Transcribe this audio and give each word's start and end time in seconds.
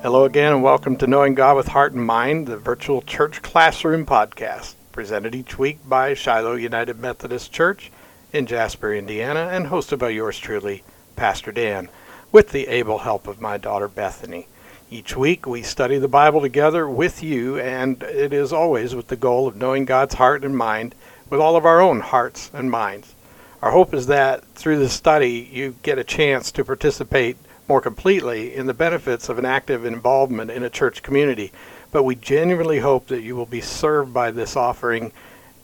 Hello 0.00 0.24
again, 0.24 0.52
and 0.52 0.62
welcome 0.62 0.96
to 0.98 1.08
Knowing 1.08 1.34
God 1.34 1.56
with 1.56 1.66
Heart 1.66 1.92
and 1.94 2.06
Mind, 2.06 2.46
the 2.46 2.56
virtual 2.56 3.02
church 3.02 3.42
classroom 3.42 4.06
podcast, 4.06 4.76
presented 4.92 5.34
each 5.34 5.58
week 5.58 5.80
by 5.88 6.14
Shiloh 6.14 6.54
United 6.54 7.00
Methodist 7.00 7.50
Church 7.50 7.90
in 8.32 8.46
Jasper, 8.46 8.94
Indiana, 8.94 9.48
and 9.50 9.66
hosted 9.66 9.98
by 9.98 10.10
yours 10.10 10.38
truly, 10.38 10.84
Pastor 11.16 11.50
Dan, 11.50 11.88
with 12.30 12.50
the 12.50 12.68
able 12.68 12.98
help 12.98 13.26
of 13.26 13.40
my 13.40 13.58
daughter 13.58 13.88
Bethany. 13.88 14.46
Each 14.88 15.16
week 15.16 15.48
we 15.48 15.62
study 15.62 15.98
the 15.98 16.06
Bible 16.06 16.42
together 16.42 16.88
with 16.88 17.20
you, 17.20 17.58
and 17.58 18.00
it 18.04 18.32
is 18.32 18.52
always 18.52 18.94
with 18.94 19.08
the 19.08 19.16
goal 19.16 19.48
of 19.48 19.56
knowing 19.56 19.84
God's 19.84 20.14
heart 20.14 20.44
and 20.44 20.56
mind 20.56 20.94
with 21.28 21.40
all 21.40 21.56
of 21.56 21.66
our 21.66 21.80
own 21.80 21.98
hearts 21.98 22.52
and 22.54 22.70
minds. 22.70 23.16
Our 23.60 23.72
hope 23.72 23.92
is 23.92 24.06
that 24.06 24.44
through 24.54 24.78
this 24.78 24.92
study 24.92 25.50
you 25.52 25.74
get 25.82 25.98
a 25.98 26.04
chance 26.04 26.52
to 26.52 26.64
participate 26.64 27.36
more 27.68 27.80
completely 27.80 28.54
in 28.54 28.66
the 28.66 28.74
benefits 28.74 29.28
of 29.28 29.38
an 29.38 29.44
active 29.44 29.84
involvement 29.84 30.50
in 30.50 30.62
a 30.62 30.70
church 30.70 31.02
community. 31.02 31.52
But 31.90 32.02
we 32.02 32.14
genuinely 32.14 32.78
hope 32.78 33.06
that 33.08 33.22
you 33.22 33.36
will 33.36 33.46
be 33.46 33.60
served 33.60 34.12
by 34.12 34.30
this 34.30 34.56
offering 34.56 35.12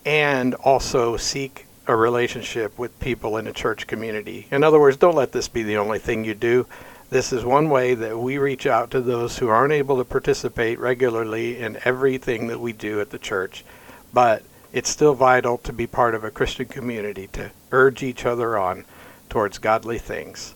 and 0.05 0.55
also 0.55 1.17
seek 1.17 1.67
a 1.87 1.97
relationship 1.97 2.79
with 2.79 2.99
people 3.01 3.37
in 3.37 3.47
a 3.47 3.53
church 3.53 3.87
community. 3.87 4.47
In 4.51 4.65
other 4.65 4.81
words, 4.81 4.97
don't 4.97 5.15
let 5.15 5.33
this 5.33 5.49
be 5.49 5.63
the 5.63 5.77
only 5.77 5.99
thing 5.99 6.25
you 6.25 6.35
do. 6.35 6.67
This 7.11 7.33
is 7.33 7.45
one 7.45 7.69
way 7.69 7.95
that 7.95 8.19
we 8.19 8.39
reach 8.39 8.67
out 8.67 8.91
to 8.91 9.01
those 9.01 9.39
who 9.39 9.49
aren't 9.49 9.73
able 9.73 9.99
to 9.99 10.05
participate 10.05 10.79
regularly 10.79 11.59
in 11.59 11.79
everything 11.85 12.49
that 12.49 12.61
we 12.61 12.73
do 12.73 13.01
at 13.01 13.11
the 13.11 13.19
church. 13.19 13.65
But 14.13 14.43
it's 14.73 14.91
still 14.91 15.15
vital 15.15 15.59
to 15.59 15.73
be 15.73 15.87
part 15.87 16.15
of 16.15 16.25
a 16.25 16.31
Christian 16.31 16.67
community 16.67 17.29
to 17.29 17.51
urge 17.71 18.03
each 18.03 18.25
other 18.27 18.59
on 18.59 18.85
towards 19.29 19.59
godly 19.59 19.99
things. 19.99 20.55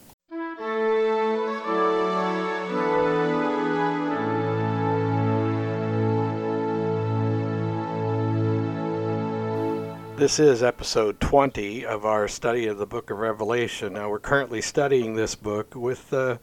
This 10.18 10.40
is 10.40 10.64
episode 10.64 11.20
20 11.20 11.86
of 11.86 12.04
our 12.04 12.26
study 12.26 12.66
of 12.66 12.78
the 12.78 12.86
book 12.86 13.08
of 13.08 13.18
Revelation. 13.18 13.92
Now, 13.92 14.10
we're 14.10 14.18
currently 14.18 14.60
studying 14.60 15.14
this 15.14 15.36
book 15.36 15.76
with 15.76 16.12
uh, 16.12 16.38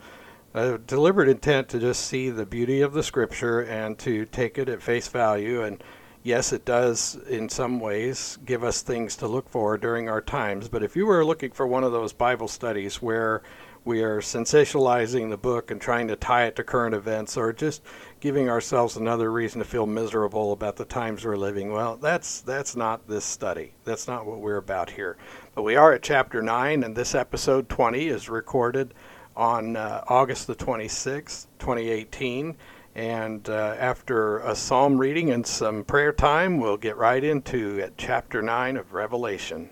a 0.54 0.78
deliberate 0.78 1.28
intent 1.28 1.68
to 1.70 1.80
just 1.80 2.06
see 2.06 2.30
the 2.30 2.46
beauty 2.46 2.80
of 2.80 2.94
the 2.94 3.04
scripture 3.04 3.60
and 3.60 4.00
to 4.00 4.28
take 4.28 4.58
it 4.58 4.70
at 4.70 4.82
face 4.82 5.10
value. 5.10 5.62
And 5.62 5.84
yes, 6.24 6.54
it 6.54 6.64
does, 6.64 7.16
in 7.28 7.50
some 7.50 7.82
ways, 7.82 8.38
give 8.46 8.64
us 8.64 8.82
things 8.82 9.18
to 9.18 9.28
look 9.28 9.50
for 9.50 9.78
during 9.78 10.08
our 10.08 10.22
times. 10.22 10.70
But 10.70 10.82
if 10.82 10.96
you 10.96 11.06
were 11.06 11.26
looking 11.26 11.52
for 11.52 11.68
one 11.68 11.84
of 11.84 11.92
those 11.92 12.14
Bible 12.14 12.48
studies 12.48 13.02
where 13.02 13.44
we 13.84 14.02
are 14.04 14.22
sensationalizing 14.22 15.30
the 15.30 15.38
book 15.38 15.70
and 15.70 15.82
trying 15.82 16.08
to 16.08 16.16
tie 16.16 16.46
it 16.46 16.56
to 16.56 16.64
current 16.64 16.96
events 16.96 17.36
or 17.36 17.52
just 17.52 17.84
giving 18.26 18.50
ourselves 18.50 18.98
another 18.98 19.32
reason 19.32 19.60
to 19.60 19.66
feel 19.66 19.86
miserable 19.86 20.52
about 20.52 20.76
the 20.78 20.84
times 20.84 21.24
we're 21.24 21.36
living. 21.36 21.72
Well 21.72 21.96
that's 21.96 22.42
that's 22.42 22.76
not 22.76 23.08
this 23.08 23.24
study. 23.24 23.76
That's 23.84 24.08
not 24.08 24.26
what 24.26 24.40
we're 24.40 24.58
about 24.58 24.90
here. 24.90 25.16
But 25.54 25.62
we 25.62 25.76
are 25.76 25.94
at 25.94 26.02
chapter 26.02 26.42
9 26.42 26.84
and 26.84 26.96
this 26.96 27.14
episode 27.14 27.70
20 27.70 28.08
is 28.08 28.28
recorded 28.28 28.96
on 29.36 29.78
uh, 29.78 30.04
august 30.08 30.48
the 30.48 30.56
26th 30.56 31.46
2018 31.60 32.58
and 32.96 33.48
uh, 33.48 33.76
after 33.78 34.40
a 34.40 34.56
psalm 34.56 34.98
reading 34.98 35.30
and 35.30 35.46
some 35.46 35.84
prayer 35.84 36.12
time 36.12 36.58
we'll 36.58 36.78
get 36.78 36.98
right 36.98 37.24
into 37.24 37.88
chapter 37.96 38.42
9 38.42 38.78
of 38.78 38.94
revelation 38.94 39.70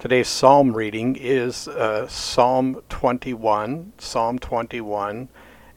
Today's 0.00 0.28
psalm 0.28 0.74
reading 0.74 1.14
is 1.14 1.68
uh, 1.68 2.08
Psalm 2.08 2.82
21, 2.88 3.92
Psalm 3.98 4.38
21, 4.38 5.28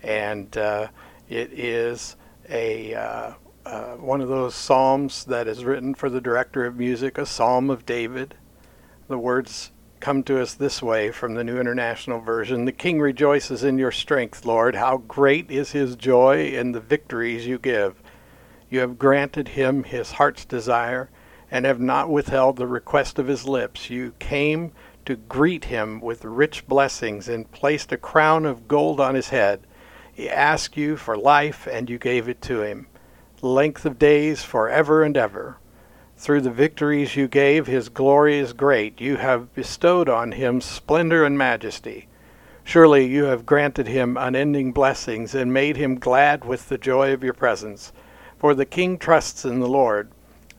and 0.02 0.58
uh, 0.58 0.88
it 1.28 1.52
is 1.52 2.16
a 2.50 2.94
uh, 2.94 3.34
uh, 3.66 3.96
one 3.96 4.22
of 4.22 4.30
those 4.30 4.56
psalms 4.56 5.26
that 5.26 5.46
is 5.46 5.66
written 5.66 5.94
for 5.94 6.10
the 6.10 6.22
director 6.22 6.64
of 6.66 6.78
music, 6.78 7.18
a 7.18 7.26
psalm 7.26 7.70
of 7.70 7.86
David. 7.86 8.36
The 9.10 9.18
words 9.18 9.74
come 10.00 10.24
to 10.24 10.42
us 10.42 10.54
this 10.54 10.82
way 10.82 11.12
from 11.12 11.34
the 11.34 11.44
New 11.44 11.60
International 11.60 12.22
Version: 12.22 12.64
"The 12.64 12.72
King 12.72 13.02
rejoices 13.02 13.62
in 13.62 13.78
your 13.78 13.92
strength, 13.92 14.46
Lord. 14.46 14.76
How 14.76 15.00
great 15.00 15.52
is 15.52 15.74
his 15.74 15.98
joy 15.98 16.46
in 16.46 16.72
the 16.72 16.80
victories 16.80 17.46
you 17.46 17.60
give. 17.60 18.02
You 18.70 18.80
have 18.80 18.98
granted 18.98 19.50
him 19.50 19.84
his 19.84 20.14
heart's 20.14 20.46
desire." 20.46 21.10
And 21.54 21.68
have 21.68 21.80
not 21.80 22.10
withheld 22.10 22.58
the 22.58 22.66
request 22.66 23.20
of 23.20 23.28
his 23.28 23.46
lips. 23.46 23.88
You 23.88 24.16
came 24.18 24.72
to 25.06 25.16
greet 25.16 25.66
him 25.66 26.02
with 26.02 26.26
rich 26.26 26.68
blessings 26.68 27.30
and 27.30 27.52
placed 27.52 27.92
a 27.92 27.98
crown 27.98 28.48
of 28.48 28.68
gold 28.68 29.00
on 29.00 29.14
his 29.14 29.30
head. 29.30 29.62
He 30.12 30.28
asked 30.28 30.78
you 30.78 30.98
for 30.98 31.16
life, 31.16 31.68
and 31.72 31.92
you 31.92 32.00
gave 32.00 32.28
it 32.28 32.42
to 32.42 32.64
him. 32.64 32.88
Length 33.44 33.86
of 33.86 34.00
days 34.00 34.44
forever 34.44 35.04
and 35.04 35.16
ever. 35.16 35.58
Through 36.18 36.42
the 36.42 36.50
victories 36.50 37.16
you 37.16 37.28
gave, 37.28 37.68
his 37.68 37.88
glory 37.88 38.40
is 38.40 38.54
great. 38.54 39.00
You 39.00 39.18
have 39.18 39.54
bestowed 39.54 40.10
on 40.10 40.32
him 40.32 40.60
splendor 40.60 41.24
and 41.24 41.38
majesty. 41.38 42.08
Surely 42.64 43.06
you 43.06 43.26
have 43.26 43.46
granted 43.46 43.88
him 43.88 44.18
unending 44.18 44.72
blessings 44.72 45.36
and 45.36 45.54
made 45.54 45.78
him 45.78 46.00
glad 46.00 46.46
with 46.46 46.70
the 46.70 46.80
joy 46.80 47.14
of 47.14 47.24
your 47.24 47.34
presence. 47.34 47.94
For 48.40 48.56
the 48.56 48.66
king 48.66 48.98
trusts 48.98 49.46
in 49.46 49.60
the 49.60 49.68
Lord. 49.68 50.10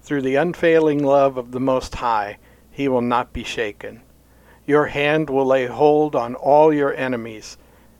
Through 0.04 0.20
the 0.20 0.37
unfailing 0.37 1.03
love 1.03 1.38
of 1.38 1.53
the 1.53 1.60
Most 1.60 1.94
High, 1.94 2.37
he 2.70 2.88
will 2.88 3.00
not 3.00 3.32
be 3.32 3.42
shaken. 3.42 4.03
Your 4.66 4.88
hand 4.88 5.31
will 5.31 5.47
lay 5.47 5.65
hold 5.65 6.15
on 6.15 6.34
all 6.34 6.75
your 6.75 6.92
enemies. 6.92 7.56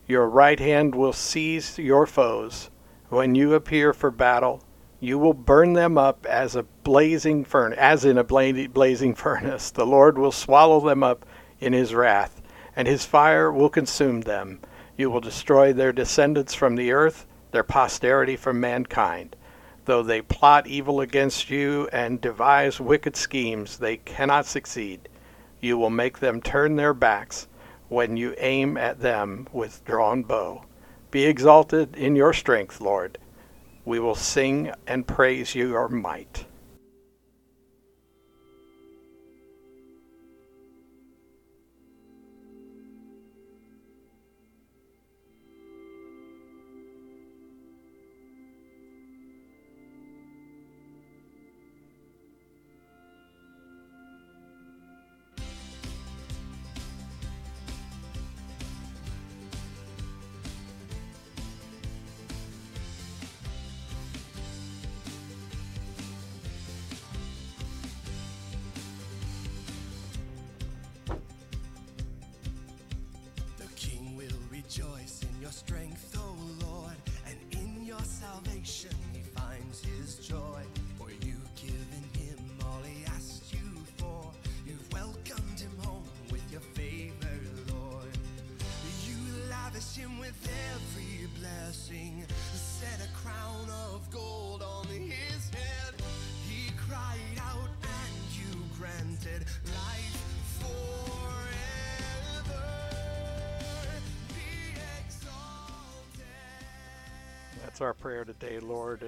Your 0.07 0.29
right 0.29 0.61
hand 0.61 0.95
will 0.95 1.15
seize 1.15 1.79
your 1.79 2.05
foes. 2.05 2.69
When 3.09 3.35
you 3.35 3.55
appear 3.55 3.95
for 3.95 4.11
battle, 4.11 4.63
you 5.01 5.19
will 5.19 5.33
burn 5.33 5.73
them 5.73 5.97
up 5.97 6.27
as 6.27 6.55
a 6.55 6.65
blazing 6.83 7.43
furnace, 7.43 7.79
as 7.79 8.05
in 8.05 8.19
a 8.19 8.23
blazing 8.23 9.15
furnace. 9.15 9.71
The 9.71 9.87
Lord 9.87 10.19
will 10.19 10.31
swallow 10.31 10.81
them 10.81 11.03
up 11.03 11.25
in 11.59 11.73
his 11.73 11.95
wrath, 11.95 12.43
and 12.77 12.87
his 12.87 13.07
fire 13.07 13.51
will 13.51 13.71
consume 13.71 14.21
them. 14.21 14.61
You 14.99 15.11
will 15.11 15.23
destroy 15.23 15.73
their 15.73 15.91
descendants 15.91 16.53
from 16.53 16.77
the 16.77 16.93
earth, 16.93 17.25
their 17.53 17.65
posterity 17.65 18.37
from 18.37 18.61
mankind. 18.61 19.37
Though 19.87 20.03
they 20.03 20.23
plot 20.23 20.67
evil 20.67 21.01
against 21.01 21.51
you 21.51 21.89
and 21.93 22.21
devise 22.21 22.81
wicked 22.81 23.17
schemes, 23.17 23.79
they 23.79 23.99
cannot 23.99 24.47
succeed. 24.47 25.09
You 25.61 25.77
will 25.77 25.91
make 25.91 26.19
them 26.19 26.41
turn 26.41 26.77
their 26.77 26.95
backs 26.95 27.49
when 27.89 28.17
you 28.17 28.35
aim 28.39 28.77
at 28.77 29.01
them 29.01 29.47
with 29.53 29.85
drawn 29.85 30.23
bow. 30.23 30.65
Be 31.11 31.27
exalted 31.27 31.97
in 31.97 32.17
your 32.17 32.33
strength, 32.33 32.81
Lord. 32.81 33.19
We 33.85 34.01
will 34.01 34.15
sing 34.15 34.73
and 34.87 35.07
praise 35.07 35.55
your 35.55 35.89
might. 35.89 36.47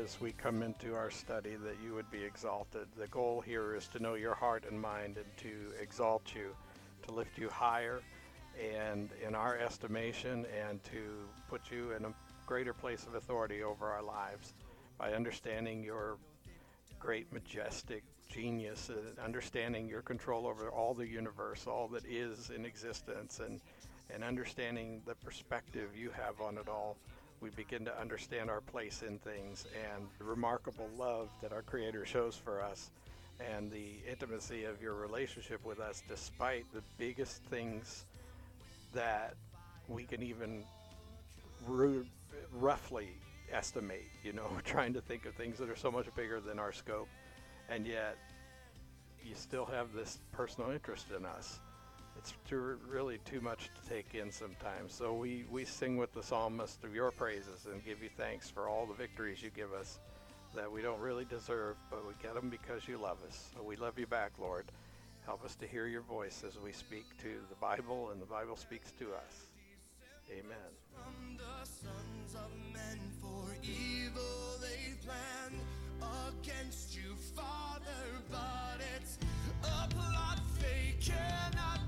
As 0.07 0.21
we 0.21 0.31
come 0.31 0.63
into 0.63 0.95
our 0.95 1.11
study, 1.11 1.57
that 1.57 1.75
you 1.85 1.93
would 1.93 2.09
be 2.13 2.23
exalted. 2.23 2.87
The 2.97 3.09
goal 3.09 3.41
here 3.41 3.75
is 3.75 3.89
to 3.89 3.99
know 3.99 4.15
your 4.15 4.37
heart 4.37 4.65
and 4.71 4.81
mind 4.81 5.17
and 5.17 5.27
to 5.39 5.73
exalt 5.83 6.33
you, 6.33 6.55
to 7.03 7.13
lift 7.13 7.37
you 7.37 7.49
higher 7.49 8.03
and 8.57 9.11
in 9.27 9.35
our 9.35 9.59
estimation 9.59 10.47
and 10.65 10.83
to 10.85 11.27
put 11.49 11.73
you 11.73 11.91
in 11.91 12.05
a 12.05 12.15
greater 12.47 12.73
place 12.73 13.05
of 13.05 13.17
authority 13.17 13.65
over 13.65 13.87
our 13.87 14.03
lives 14.03 14.55
by 14.97 15.13
understanding 15.13 15.83
your 15.83 16.19
great, 17.01 17.33
majestic 17.33 18.05
genius, 18.29 18.89
and 18.91 19.19
understanding 19.19 19.89
your 19.89 20.03
control 20.03 20.47
over 20.47 20.71
all 20.71 20.95
the 20.95 21.09
universe, 21.09 21.67
all 21.67 21.89
that 21.89 22.05
is 22.05 22.51
in 22.55 22.65
existence, 22.65 23.41
and, 23.45 23.61
and 24.15 24.23
understanding 24.23 25.03
the 25.05 25.17
perspective 25.17 25.91
you 25.97 26.11
have 26.11 26.41
on 26.41 26.59
it 26.59 26.69
all 26.69 26.97
we 27.47 27.63
begin 27.63 27.85
to 27.85 28.01
understand 28.01 28.51
our 28.51 28.61
place 28.61 29.05
in 29.07 29.19
things 29.19 29.67
and 29.95 30.05
the 30.19 30.25
remarkable 30.25 30.89
love 30.99 31.29
that 31.41 31.53
our 31.53 31.63
Creator 31.63 32.05
shows 32.05 32.35
for 32.35 32.61
us 32.61 32.91
and 33.39 33.71
the 33.71 34.01
intimacy 34.11 34.65
of 34.65 34.83
your 34.83 34.95
relationship 34.95 35.65
with 35.65 35.79
us, 35.79 36.03
despite 36.09 36.65
the 36.75 36.83
biggest 36.99 37.45
things 37.45 38.05
that 38.93 39.35
we 39.87 40.03
can 40.03 40.25
even 40.25 40.65
roughly 42.53 43.11
estimate. 43.53 44.09
You 44.25 44.33
know, 44.33 44.51
trying 44.65 44.93
to 44.95 45.01
think 45.01 45.25
of 45.25 45.35
things 45.35 45.57
that 45.59 45.71
are 45.71 45.77
so 45.77 45.93
much 45.93 46.13
bigger 46.17 46.41
than 46.41 46.59
our 46.59 46.73
scope, 46.73 47.09
and 47.69 47.87
yet 47.87 48.17
you 49.25 49.37
still 49.37 49.67
have 49.67 49.93
this 49.93 50.19
personal 50.33 50.73
interest 50.73 51.07
in 51.17 51.25
us 51.25 51.61
it's 52.19 52.35
too, 52.49 52.79
really 52.89 53.19
too 53.19 53.41
much 53.41 53.71
to 53.75 53.89
take 53.89 54.15
in 54.15 54.31
sometimes. 54.31 54.95
So 54.95 55.15
we, 55.15 55.45
we 55.51 55.65
sing 55.65 55.97
with 55.97 56.13
the 56.13 56.23
psalmist 56.23 56.85
of 56.85 56.95
your 56.95 57.11
praises 57.11 57.67
and 57.71 57.85
give 57.85 58.03
you 58.03 58.09
thanks 58.17 58.49
for 58.51 58.69
all 58.69 58.87
the 58.87 58.95
victories 58.95 59.43
you 59.43 59.51
give 59.51 59.73
us 59.73 59.99
that 60.55 60.71
we 60.71 60.81
don't 60.81 61.01
really 61.01 61.25
deserve, 61.27 61.77
but 61.91 62.07
we 62.07 62.15
get 62.23 62.35
them 62.35 62.49
because 62.49 62.89
you 62.89 62.99
love 62.99 63.19
us. 63.29 63.51
So 63.55 63.63
we 63.63 63.77
love 63.77 63.99
you 63.99 64.07
back, 64.07 64.33
Lord. 64.39 64.65
Help 65.27 65.45
us 65.45 65.55
to 65.57 65.67
hear 65.67 65.87
your 65.87 66.03
voice 66.03 66.45
as 66.47 66.59
we 66.59 66.73
speak 66.73 67.05
to 67.19 67.29
the 67.49 67.57
Bible 67.57 68.11
and 68.11 68.23
the 68.23 68.27
Bible 68.27 68.57
speaks 68.57 68.93
to 68.93 69.07
us. 69.07 69.47
Amen. 70.31 70.57
From 70.93 71.37
the 71.37 71.67
sons 71.69 72.35
of 72.35 72.51
men 72.73 72.99
for 73.21 73.45
evil 73.63 74.57
they 74.61 74.95
planned 75.05 75.61
against 76.41 76.97
you, 76.97 77.15
Father, 77.35 77.83
but 78.31 78.81
it's 78.97 79.19
a 79.63 79.89
plot 79.95 80.41
they 80.61 80.95
cannot 81.01 81.81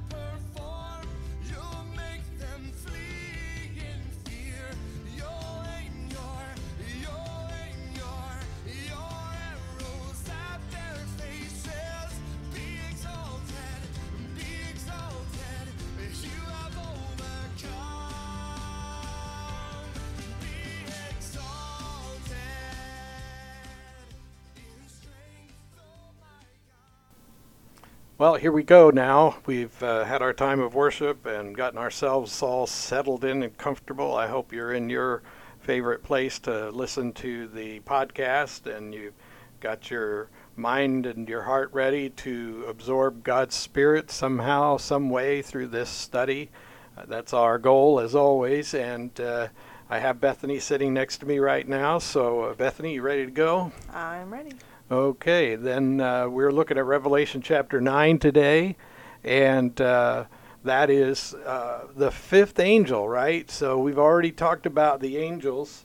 Well, 28.19 28.35
here 28.35 28.51
we 28.51 28.65
go 28.65 28.91
now. 28.91 29.37
We've 29.47 29.81
uh, 29.81 30.03
had 30.03 30.23
our 30.23 30.33
time 30.33 30.59
of 30.59 30.75
worship 30.75 31.25
and 31.25 31.55
gotten 31.55 31.79
ourselves 31.79 32.43
all 32.43 32.67
settled 32.67 33.23
in 33.23 33.45
and 33.45 33.57
comfortable. 33.57 34.17
I 34.17 34.27
hope 34.27 34.53
you're 34.53 34.73
in 34.73 34.91
your 34.91 35.23
favorite 35.61 36.03
place 36.03 36.41
to 36.41 36.71
listen 36.71 37.13
to 37.13 37.47
the 37.47 37.79
podcast 37.79 38.67
and 38.67 38.93
you've 38.93 39.15
got 39.61 39.89
your 39.89 40.31
mind 40.57 41.07
and 41.07 41.29
your 41.29 41.43
heart 41.43 41.73
ready 41.73 42.11
to 42.11 42.65
absorb 42.67 43.23
God's 43.23 43.55
Spirit 43.55 44.11
somehow, 44.11 44.79
some 44.79 45.11
way 45.11 45.41
through 45.41 45.69
this 45.69 45.89
study. 45.89 46.51
Uh, 46.97 47.05
that's 47.07 47.33
our 47.33 47.57
goal, 47.57 48.01
as 48.01 48.17
always. 48.17 48.75
And 48.75 49.13
uh, 49.21 49.47
I 49.89 50.01
have 50.01 50.21
Bethany 50.21 50.59
sitting 50.59 50.93
next 50.93 51.19
to 51.19 51.27
me 51.27 51.39
right 51.39 51.69
now. 51.69 52.01
So, 52.01 52.41
uh, 52.41 52.55
Bethany, 52.55 52.95
you 52.95 53.03
ready 53.03 53.27
to 53.27 53.31
go? 53.31 53.71
I'm 53.95 54.33
ready. 54.33 54.51
Okay, 54.91 55.55
then 55.55 56.01
uh, 56.01 56.29
we're 56.29 56.51
looking 56.51 56.79
at 56.79 56.85
Revelation 56.87 57.43
chapter 57.43 57.79
9 57.79 58.19
today, 58.19 58.75
and 59.23 59.79
uh, 59.83 60.25
that 60.65 60.89
is 60.89 61.35
uh, 61.35 61.89
the 61.95 62.11
fifth 62.11 62.59
angel, 62.59 63.07
right? 63.07 63.51
So 63.51 63.79
we've 63.79 63.99
already 63.99 64.33
talked 64.33 64.65
about 64.65 65.01
the 65.01 65.19
angels, 65.19 65.85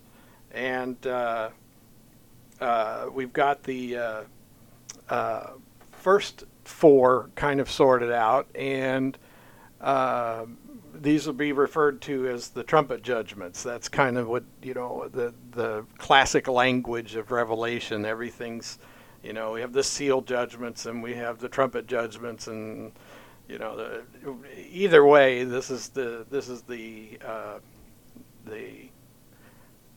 and 0.51 1.05
uh, 1.05 1.49
uh, 2.61 3.07
we've 3.11 3.33
got 3.33 3.63
the 3.63 4.23
uh, 5.09 5.47
first 5.91 6.45
four 6.63 7.29
kind 7.35 7.59
of 7.59 7.69
sorted 7.69 8.09
out, 8.09 8.47
and 8.55 9.17
these 10.93 11.27
will 11.27 11.33
be 11.33 11.51
referred 11.51 12.01
to 12.03 12.29
as 12.29 12.47
the 12.47 12.63
trumpet 12.63 13.03
judgments. 13.03 13.63
That's 13.63 13.89
kind 13.89 14.17
of 14.17 14.29
what 14.29 14.45
you 14.61 14.73
know 14.73 15.09
the 15.11 15.33
the 15.51 15.85
classic 15.97 16.47
language 16.47 17.15
of 17.15 17.31
Revelation. 17.31 18.05
Everything's 18.05 18.77
you 19.23 19.33
know 19.33 19.53
we 19.53 19.61
have 19.61 19.73
the 19.73 19.83
seal 19.83 20.21
judgments 20.21 20.85
and 20.85 21.01
we 21.01 21.13
have 21.13 21.39
the 21.39 21.49
trumpet 21.49 21.87
judgments 21.87 22.47
and 22.47 22.91
you 23.47 23.57
know 23.57 23.75
the, 23.75 24.03
either 24.69 25.05
way 25.05 25.43
this 25.43 25.69
is 25.69 25.89
the 25.89 26.25
this 26.29 26.49
is 26.49 26.61
the 26.63 27.17
uh, 27.25 27.59
the 28.45 28.89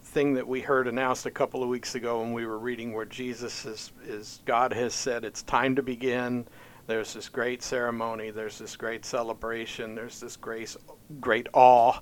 thing 0.02 0.34
that 0.34 0.46
we 0.46 0.60
heard 0.60 0.86
announced 0.88 1.26
a 1.26 1.30
couple 1.30 1.62
of 1.62 1.68
weeks 1.68 1.94
ago 1.94 2.20
when 2.20 2.32
we 2.32 2.46
were 2.46 2.58
reading 2.58 2.92
where 2.92 3.04
Jesus 3.04 3.66
is 3.66 3.92
is 4.06 4.40
God 4.46 4.72
has 4.72 4.94
said 4.94 5.24
it's 5.24 5.42
time 5.42 5.74
to 5.76 5.82
begin. 5.82 6.46
There's 6.86 7.12
this 7.12 7.28
great 7.28 7.64
ceremony. 7.64 8.30
There's 8.30 8.58
this 8.58 8.76
great 8.76 9.04
celebration. 9.04 9.94
There's 9.94 10.20
this 10.20 10.36
great 10.36 10.74
great 11.20 11.48
awe 11.52 12.00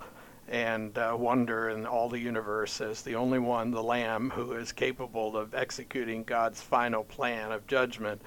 and 0.48 0.96
uh, 0.98 1.16
wonder 1.18 1.70
in 1.70 1.86
all 1.86 2.08
the 2.08 2.18
universe 2.18 2.80
as 2.80 3.02
the 3.02 3.14
only 3.14 3.38
one, 3.38 3.70
the 3.70 3.82
Lamb, 3.82 4.30
who 4.30 4.52
is 4.52 4.72
capable 4.72 5.36
of 5.36 5.54
executing 5.54 6.22
God's 6.24 6.60
final 6.60 7.04
plan 7.04 7.50
of 7.52 7.66
judgment, 7.66 8.20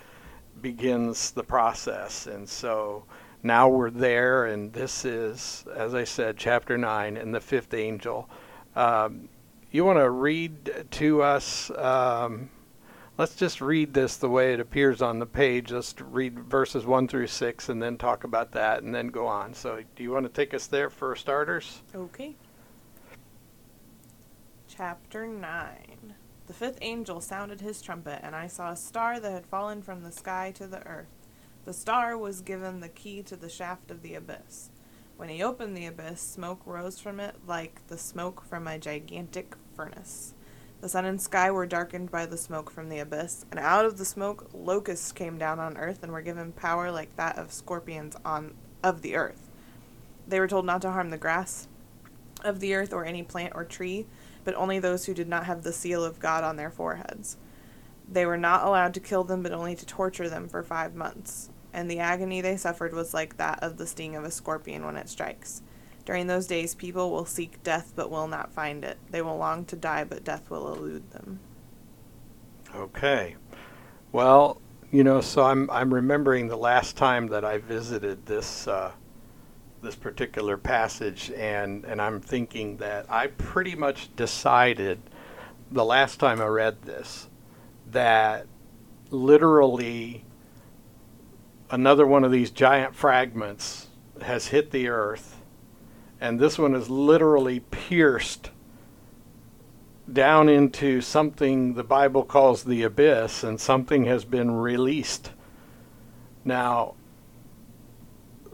begins 0.62 1.31
the 1.31 1.44
process. 1.44 2.28
And 2.28 2.48
so 2.48 3.04
now 3.44 3.69
we're 3.69 3.92
there, 3.92 4.46
and 4.46 4.74
this 4.74 5.06
is, 5.06 5.66
as 5.75 5.94
I 5.94 6.04
said, 6.04 6.38
chapter 6.38 6.78
9 6.78 7.18
and 7.18 7.33
the 7.33 7.40
fifth 7.40 7.74
angel. 7.74 8.30
Um, 8.76 9.30
you 9.71 9.86
want 9.86 10.00
to 10.00 10.09
read 10.09 10.86
to 10.92 11.21
us? 11.21 11.69
Um, 11.71 12.50
let's 13.18 13.36
just 13.36 13.62
read 13.62 13.94
this 13.94 14.18
the 14.18 14.30
way 14.30 14.54
it 14.54 14.59
appears 14.59 15.02
on 15.02 15.19
the 15.19 15.26
page. 15.26 15.71
Let's 15.71 15.95
read 16.00 16.40
verses 16.40 16.86
1 16.86 17.07
through 17.07 17.28
6 17.28 17.69
and 17.69 17.81
then 17.81 17.97
talk 17.97 18.24
about 18.24 18.52
that 18.52 18.83
and 18.83 18.94
then 18.94 19.07
go 19.07 19.28
on. 19.28 19.54
So, 19.54 19.83
do 19.95 20.04
you 20.04 20.12
want 20.12 20.26
to 20.26 20.31
take 20.31 20.54
us 20.54 20.68
there 20.68 20.90
for 20.90 21.16
starters? 21.16 21.81
Okay. 21.95 22.36
Chapter 24.68 25.26
9 25.26 26.16
The 26.45 26.54
fifth 26.54 26.78
angel 26.81 27.19
sounded 27.21 27.62
his 27.62 27.81
trumpet, 27.81 28.19
and 28.24 28.36
I 28.36 28.47
saw 28.47 28.71
a 28.71 28.76
star 28.76 29.19
that 29.19 29.31
had 29.31 29.45
fallen 29.45 29.81
from 29.81 30.04
the 30.04 30.12
sky 30.12 30.52
to 30.56 30.68
the 30.68 30.86
earth. 30.86 31.07
The 31.66 31.74
star 31.74 32.18
was 32.18 32.42
given 32.42 32.80
the 32.80 32.90
key 32.90 33.24
to 33.24 33.36
the 33.36 33.50
shaft 33.50 33.92
of 33.92 34.02
the 34.02 34.14
abyss. 34.14 34.69
When 35.18 35.30
he 35.30 35.42
opened 35.42 35.76
the 35.76 35.88
abyss, 35.88 36.21
smoke 36.21 36.62
rose 36.66 37.00
from 37.00 37.19
it 37.19 37.36
like 37.47 37.81
the 37.88 37.97
smoke 37.97 38.44
from 38.45 38.68
a 38.68 38.78
gigantic 38.78 39.56
furnace. 39.76 40.36
The 40.80 40.90
sun 40.90 41.06
and 41.06 41.19
sky 41.19 41.50
were 41.50 41.66
darkened 41.66 42.12
by 42.12 42.28
the 42.28 42.38
smoke 42.38 42.69
from 42.69 42.90
the 42.90 43.00
abyss, 43.00 43.46
and 43.50 43.60
out 43.60 43.86
of 43.86 43.98
the 43.98 44.06
smoke 44.06 44.50
locusts 44.54 45.12
came 45.12 45.38
down 45.40 45.60
on 45.60 45.76
earth 45.76 46.04
and 46.04 46.12
were 46.12 46.22
given 46.22 46.52
power 46.52 46.92
like 46.92 47.16
that 47.16 47.38
of 47.38 47.52
scorpions 47.52 48.16
on 48.24 48.54
of 48.84 49.02
the 49.02 49.16
earth. 49.16 49.50
They 50.28 50.40
were 50.40 50.48
told 50.48 50.66
not 50.66 50.84
to 50.84 50.92
harm 50.92 51.10
the 51.10 51.18
grass 51.18 51.68
of 52.44 52.60
the 52.60 52.76
earth 52.76 52.94
or 52.94 53.06
any 53.06 53.24
plant 53.24 53.54
or 53.56 53.66
tree, 53.66 54.06
but 54.44 54.54
only 54.54 54.78
those 54.78 55.06
who 55.06 55.16
did 55.16 55.28
not 55.28 55.46
have 55.46 55.64
the 55.64 55.74
seal 55.74 56.04
of 56.04 56.19
God 56.19 56.44
on 56.44 56.57
their 56.57 56.69
foreheads. 56.69 57.38
They 58.10 58.26
were 58.26 58.38
not 58.38 58.64
allowed 58.64 58.94
to 58.94 59.00
kill 59.00 59.24
them, 59.24 59.42
but 59.42 59.52
only 59.52 59.76
to 59.76 59.86
torture 59.86 60.30
them 60.30 60.48
for 60.48 60.64
five 60.64 60.96
months. 60.96 61.50
And 61.74 61.90
the 61.90 62.00
agony 62.00 62.40
they 62.40 62.56
suffered 62.56 62.94
was 62.94 63.14
like 63.14 63.38
that 63.38 63.62
of 63.64 63.78
the 63.78 63.88
sting 63.88 64.16
of 64.16 64.24
a 64.24 64.31
scorpion 64.31 64.86
when 64.86 64.96
it 64.96 65.10
strikes. 65.10 65.62
During 66.07 66.28
those 66.28 66.47
days, 66.47 66.73
people 66.73 67.11
will 67.11 67.26
seek 67.26 67.61
death 67.64 67.92
but 67.94 68.09
will 68.09 68.30
not 68.30 68.54
find 68.54 68.85
it. 68.85 68.97
They 69.11 69.21
will 69.21 69.37
long 69.37 69.66
to 69.66 69.76
die, 69.76 70.06
but 70.06 70.23
death 70.23 70.49
will 70.49 70.73
elude 70.73 71.11
them. 71.11 71.42
Okay. 72.73 73.35
Well, 74.14 74.61
you 74.90 75.04
know, 75.04 75.19
so 75.19 75.44
I'm 75.44 75.69
I'm 75.69 75.94
remembering 75.94 76.47
the 76.47 76.56
last 76.56 76.95
time 76.95 77.28
that 77.28 77.44
I 77.44 77.57
visited 77.57 78.26
this 78.26 78.69
uh, 78.69 78.94
this 79.81 79.95
particular 79.95 80.56
passage, 80.56 81.30
and 81.31 81.83
and 81.83 82.02
I'm 82.02 82.21
thinking 82.21 82.78
that 82.78 83.11
I 83.11 83.28
pretty 83.28 83.76
much 83.76 84.16
decided 84.16 85.02
the 85.69 85.83
last 85.83 86.21
time 86.21 86.40
I 86.40 86.45
read 86.45 86.83
this 86.83 87.28
that 87.92 88.47
literally 89.09 90.23
another 91.69 92.07
one 92.07 92.23
of 92.23 92.31
these 92.31 92.49
giant 92.49 92.95
fragments 92.95 93.87
has 94.21 94.47
hit 94.47 94.71
the 94.71 94.87
earth, 94.87 95.36
and 96.19 96.40
this 96.40 96.57
one 96.57 96.74
is 96.74 96.90
literally 96.90 97.59
pierced 97.59 98.52
down 100.12 100.47
into 100.47 101.02
something 101.02 101.74
the 101.74 101.83
Bible 101.83 102.24
calls 102.24 102.64
the 102.64 102.83
abyss, 102.83 103.44
and 103.44 103.59
something 103.59 104.06
has 104.06 104.24
been 104.24 104.52
released. 104.52 105.31
Now, 106.45 106.95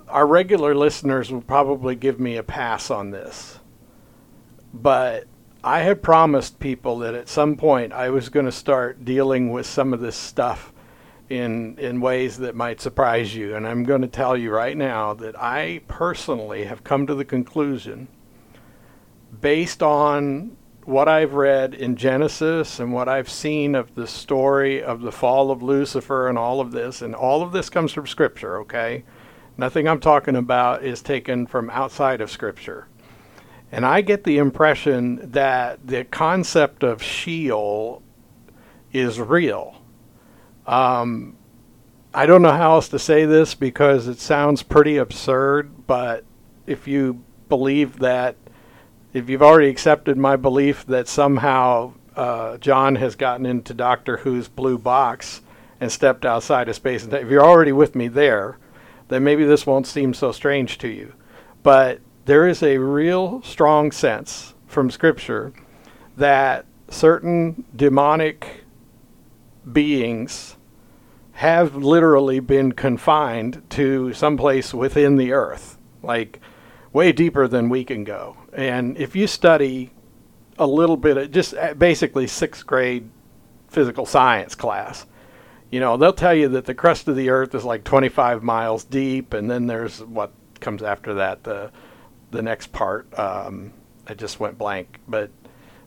our 0.08 0.25
regular 0.25 0.74
listeners 0.74 1.32
will 1.32 1.41
probably 1.41 1.96
give 1.96 2.20
me 2.20 2.38
a 2.38 2.43
pass 2.43 2.89
on 2.89 3.12
this, 3.12 3.60
but 4.74 5.25
I 5.63 5.82
had 5.82 6.03
promised 6.03 6.60
people 6.60 6.98
that 7.00 7.13
at 7.13 7.29
some 7.29 7.55
point 7.55 7.93
I 7.93 8.10
was 8.10 8.29
going 8.29 8.46
to 8.46 8.51
start 8.51 9.05
dealing 9.05 9.51
with 9.51 9.65
some 9.65 9.93
of 9.93 10.01
this 10.01 10.15
stuff 10.15 10.73
in 11.30 11.77
in 11.80 12.01
ways 12.01 12.38
that 12.38 12.56
might 12.56 12.82
surprise 12.82 13.36
you. 13.36 13.56
And 13.56 13.68
I'm 13.68 13.84
going 13.84 14.01
to 14.01 14.08
tell 14.08 14.38
you 14.38 14.51
right 14.51 14.75
now 14.75 15.13
that 15.15 15.42
I 15.42 15.82
personally 15.88 16.65
have 16.65 16.84
come 16.84 17.08
to 17.08 17.15
the 17.15 17.25
conclusion 17.25 18.08
based 19.42 19.82
on 19.82 20.56
what 20.86 21.08
I've 21.08 21.34
read 21.34 21.74
in 21.74 21.96
Genesis 21.96 22.80
and 22.80 22.92
what 22.92 23.08
I've 23.08 23.30
seen 23.30 23.74
of 23.74 23.96
the 23.96 24.06
story 24.06 24.84
of 24.84 25.01
the 25.01 25.12
fall 25.12 25.50
of 25.50 25.63
Lucifer 25.63 26.27
and 26.27 26.38
all 26.38 26.60
of 26.60 26.72
this 26.72 27.01
and 27.01 27.15
all 27.15 27.42
of 27.42 27.53
this 27.53 27.70
comes 27.70 27.94
from 27.94 28.06
scripture 28.06 28.60
okay? 28.60 29.03
Nothing 29.58 29.88
I'm 29.88 30.00
talking 30.00 30.36
about 30.36 30.84
is 30.84 31.01
taken 31.01 31.46
from 31.46 31.70
outside 31.70 32.22
of 32.22 32.32
scripture. 32.32 32.88
And 33.72 33.86
I 33.86 34.01
get 34.01 34.24
the 34.24 34.38
impression 34.38 35.32
that 35.32 35.86
the 35.86 36.03
concept 36.06 36.84
of 36.84 37.01
Sheol 37.01 38.03
is 38.92 39.20
real. 39.20 39.82
Um, 40.65 41.38
I 42.13 42.25
don't 42.25 42.41
know 42.41 42.51
how 42.51 42.74
else 42.74 42.89
to 42.89 43.00
say 43.00 43.25
this 43.25 43.55
because 43.55 44.08
it 44.08 44.20
sounds 44.20 44.62
pretty 44.63 44.98
absurd, 44.98 45.88
but 45.88 46.25
if 46.67 46.88
you 46.88 47.24
believe 47.50 48.00
that, 48.00 48.36
if 49.13 49.29
you've 49.29 49.41
already 49.41 49.70
accepted 49.70 50.17
my 50.17 50.36
belief 50.36 50.86
that 50.88 51.08
somehow 51.08 51.93
uh, 52.15 52.58
John 52.58 52.96
has 52.96 53.15
gotten 53.15 53.46
into 53.46 53.74
Doctor 53.74 54.17
Who's 54.17 54.48
blue 54.48 54.77
box 54.77 55.41
and 55.79 55.91
stepped 55.91 56.25
outside 56.25 56.70
of 56.70 56.75
space 56.75 57.03
and 57.03 57.13
if 57.13 57.29
you're 57.29 57.43
already 57.43 57.72
with 57.72 57.96
me 57.96 58.08
there, 58.08 58.58
then 59.10 59.24
maybe 59.24 59.43
this 59.43 59.65
won't 59.65 59.88
seem 59.88 60.13
so 60.13 60.32
strange 60.32 60.77
to 60.79 60.88
you. 60.88 61.13
But 61.63 62.00
there 62.25 62.48
is 62.48 62.63
a 62.63 62.77
real 62.77 63.41
strong 63.41 63.91
sense 63.91 64.53
from 64.67 64.89
Scripture 64.89 65.53
that 66.15 66.65
certain 66.89 67.65
demonic 67.75 68.62
beings 69.72 70.58
have 71.34 71.75
literally 71.75 72.39
been 72.39 72.72
confined 72.72 73.63
to 73.72 74.13
some 74.13 74.38
place 74.38 74.74
within 74.74 75.17
the 75.17 75.32
earth, 75.32 75.77
like 76.01 76.39
way 76.91 77.12
deeper 77.12 77.48
than 77.48 77.70
we 77.70 77.84
can 77.84 78.03
go. 78.03 78.38
And 78.53 78.98
if 78.98 79.15
you 79.15 79.25
study 79.25 79.91
a 80.60 80.67
little 80.67 80.98
bit 80.98 81.17
of 81.17 81.32
just 81.32 81.55
uh, 81.55 81.74
basically 81.74 82.27
sixth 82.27 82.65
grade 82.65 83.10
physical 83.67 84.05
science 84.05 84.53
class, 84.53 85.08
you 85.72 85.79
know, 85.79 85.98
they'll 85.98 86.13
tell 86.13 86.36
you 86.36 86.50
that 86.50 86.65
the 86.65 86.75
crust 86.75 87.08
of 87.08 87.15
the 87.15 87.32
earth 87.32 87.55
is 87.55 87.65
like 87.65 87.84
25 87.84 88.43
miles 88.43 88.84
deep, 88.84 89.34
and 89.34 89.50
then 89.50 89.65
there's 89.65 90.03
what 90.03 90.32
comes 90.60 90.84
after 90.84 91.15
that, 91.15 91.43
the 91.43 91.72
the 92.29 92.41
next 92.43 92.72
part. 92.72 93.08
Um, 93.17 93.74
I 94.08 94.13
just 94.13 94.39
went 94.39 94.58
blank, 94.58 95.00
but 95.08 95.32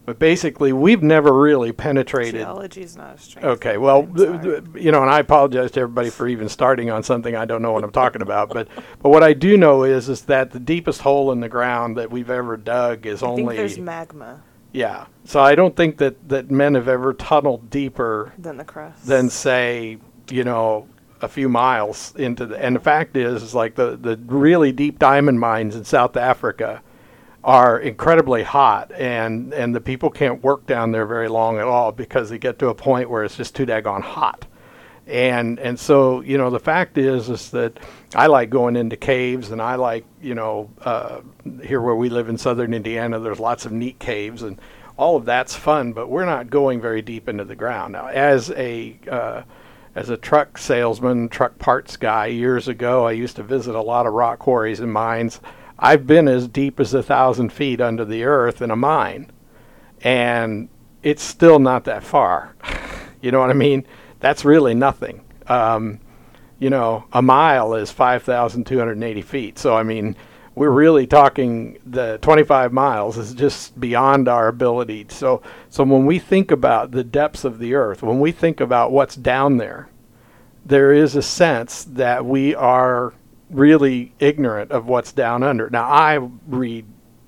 but 0.07 0.19
basically, 0.19 0.73
we've 0.73 1.03
never 1.03 1.33
really 1.33 1.73
penetrated. 1.73 2.41
Geology 2.41 2.83
is 2.83 2.97
not 2.97 3.17
a 3.17 3.19
strength. 3.19 3.47
Okay, 3.47 3.77
well, 3.77 4.07
th- 4.07 4.41
th- 4.41 4.63
you 4.75 4.93
know, 4.93 5.03
and 5.03 5.11
I 5.11 5.19
apologize 5.19 5.73
to 5.73 5.81
everybody 5.81 6.11
for 6.11 6.27
even 6.29 6.49
starting 6.49 6.91
on 6.91 7.03
something 7.03 7.37
I 7.37 7.45
don't 7.45 7.61
know 7.61 7.73
what 7.73 7.85
I'm 7.85 7.93
talking 7.93 8.23
about. 8.23 8.49
But 8.49 8.69
but 9.03 9.11
what 9.11 9.23
I 9.23 9.33
do 9.33 9.57
know 9.57 9.83
is 9.83 10.09
is 10.09 10.23
that 10.23 10.53
the 10.53 10.61
deepest 10.61 11.03
hole 11.03 11.33
in 11.33 11.41
the 11.41 11.49
ground 11.49 11.97
that 11.99 12.11
we've 12.11 12.31
ever 12.31 12.57
dug 12.57 13.05
is 13.05 13.23
I 13.23 13.27
think 13.27 13.41
only 13.41 13.57
there's 13.57 13.79
magma 13.79 14.43
yeah. 14.77 15.07
So 15.25 15.41
I 15.41 15.55
don't 15.55 15.75
think 15.75 15.97
that 15.99 16.29
that 16.29 16.51
men 16.51 16.75
have 16.75 16.87
ever 16.87 17.15
tunneled 17.15 17.71
deeper 17.71 18.35
than 18.37 18.59
the 18.59 18.65
crust. 18.65 19.07
than 19.07 19.31
say 19.31 19.99
you 20.31 20.45
know 20.45 20.87
a 21.23 21.29
few 21.29 21.49
miles 21.49 22.15
into 22.17 22.45
the 22.45 22.63
and 22.63 22.77
the 22.77 22.81
fact 22.81 23.17
is 23.17 23.43
is 23.43 23.55
like 23.55 23.75
the 23.75 23.97
the 23.97 24.19
really 24.27 24.73
deep 24.73 24.99
diamond 24.99 25.41
mines 25.41 25.75
in 25.75 25.85
South 25.85 26.17
Africa 26.17 26.83
are 27.47 27.79
incredibly 27.79 28.43
hot 28.43 28.91
and 28.91 29.55
and 29.55 29.73
the 29.73 29.81
people 29.81 30.11
can't 30.11 30.43
work 30.43 30.67
down 30.67 30.91
there 30.91 31.07
very 31.07 31.29
long 31.29 31.59
at 31.59 31.65
all 31.65 31.93
because 31.93 32.29
they 32.29 32.39
get 32.39 32.59
to 32.59 32.69
a 32.69 32.75
point 32.75 33.09
where 33.09 33.23
it's 33.23 33.37
just 33.37 33.55
too 33.55 33.65
daggone 33.65 34.03
hot. 34.03 34.45
And 35.07 35.61
and 35.61 35.79
so 35.79 36.23
you 36.23 36.39
know 36.39 36.51
the 36.51 36.59
fact 36.59 36.99
is 36.99 37.31
is 37.31 37.51
that 37.53 37.79
I 38.17 38.27
like 38.27 38.51
going 38.51 38.75
into 38.75 38.97
caves 38.97 39.53
and 39.53 39.63
I 39.63 39.77
like 39.77 40.05
you 40.21 40.35
know 40.35 40.69
uh, 40.81 41.21
here 41.63 41.81
where 41.81 41.95
we 41.95 42.09
live 42.09 42.29
in 42.29 42.37
southern 42.37 42.75
Indiana 42.75 43.21
there's 43.21 43.39
lots 43.39 43.65
of 43.65 43.71
neat 43.71 44.01
caves 44.01 44.43
and 44.43 44.61
all 44.99 45.15
of 45.15 45.25
that's 45.25 45.55
fun 45.55 45.93
but 45.93 46.09
we're 46.09 46.25
not 46.25 46.51
going 46.51 46.81
very 46.81 47.01
deep 47.01 47.29
into 47.29 47.45
the 47.45 47.55
ground. 47.55 47.93
Now 47.93 48.09
as 48.09 48.51
a 48.51 48.99
uh, 49.09 49.43
as 49.95 50.11
a 50.11 50.17
truck 50.17 50.59
salesman 50.59 51.29
truck 51.29 51.61
parts 51.61 51.97
guy 51.97 52.27
years 52.27 52.67
ago 52.67 53.07
I 53.07 53.13
used 53.13 53.37
to 53.37 53.45
visit 53.45 53.77
a 53.77 53.81
lot 53.81 54.07
of 54.07 54.15
rock 54.15 54.41
quarries 54.41 54.81
and 54.81 54.93
mines 54.93 55.41
I've 55.79 56.07
been 56.07 56.29
as 56.29 56.49
deep 56.49 56.81
as 56.81 56.95
a 56.95 57.03
thousand 57.03 57.53
feet 57.53 57.81
under 57.81 58.05
the 58.05 58.25
earth 58.25 58.63
in 58.63 58.71
a 58.71 58.77
mine 58.77 59.31
and 60.03 60.69
it's 61.03 61.23
still 61.23 61.59
not 61.59 61.85
that 61.85 62.03
far 62.03 62.55
you 63.21 63.31
know 63.31 63.41
what 63.41 63.51
I 63.51 63.55
mean 63.55 63.87
that's 64.21 64.45
really 64.45 64.75
nothing. 64.75 65.25
Um, 65.47 66.01
you 66.59 66.71
know, 66.71 67.05
a 67.13 67.23
mile 67.23 67.75
is 67.75 67.91
5,280 67.91 69.23
feet. 69.23 69.59
So, 69.59 69.77
I 69.77 69.83
mean, 69.83 70.17
we're 70.55 70.71
really 70.71 71.07
talking 71.07 71.79
the 71.85 72.19
25 72.23 72.73
miles 72.73 73.19
is 73.19 73.35
just 73.35 73.79
beyond 73.79 74.27
our 74.27 74.49
ability. 74.49 75.07
So, 75.11 75.43
so 75.69 75.85
when 75.85 76.07
we 76.07 76.19
think 76.19 76.51
about 76.51 76.93
the 76.93 77.05
depths 77.05 77.45
of 77.45 77.59
the 77.59 77.75
earth, 77.75 78.03
when 78.03 78.21
we 78.21 78.33
think 78.33 78.61
about 78.61 78.91
what's 78.91 79.17
down 79.17 79.59
there, 79.59 79.91
there 80.65 80.93
is 80.93 81.15
a 81.15 81.23
sense 81.23 81.85
that 81.85 82.25
we 82.25 82.55
are 82.55 83.13
really 83.51 84.13
ignorant 84.19 84.71
of 84.73 84.87
what's 84.87 85.13
down 85.13 85.43
under. 85.43 85.71
Now, 85.71 85.85
I 85.85 86.17
read 86.47 86.87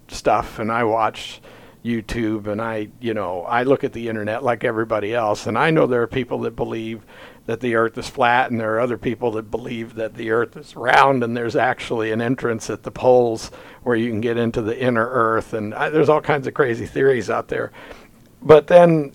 stuff 0.08 0.58
and 0.58 0.72
I 0.72 0.84
watch 0.84 1.40
YouTube 1.84 2.46
and 2.46 2.60
I, 2.60 2.88
you 3.00 3.14
know, 3.14 3.42
I 3.42 3.62
look 3.62 3.84
at 3.84 3.92
the 3.92 4.08
internet 4.08 4.42
like 4.42 4.64
everybody 4.64 5.14
else 5.14 5.46
and 5.46 5.56
I 5.56 5.70
know 5.70 5.87
there 5.87 6.02
are 6.02 6.08
people 6.08 6.40
that 6.40 6.56
believe 6.56 7.06
that 7.46 7.60
the 7.60 7.76
earth 7.76 7.96
is 7.96 8.08
flat 8.08 8.50
and 8.50 8.60
there 8.60 8.75
are 8.75 8.80
other 8.80 8.98
people 8.98 9.30
that 9.32 9.50
believe 9.50 9.94
that 9.94 10.14
the 10.14 10.30
earth 10.30 10.56
is 10.56 10.76
round 10.76 11.22
and 11.22 11.37
there's 11.37 11.56
actually 11.56 12.12
an 12.12 12.20
entrance 12.20 12.68
at 12.68 12.82
the 12.82 12.90
poles 12.90 13.50
where 13.84 13.96
you 13.96 14.10
can 14.10 14.20
get 14.20 14.37
into 14.37 14.60
the 14.60 14.78
inner 14.78 15.08
earth 15.08 15.54
and 15.54 15.72
I, 15.75 15.88
there's 15.88 16.08
all 16.08 16.20
kinds 16.20 16.46
of 16.46 16.54
crazy 16.54 16.84
theories 16.84 17.30
out 17.30 17.48
there. 17.48 17.72
But 18.42 18.66
then 18.66 19.14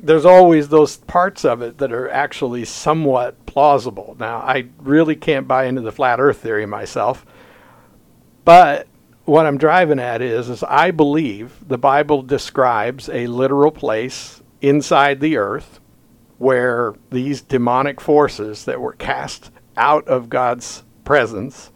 there's 0.00 0.24
always 0.24 0.68
those 0.68 0.96
parts 0.96 1.44
of 1.44 1.62
it 1.62 1.78
that 1.78 1.92
are 1.92 2.08
actually 2.10 2.64
somewhat 2.64 3.46
plausible. 3.46 4.16
Now, 4.18 4.38
I 4.38 4.68
really 4.78 5.16
can't 5.16 5.48
buy 5.48 5.64
into 5.64 5.80
the 5.80 5.92
flat 5.92 6.20
earth 6.20 6.38
theory 6.38 6.66
myself. 6.66 7.26
But 8.44 8.86
what 9.24 9.46
I'm 9.46 9.58
driving 9.58 9.98
at 9.98 10.22
is, 10.22 10.48
is 10.48 10.62
I 10.62 10.90
believe 10.90 11.68
the 11.68 11.78
Bible 11.78 12.22
describes 12.22 13.08
a 13.08 13.26
literal 13.26 13.70
place 13.70 14.42
inside 14.60 15.20
the 15.20 15.36
earth 15.36 15.80
where 16.38 16.94
these 17.10 17.42
demonic 17.42 18.00
forces 18.00 18.64
that 18.64 18.80
were 18.80 18.92
cast 18.92 19.50
out 19.76 20.06
of 20.08 20.28
God's 20.28 20.84
presence, 21.04 21.70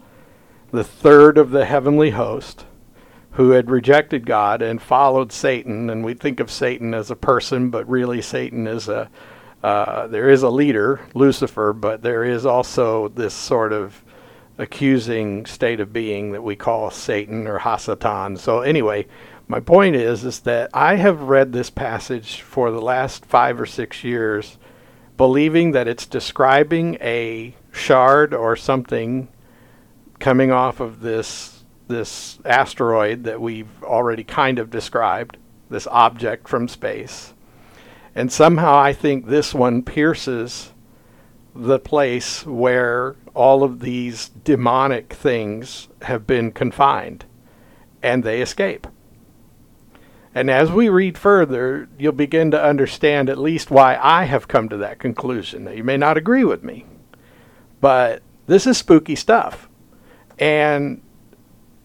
the 0.71 0.85
third 0.85 1.37
of 1.37 1.51
the 1.51 1.65
heavenly 1.65 2.11
host, 2.11 2.65
who 3.33 3.51
had 3.51 3.71
rejected 3.71 4.27
God 4.27 4.63
and 4.63 4.81
followed 4.81 5.33
Satan, 5.33 5.89
and 5.91 6.05
we 6.05 6.15
think 6.15 6.41
of 6.41 6.51
Satan 6.51 6.93
as 6.95 7.11
a 7.11 7.17
person, 7.17 7.71
but 7.71 7.89
really 7.89 8.21
Satan 8.23 8.67
is 8.67 8.89
a 8.89 9.11
uh, 9.63 10.09
there 10.09 10.29
is 10.29 10.43
a 10.43 10.51
leader, 10.51 11.01
Lucifer, 11.15 11.73
but 11.73 12.03
there 12.03 12.25
is 12.25 12.45
also 12.45 13.09
this 13.09 13.33
sort 13.33 13.73
of 13.73 14.03
accusing 14.59 15.47
state 15.47 15.79
of 15.79 15.93
being 15.93 16.33
that 16.33 16.43
we 16.43 16.57
call 16.57 16.91
Satan 16.91 17.47
or 17.47 17.61
Hasatan. 17.61 18.39
So 18.39 18.61
anyway, 18.61 19.07
my 19.47 19.61
point 19.61 19.95
is 19.95 20.25
is 20.25 20.41
that 20.41 20.71
I 20.75 20.97
have 20.97 21.23
read 21.23 21.53
this 21.53 21.71
passage 21.71 22.41
for 22.41 22.71
the 22.71 22.81
last 22.81 23.25
5 23.25 23.61
or 23.61 23.67
6 23.67 24.03
years 24.03 24.59
believing 25.17 25.73
that 25.73 25.87
it's 25.87 26.07
describing 26.07 26.97
a 27.01 27.55
shard 27.71 28.35
or 28.35 28.57
something 28.57 29.29
coming 30.19 30.51
off 30.51 30.81
of 30.81 31.01
this 31.01 31.52
this 31.93 32.39
asteroid 32.45 33.25
that 33.25 33.41
we've 33.41 33.83
already 33.83 34.25
kind 34.25 34.59
of 34.59 34.71
described, 34.71 35.37
this 35.71 35.87
object 35.87 36.49
from 36.49 36.67
space. 36.67 37.35
And 38.15 38.33
somehow 38.33 38.77
I 38.77 38.93
think 38.93 39.27
this 39.27 39.55
one 39.55 39.83
pierces 39.83 40.73
the 41.55 41.79
place 41.79 42.45
where 42.47 43.17
all 43.35 43.63
of 43.63 43.81
these 43.81 44.31
demonic 44.45 45.13
things 45.13 45.89
have 46.03 46.27
been 46.27 46.51
confined 46.53 47.25
and 48.03 48.25
they 48.25 48.43
escape. 48.43 48.87
And 50.35 50.51
as 50.51 50.71
we 50.71 50.89
read 50.89 51.19
further, 51.19 51.89
you'll 51.99 52.13
begin 52.13 52.51
to 52.53 52.63
understand 52.63 53.29
at 53.29 53.39
least 53.39 53.71
why 53.71 53.99
I 54.01 54.25
have 54.25 54.49
come 54.49 54.69
to 54.71 54.79
that 54.79 54.99
conclusion. 54.99 55.65
Now, 55.65 55.73
you 55.73 55.85
may 55.85 55.99
not 55.99 56.17
agree 56.17 56.45
with 56.45 56.63
me, 56.63 56.87
but 57.81 58.23
this 58.47 58.67
is 58.67 58.79
spooky 58.79 59.15
stuff. 59.15 59.69
And 60.39 61.03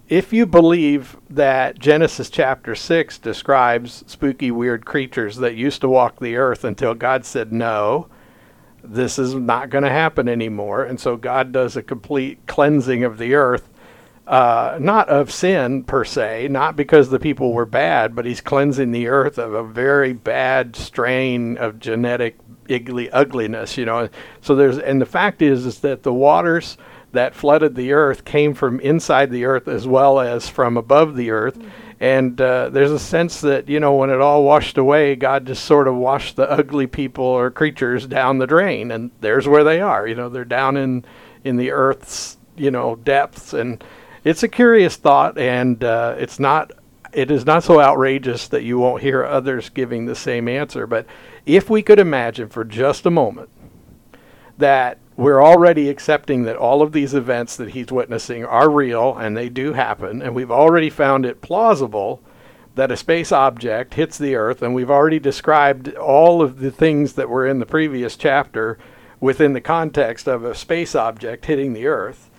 if 0.10 0.32
you 0.32 0.46
believe 0.46 1.18
that 1.30 1.80
Genesis 1.80 2.30
chapter 2.30 2.76
6 2.76 3.18
describes 3.20 4.04
spooky, 4.08 4.52
weird 4.52 4.86
creatures 4.86 5.38
that 5.38 5.56
used 5.56 5.82
to 5.82 5.90
walk 5.90 6.20
the 6.20 6.38
earth 6.38 6.64
until 6.64 6.94
God 6.94 7.26
said 7.26 7.52
no, 7.52 8.08
this 8.84 9.20
is 9.20 9.34
not 9.34 9.70
going 9.70 9.84
to 9.84 9.90
happen 9.90 10.30
anymore. 10.30 10.84
And 10.84 11.00
so 11.00 11.18
God 11.18 11.52
does 11.52 11.76
a 11.76 11.84
complete 11.84 12.40
cleansing 12.48 13.04
of 13.04 13.18
the 13.18 13.36
earth, 13.36 13.70
uh, 14.26 14.78
not 14.80 15.10
of 15.10 15.30
sin 15.30 15.84
per 15.84 16.06
se, 16.06 16.48
not 16.50 16.78
because 16.78 17.10
the 17.10 17.20
people 17.20 17.52
were 17.52 17.66
bad, 17.66 18.16
but 18.16 18.26
He's 18.26 18.40
cleansing 18.40 18.92
the 18.92 19.08
earth 19.08 19.38
of 19.38 19.54
a 19.54 19.64
very 19.64 20.14
bad 20.14 20.78
strain 20.78 21.58
of 21.58 21.80
genetic 21.80 22.38
ugly, 22.70 23.10
ugliness, 23.12 23.78
you 23.78 23.86
know. 23.86 24.08
So 24.42 24.56
there's, 24.56 24.78
and 24.78 25.02
the 25.02 25.06
fact 25.06 25.42
is, 25.42 25.66
is 25.66 25.80
that 25.80 26.04
the 26.04 26.14
waters 26.14 26.78
that 27.18 27.34
flooded 27.34 27.74
the 27.74 27.94
earth 27.94 28.24
came 28.26 28.54
from 28.54 28.80
inside 28.80 29.32
the 29.32 29.46
earth 29.46 29.68
as 29.68 29.88
well 29.88 30.20
as 30.20 30.48
from 30.48 30.78
above 30.78 31.16
the 31.16 31.32
earth. 31.32 31.58
And 32.00 32.40
uh, 32.40 32.70
there's 32.70 32.92
a 32.92 33.00
sense 33.00 33.42
that, 33.42 33.68
you 33.68 33.80
know, 33.80 33.96
when 33.96 34.12
it 34.12 34.22
all 34.22 34.44
washed 34.44 34.78
away, 34.78 35.16
God 35.16 35.48
just 35.48 35.66
sort 35.66 35.88
of 35.88 35.96
washed 35.96 36.36
the 36.36 36.48
ugly 36.48 36.86
people 36.86 37.26
or 37.26 37.50
creatures 37.50 38.06
down 38.06 38.38
the 38.38 38.46
drain. 38.46 38.92
And 38.92 39.10
there's 39.20 39.48
where 39.48 39.64
they 39.64 39.82
are. 39.82 40.08
You 40.08 40.14
know, 40.14 40.30
they're 40.30 40.46
down 40.46 40.78
in, 40.78 41.06
in 41.44 41.58
the 41.58 41.72
earth's, 41.72 42.38
you 42.56 42.70
know, 42.70 42.96
depths. 42.98 43.52
And 43.52 43.84
it's 44.24 44.44
a 44.44 44.48
curious 44.48 44.96
thought. 44.96 45.40
And 45.40 45.84
uh, 45.84 46.18
it's 46.20 46.40
not, 46.40 46.72
it 47.14 47.32
is 47.32 47.48
not 47.48 47.64
so 47.64 47.82
outrageous 47.82 48.48
that 48.50 48.62
you 48.62 48.78
won't 48.78 49.02
hear 49.02 49.26
others 49.26 49.70
giving 49.70 50.06
the 50.06 50.14
same 50.16 50.48
answer. 50.48 50.86
But 50.86 51.08
if 51.48 51.68
we 51.68 51.82
could 51.82 51.98
imagine 51.98 52.50
for 52.50 52.64
just 52.64 53.08
a 53.08 53.12
moment 53.12 53.50
that 54.60 55.00
we're 55.18 55.44
already 55.44 55.90
accepting 55.90 56.44
that 56.44 56.56
all 56.56 56.84
of 56.84 56.92
these 56.92 57.16
events 57.16 57.58
that 57.58 57.72
he's 57.72 57.92
witnessing 57.92 58.46
are 58.46 58.70
real 58.70 59.18
and 59.18 59.36
they 59.36 59.50
do 59.50 59.74
happen, 59.74 60.22
and 60.22 60.36
we've 60.36 60.52
already 60.52 60.92
found 60.92 61.26
it 61.26 61.42
plausible 61.42 62.22
that 62.76 62.92
a 62.92 62.98
space 62.98 63.32
object 63.32 63.96
hits 63.96 64.20
the 64.20 64.36
Earth, 64.36 64.62
and 64.62 64.76
we've 64.76 64.92
already 64.92 65.18
described 65.18 65.96
all 65.96 66.44
of 66.44 66.60
the 66.60 66.70
things 66.70 67.14
that 67.14 67.30
were 67.30 67.48
in 67.48 67.58
the 67.58 67.66
previous 67.66 68.16
chapter 68.16 68.78
within 69.20 69.54
the 69.54 69.62
context 69.62 70.28
of 70.28 70.46
a 70.46 70.54
space 70.54 70.94
object 70.94 71.48
hitting 71.48 71.74
the 71.74 71.88
Earth, 71.88 72.30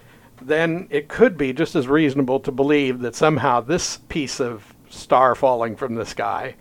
then 0.40 0.86
it 0.88 1.08
could 1.08 1.36
be 1.36 1.52
just 1.52 1.74
as 1.74 1.88
reasonable 1.88 2.38
to 2.38 2.52
believe 2.52 3.00
that 3.00 3.16
somehow 3.16 3.60
this 3.60 3.96
piece 4.08 4.40
of 4.40 4.72
star 4.88 5.34
falling 5.34 5.74
from 5.74 5.96
the 5.96 6.06
sky 6.06 6.54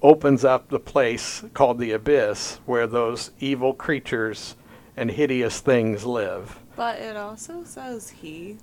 opens 0.00 0.42
up 0.42 0.70
the 0.70 0.80
place 0.80 1.44
called 1.52 1.78
the 1.78 1.92
abyss 1.92 2.60
where 2.64 2.86
those 2.86 3.30
evil 3.40 3.74
creatures 3.74 4.56
and 4.98 5.10
hideous 5.10 5.60
things 5.60 6.04
live. 6.04 6.58
But 6.76 6.98
it 6.98 7.16
also 7.16 7.64
says 7.64 8.10
he. 8.10 8.58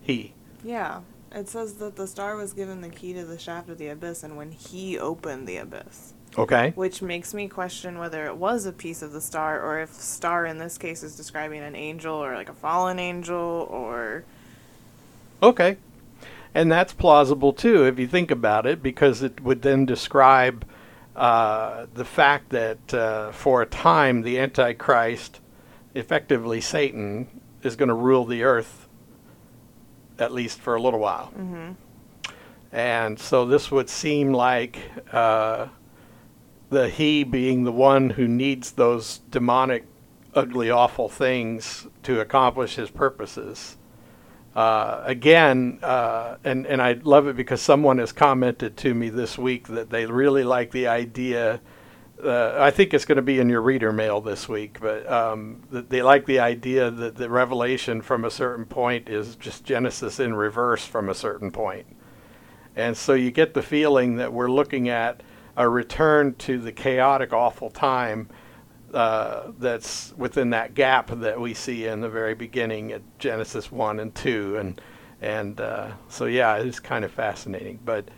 He. 0.00 0.32
Yeah. 0.64 1.00
It 1.30 1.48
says 1.48 1.74
that 1.74 1.96
the 1.96 2.06
star 2.06 2.36
was 2.36 2.54
given 2.54 2.80
the 2.80 2.88
key 2.88 3.12
to 3.12 3.24
the 3.24 3.38
shaft 3.38 3.68
of 3.68 3.78
the 3.78 3.88
abyss, 3.88 4.22
and 4.22 4.36
when 4.36 4.50
he 4.50 4.98
opened 4.98 5.46
the 5.46 5.58
abyss. 5.58 6.14
Okay. 6.36 6.72
Which 6.74 7.02
makes 7.02 7.34
me 7.34 7.48
question 7.48 7.98
whether 7.98 8.26
it 8.26 8.36
was 8.36 8.64
a 8.64 8.72
piece 8.72 9.02
of 9.02 9.12
the 9.12 9.20
star, 9.20 9.60
or 9.60 9.80
if 9.80 9.92
star 9.92 10.46
in 10.46 10.58
this 10.58 10.78
case 10.78 11.02
is 11.02 11.16
describing 11.16 11.60
an 11.60 11.76
angel, 11.76 12.14
or 12.14 12.34
like 12.34 12.48
a 12.48 12.54
fallen 12.54 12.98
angel, 12.98 13.66
or. 13.70 14.24
Okay. 15.42 15.76
And 16.54 16.72
that's 16.72 16.94
plausible 16.94 17.52
too, 17.52 17.84
if 17.84 17.98
you 17.98 18.06
think 18.06 18.30
about 18.30 18.66
it, 18.66 18.82
because 18.82 19.22
it 19.22 19.42
would 19.42 19.62
then 19.62 19.84
describe 19.84 20.64
uh, 21.18 21.86
the 21.94 22.04
fact 22.04 22.50
that 22.50 22.94
uh, 22.94 23.32
for 23.32 23.62
a 23.62 23.66
time 23.66 24.22
the 24.22 24.38
Antichrist, 24.38 25.40
effectively 25.94 26.60
Satan, 26.60 27.26
is 27.62 27.74
going 27.74 27.88
to 27.88 27.94
rule 27.94 28.24
the 28.24 28.44
earth, 28.44 28.86
at 30.16 30.32
least 30.32 30.60
for 30.60 30.76
a 30.76 30.80
little 30.80 31.00
while. 31.00 31.32
Mm-hmm. 31.36 31.72
And 32.70 33.18
so 33.18 33.46
this 33.46 33.70
would 33.72 33.90
seem 33.90 34.32
like 34.32 34.78
uh, 35.10 35.66
the 36.70 36.88
he 36.88 37.24
being 37.24 37.64
the 37.64 37.72
one 37.72 38.10
who 38.10 38.28
needs 38.28 38.72
those 38.72 39.18
demonic, 39.30 39.86
ugly, 40.34 40.70
awful 40.70 41.08
things 41.08 41.88
to 42.04 42.20
accomplish 42.20 42.76
his 42.76 42.90
purposes. 42.90 43.77
Uh, 44.56 45.02
again, 45.04 45.78
uh, 45.82 46.36
and 46.42 46.66
and 46.66 46.82
I 46.82 46.94
love 47.04 47.28
it 47.28 47.36
because 47.36 47.60
someone 47.60 47.98
has 47.98 48.12
commented 48.12 48.76
to 48.78 48.94
me 48.94 49.08
this 49.08 49.38
week 49.38 49.68
that 49.68 49.90
they 49.90 50.06
really 50.06 50.42
like 50.42 50.72
the 50.72 50.88
idea. 50.88 51.60
Uh, 52.22 52.56
I 52.58 52.72
think 52.72 52.92
it's 52.92 53.04
going 53.04 53.16
to 53.16 53.22
be 53.22 53.38
in 53.38 53.48
your 53.48 53.62
reader 53.62 53.92
mail 53.92 54.20
this 54.20 54.48
week, 54.48 54.78
but 54.80 55.08
um, 55.08 55.62
they 55.70 56.02
like 56.02 56.26
the 56.26 56.40
idea 56.40 56.90
that 56.90 57.14
the 57.14 57.30
revelation 57.30 58.02
from 58.02 58.24
a 58.24 58.30
certain 58.30 58.64
point 58.64 59.08
is 59.08 59.36
just 59.36 59.64
Genesis 59.64 60.18
in 60.18 60.34
reverse 60.34 60.84
from 60.84 61.08
a 61.08 61.14
certain 61.14 61.52
point, 61.52 61.86
and 62.74 62.96
so 62.96 63.14
you 63.14 63.30
get 63.30 63.54
the 63.54 63.62
feeling 63.62 64.16
that 64.16 64.32
we're 64.32 64.50
looking 64.50 64.88
at 64.88 65.22
a 65.56 65.68
return 65.68 66.34
to 66.36 66.58
the 66.58 66.72
chaotic, 66.72 67.32
awful 67.32 67.70
time 67.70 68.28
uh, 68.94 69.52
that's 69.58 70.14
within 70.16 70.50
that 70.50 70.74
gap 70.74 71.10
that 71.20 71.40
we 71.40 71.54
see 71.54 71.86
in 71.86 72.00
the 72.00 72.08
very 72.08 72.34
beginning 72.34 72.92
at 72.92 73.02
Genesis 73.18 73.70
one 73.70 74.00
and 74.00 74.14
two, 74.14 74.56
and 74.56 74.80
and 75.20 75.60
uh, 75.60 75.92
so 76.08 76.24
yeah, 76.26 76.56
it's 76.56 76.80
kind 76.80 77.04
of 77.04 77.10
fascinating. 77.10 77.78
But 77.84 78.08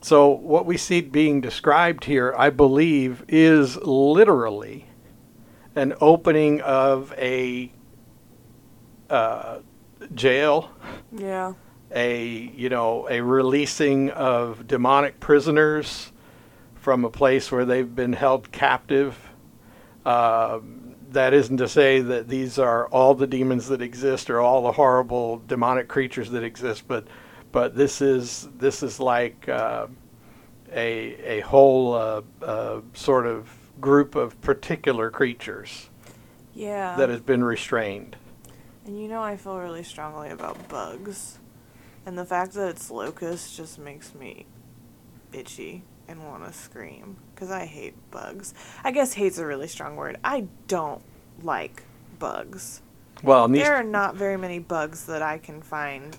so 0.00 0.28
what 0.28 0.66
we 0.66 0.76
see 0.76 1.00
being 1.00 1.40
described 1.40 2.04
here, 2.04 2.34
I 2.36 2.50
believe, 2.50 3.24
is 3.28 3.76
literally 3.78 4.86
an 5.74 5.94
opening 6.00 6.60
of 6.60 7.12
a 7.18 7.72
uh, 9.10 9.58
jail, 10.14 10.70
Yeah. 11.12 11.54
a 11.90 12.24
you 12.24 12.68
know 12.68 13.08
a 13.10 13.20
releasing 13.20 14.10
of 14.10 14.66
demonic 14.66 15.20
prisoners 15.20 16.12
from 16.74 17.04
a 17.04 17.10
place 17.10 17.50
where 17.50 17.64
they've 17.64 17.94
been 17.96 18.12
held 18.12 18.52
captive 18.52 19.25
um, 20.06 20.94
that 21.10 21.34
isn't 21.34 21.56
to 21.56 21.68
say 21.68 22.00
that 22.00 22.28
these 22.28 22.58
are 22.58 22.86
all 22.88 23.14
the 23.14 23.26
demons 23.26 23.68
that 23.68 23.82
exist 23.82 24.30
or 24.30 24.40
all 24.40 24.62
the 24.62 24.72
horrible 24.72 25.42
demonic 25.46 25.88
creatures 25.88 26.30
that 26.30 26.44
exist, 26.44 26.86
but 26.86 27.06
but 27.52 27.74
this 27.74 28.00
is 28.00 28.48
this 28.58 28.82
is 28.82 29.00
like 29.00 29.48
uh, 29.48 29.86
a 30.72 31.38
a 31.38 31.40
whole 31.40 31.94
uh, 31.94 32.22
uh, 32.42 32.80
sort 32.94 33.26
of 33.26 33.48
group 33.80 34.14
of 34.14 34.40
particular 34.40 35.10
creatures 35.10 35.90
Yeah. 36.54 36.96
that 36.96 37.08
has 37.08 37.20
been 37.20 37.44
restrained. 37.44 38.16
And 38.86 39.00
you 39.00 39.08
know, 39.08 39.22
I 39.22 39.36
feel 39.36 39.58
really 39.58 39.82
strongly 39.82 40.30
about 40.30 40.68
bugs. 40.68 41.38
And 42.06 42.16
the 42.16 42.24
fact 42.24 42.52
that 42.52 42.68
it's 42.68 42.90
locusts 42.90 43.56
just 43.56 43.78
makes 43.78 44.14
me 44.14 44.46
itchy 45.32 45.82
and 46.06 46.24
want 46.24 46.44
to 46.46 46.52
scream. 46.52 47.16
Because 47.36 47.50
I 47.50 47.66
hate 47.66 47.94
bugs. 48.10 48.54
I 48.82 48.90
guess 48.92 49.12
hate's 49.12 49.36
a 49.36 49.44
really 49.44 49.68
strong 49.68 49.94
word. 49.94 50.16
I 50.24 50.46
don't 50.68 51.02
like 51.42 51.82
bugs. 52.18 52.80
Well, 53.22 53.46
these 53.46 53.62
There 53.62 53.74
are 53.74 53.82
not 53.84 54.14
very 54.16 54.38
many 54.38 54.58
bugs 54.58 55.04
that 55.04 55.20
I 55.20 55.36
can 55.36 55.60
find 55.60 56.16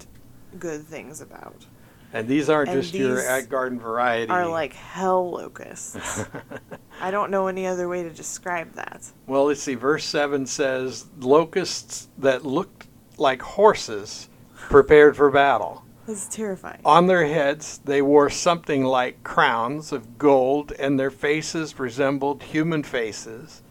good 0.60 0.84
things 0.84 1.20
about. 1.20 1.66
and 2.14 2.28
these 2.28 2.50
aren't 2.50 2.70
and 2.70 2.82
just 2.82 2.94
your 2.94 3.16
these 3.16 3.26
ag 3.26 3.50
garden 3.50 3.80
variety. 3.80 4.32
Are 4.32 4.48
like 4.48 4.74
hell 4.74 5.32
locusts. 5.32 6.24
I 7.02 7.10
don't 7.10 7.32
know 7.32 7.48
any 7.48 7.66
other 7.66 7.90
way 7.90 8.04
to 8.04 8.12
describe 8.12 8.74
that. 8.74 9.12
Well, 9.26 9.46
let's 9.46 9.62
see. 9.62 9.74
Verse 9.74 10.06
7 10.06 10.46
says, 10.46 11.08
Locusts 11.20 12.10
that 12.20 12.46
looked 12.46 12.88
like 13.18 13.42
horses 13.42 14.30
prepared 14.70 15.18
for 15.18 15.32
battle. 15.32 15.84
This 16.08 16.24
is 16.24 16.30
terrifying. 16.30 16.80
On 16.86 17.08
their 17.08 17.26
heads, 17.26 17.82
they 17.84 18.02
wore 18.02 18.30
something 18.30 18.86
like 18.86 19.26
crowns 19.26 19.92
of 19.92 20.18
gold, 20.18 20.72
and 20.80 20.98
their 20.98 21.12
faces 21.12 21.78
resembled 21.78 22.44
human 22.44 22.82
faces. 22.84 23.62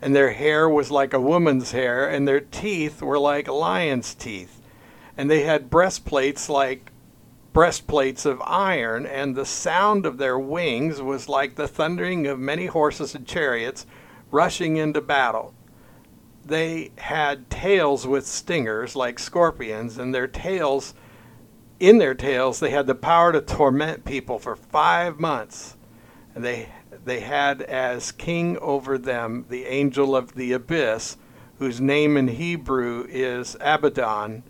And 0.00 0.14
their 0.14 0.30
hair 0.30 0.68
was 0.68 0.92
like 0.92 1.12
a 1.12 1.20
woman's 1.20 1.72
hair, 1.72 2.08
and 2.08 2.28
their 2.28 2.40
teeth 2.40 3.02
were 3.02 3.18
like 3.18 3.48
lion's 3.48 4.14
teeth. 4.14 4.62
And 5.16 5.28
they 5.28 5.42
had 5.42 5.68
breastplates 5.68 6.48
like 6.48 6.92
breastplates 7.52 8.24
of 8.24 8.40
iron, 8.42 9.04
and 9.04 9.34
the 9.34 9.44
sound 9.44 10.06
of 10.06 10.16
their 10.16 10.38
wings 10.38 11.02
was 11.02 11.28
like 11.28 11.56
the 11.56 11.66
thundering 11.66 12.28
of 12.28 12.38
many 12.38 12.66
horses 12.66 13.16
and 13.16 13.26
chariots 13.26 13.84
rushing 14.30 14.76
into 14.76 15.00
battle. 15.00 15.54
They 16.46 16.92
had 16.98 17.50
tails 17.50 18.06
with 18.06 18.28
stingers 18.28 18.94
like 18.94 19.18
scorpions, 19.18 19.98
and 19.98 20.14
their 20.14 20.28
tails, 20.28 20.94
in 21.80 21.98
their 21.98 22.14
tails, 22.14 22.60
they 22.60 22.70
had 22.70 22.86
the 22.86 22.94
power 22.94 23.32
to 23.32 23.40
torment 23.40 24.04
people 24.04 24.38
for 24.38 24.54
five 24.54 25.18
months. 25.18 25.76
And 26.34 26.44
they 26.44 26.68
they 27.04 27.20
had 27.20 27.62
as 27.62 28.12
king 28.12 28.58
over 28.58 28.98
them 28.98 29.46
the 29.48 29.64
angel 29.64 30.14
of 30.14 30.34
the 30.34 30.52
abyss, 30.52 31.16
whose 31.58 31.80
name 31.80 32.16
in 32.16 32.28
Hebrew 32.28 33.06
is 33.08 33.56
Abaddon, 33.60 34.42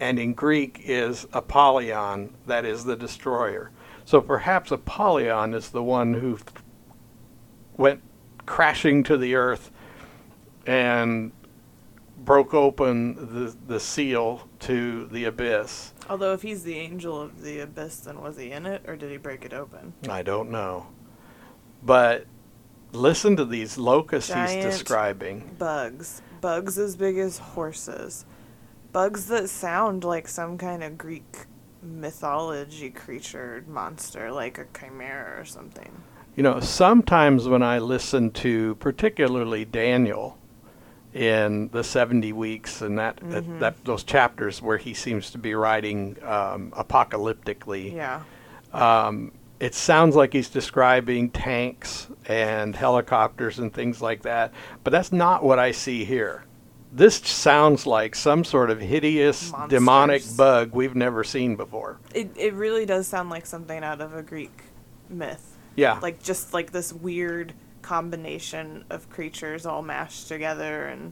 and 0.00 0.18
in 0.18 0.34
Greek 0.34 0.80
is 0.84 1.26
Apollyon, 1.32 2.34
that 2.46 2.64
is 2.64 2.84
the 2.84 2.96
destroyer. 2.96 3.70
So 4.04 4.20
perhaps 4.20 4.70
Apollyon 4.72 5.54
is 5.54 5.70
the 5.70 5.82
one 5.82 6.14
who 6.14 6.38
went 7.76 8.02
crashing 8.46 9.04
to 9.04 9.16
the 9.16 9.34
earth 9.34 9.70
and 10.66 11.32
broke 12.24 12.52
open 12.52 13.14
the 13.14 13.56
the 13.66 13.80
seal 13.80 14.48
to 14.60 15.06
the 15.06 15.24
abyss. 15.24 15.92
Although 16.10 16.32
if 16.32 16.42
he's 16.42 16.62
the 16.62 16.78
angel 16.78 17.20
of 17.20 17.42
the 17.42 17.60
abyss, 17.60 18.00
then 18.00 18.20
was 18.20 18.36
he 18.38 18.50
in 18.50 18.66
it 18.66 18.82
or 18.86 18.96
did 18.96 19.10
he 19.10 19.16
break 19.16 19.44
it 19.44 19.52
open? 19.52 19.92
I 20.08 20.22
don't 20.22 20.50
know. 20.50 20.86
But 21.82 22.26
listen 22.92 23.36
to 23.36 23.44
these 23.44 23.78
locusts 23.78 24.32
he's 24.32 24.64
describing. 24.64 25.54
Bugs. 25.58 26.22
Bugs 26.40 26.78
as 26.78 26.96
big 26.96 27.18
as 27.18 27.38
horses. 27.38 28.24
Bugs 28.92 29.26
that 29.26 29.48
sound 29.50 30.04
like 30.04 30.28
some 30.28 30.56
kind 30.56 30.82
of 30.82 30.96
Greek 30.96 31.46
mythology 31.82 32.90
creature 32.90 33.64
monster, 33.68 34.32
like 34.32 34.58
a 34.58 34.66
chimera 34.78 35.40
or 35.40 35.44
something. 35.44 36.02
You 36.36 36.42
know, 36.42 36.60
sometimes 36.60 37.48
when 37.48 37.62
I 37.62 37.78
listen 37.78 38.30
to 38.32 38.76
particularly 38.76 39.64
Daniel 39.64 40.38
in 41.14 41.68
the 41.70 41.82
70 41.82 42.32
weeks 42.32 42.82
and 42.82 42.98
that, 42.98 43.18
that, 43.30 43.60
that 43.60 43.84
those 43.84 44.04
chapters 44.04 44.60
where 44.60 44.76
he 44.76 44.92
seems 44.94 45.30
to 45.30 45.38
be 45.38 45.54
writing 45.54 46.16
um, 46.22 46.70
apocalyptically, 46.72 47.94
Yeah. 47.94 48.22
um, 48.72 49.32
it 49.60 49.74
sounds 49.74 50.14
like 50.14 50.32
he's 50.32 50.48
describing 50.48 51.30
tanks 51.30 52.06
and 52.26 52.76
helicopters 52.76 53.58
and 53.58 53.72
things 53.72 54.00
like 54.00 54.22
that, 54.22 54.52
but 54.84 54.90
that's 54.92 55.10
not 55.10 55.42
what 55.42 55.58
I 55.58 55.72
see 55.72 56.04
here. 56.04 56.44
This 56.92 57.16
sounds 57.16 57.86
like 57.86 58.14
some 58.14 58.44
sort 58.44 58.70
of 58.70 58.80
hideous 58.80 59.52
demonic 59.68 60.22
bug 60.36 60.70
we've 60.72 60.94
never 60.94 61.22
seen 61.24 61.54
before. 61.56 61.98
It 62.14 62.30
it 62.36 62.54
really 62.54 62.86
does 62.86 63.06
sound 63.06 63.28
like 63.30 63.44
something 63.44 63.82
out 63.84 64.00
of 64.00 64.14
a 64.14 64.22
Greek 64.22 64.62
myth. 65.10 65.56
Yeah. 65.76 65.98
Like 66.00 66.22
just 66.22 66.54
like 66.54 66.72
this 66.72 66.92
weird 66.92 67.52
combination 67.88 68.84
of 68.90 69.08
creatures 69.08 69.64
all 69.64 69.80
mashed 69.80 70.28
together 70.28 70.88
and 70.88 71.10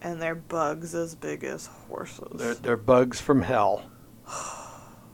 and 0.00 0.20
they're 0.20 0.34
bugs 0.34 0.94
as 0.94 1.14
big 1.14 1.44
as 1.44 1.66
horses. 1.66 2.26
They're, 2.32 2.54
they're 2.54 2.76
bugs 2.78 3.20
from 3.20 3.42
hell. 3.42 3.90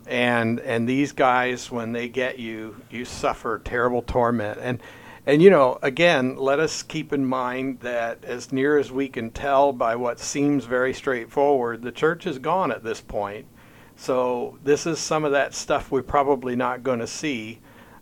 And 0.09 0.61
and 0.61 0.88
these 0.88 1.11
guys, 1.11 1.68
when 1.68 1.90
they 1.90 2.09
get 2.09 2.38
you, 2.38 2.77
you 2.90 3.05
suffer 3.05 3.61
terrible 3.64 4.03
torment. 4.03 4.61
And 4.62 4.81
and 5.27 5.42
you 5.42 5.51
know, 5.51 5.81
again, 5.83 6.37
let 6.37 6.61
us 6.61 6.85
keep 6.85 7.12
in 7.12 7.25
mind 7.27 7.81
that 7.81 8.25
as 8.25 8.53
near 8.53 8.79
as 8.79 8.92
we 8.92 9.09
can 9.09 9.31
tell 9.31 9.72
by 9.72 9.96
what 9.96 10.20
seems 10.20 10.64
very 10.64 10.94
straightforward, 10.94 11.83
the 11.83 11.90
church 11.90 12.25
is 12.25 12.38
gone 12.38 12.70
at 12.70 12.85
this 12.85 13.01
point. 13.01 13.46
So 13.96 14.57
this 14.62 14.87
is 14.87 15.01
some 15.01 15.25
of 15.25 15.33
that 15.33 15.55
stuff 15.55 15.90
we're 15.90 16.03
probably 16.03 16.55
not 16.55 16.85
going 16.85 17.01
to 17.01 17.09
see. 17.09 17.59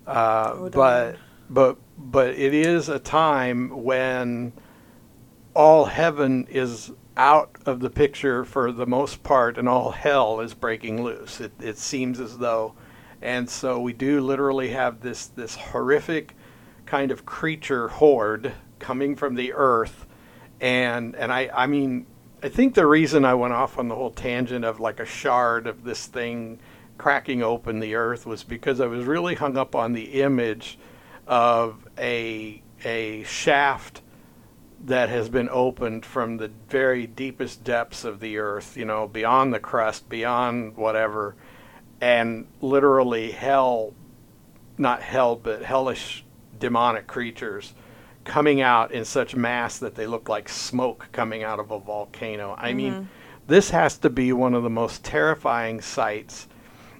Uh, 0.07 0.57
Oh, 0.57 0.69
but. 0.69 1.17
But 1.51 1.77
but 1.97 2.31
it 2.31 2.55
is 2.55 2.89
a 2.89 2.99
time 2.99 3.85
when 3.85 4.53
all 5.55 5.85
heaven 5.85 6.47
is 6.51 6.93
out 7.17 7.57
of 7.65 7.81
the 7.81 7.91
picture 7.91 8.45
for 8.45 8.73
the 8.73 8.87
most 8.87 9.23
part, 9.23 9.57
and 9.57 9.69
all 9.69 9.93
hell 9.93 10.41
is 10.41 10.53
breaking 10.53 11.03
loose. 11.03 11.41
It, 11.41 11.53
it 11.61 11.79
seems 11.79 12.19
as 12.19 12.39
though, 12.39 12.75
and 13.23 13.49
so 13.49 13.81
we 13.81 13.93
do 13.93 14.21
literally 14.21 14.71
have 14.71 15.01
this 15.01 15.27
this 15.27 15.55
horrific 15.55 16.35
kind 16.87 17.11
of 17.11 17.25
creature 17.25 17.89
horde 17.89 18.53
coming 18.79 19.15
from 19.15 19.35
the 19.35 19.53
earth, 19.53 20.07
and 20.61 21.15
and 21.17 21.33
I 21.33 21.51
I 21.55 21.67
mean 21.67 22.07
I 22.43 22.49
think 22.49 22.75
the 22.75 22.87
reason 22.87 23.25
I 23.25 23.35
went 23.35 23.55
off 23.55 23.79
on 23.79 23.89
the 23.89 23.95
whole 23.95 24.11
tangent 24.11 24.65
of 24.65 24.81
like 24.81 25.01
a 25.01 25.07
shard 25.07 25.67
of 25.67 25.85
this 25.85 26.07
thing 26.07 26.59
cracking 26.99 27.43
open 27.43 27.81
the 27.81 27.95
earth 27.95 28.27
was 28.27 28.45
because 28.45 28.81
I 28.81 28.87
was 28.87 29.05
really 29.05 29.35
hung 29.35 29.57
up 29.57 29.75
on 29.75 29.95
the 29.95 30.21
image 30.23 30.79
of 31.27 31.89
a 31.99 32.63
a 32.85 33.23
shaft 33.25 34.03
that 34.85 35.09
has 35.09 35.29
been 35.29 35.49
opened 35.51 36.05
from 36.05 36.37
the 36.37 36.51
very 36.69 37.07
deepest 37.07 37.65
depths 37.65 38.05
of 38.05 38.21
the 38.21 38.37
earth, 38.37 38.77
you 38.77 38.85
know, 38.85 39.09
beyond 39.09 39.55
the 39.55 39.59
crust, 39.59 40.09
beyond 40.09 40.77
whatever, 40.77 41.35
and 42.01 42.47
literally 42.61 43.31
hell, 43.31 43.95
not 44.77 45.01
hell, 45.03 45.37
but 45.37 45.63
hellish 45.63 46.25
demonic 46.59 47.07
creatures 47.07 47.75
coming 48.25 48.61
out 48.61 48.93
in 48.93 49.05
such 49.05 49.37
mass 49.37 49.79
that 49.79 49.95
they 49.95 50.07
look 50.07 50.29
like 50.29 50.49
smoke 50.49 51.09
coming 51.13 51.43
out 51.43 51.61
of 51.61 51.71
a 51.71 51.79
volcano. 51.79 52.55
I 52.59 52.73
mean, 52.73 52.93
mm-hmm. 52.93 53.05
this 53.47 53.71
has 53.71 53.99
to 53.99 54.11
be 54.11 54.33
one 54.33 54.55
of 54.55 54.63
the 54.63 54.71
most 54.71 55.05
terrifying 55.05 55.81
sights. 55.81 56.49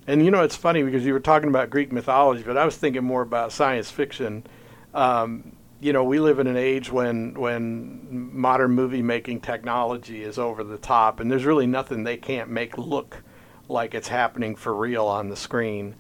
And 0.07 0.25
you 0.25 0.31
know, 0.31 0.43
it's 0.43 0.57
funny 0.57 0.83
because 0.83 1.05
you 1.05 1.13
were 1.13 1.21
talking 1.21 1.49
about 1.49 1.71
Greek 1.71 1.93
mythology, 1.93 2.43
but 2.43 2.57
I 2.57 2.65
was 2.65 2.77
thinking 2.77 3.05
more 3.05 3.23
about 3.23 3.53
science 3.53 3.91
fiction. 3.91 4.45
Um, 4.93 5.57
you 5.81 5.93
know, 5.93 6.05
we 6.05 6.21
live 6.21 6.39
in 6.39 6.47
an 6.47 6.57
age 6.57 6.91
when 6.91 7.35
when 7.35 8.31
modern 8.33 8.73
movie 8.73 9.03
making 9.03 9.41
technology 9.41 10.23
is 10.23 10.39
over 10.39 10.63
the 10.63 10.79
top, 10.79 11.21
and 11.21 11.31
there's 11.31 11.45
really 11.45 11.67
nothing 11.67 12.05
they 12.05 12.17
can't 12.17 12.51
make 12.51 12.77
look 12.77 13.23
like 13.69 13.95
it's 13.95 14.09
happening 14.09 14.57
for 14.57 14.75
real 14.75 15.07
on 15.07 15.29
the 15.29 15.37
screen. 15.37 15.95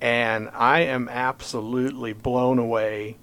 And 0.00 0.50
I 0.52 0.80
am 0.80 1.08
absolutely 1.08 2.12
blown 2.12 2.58
away 2.58 3.16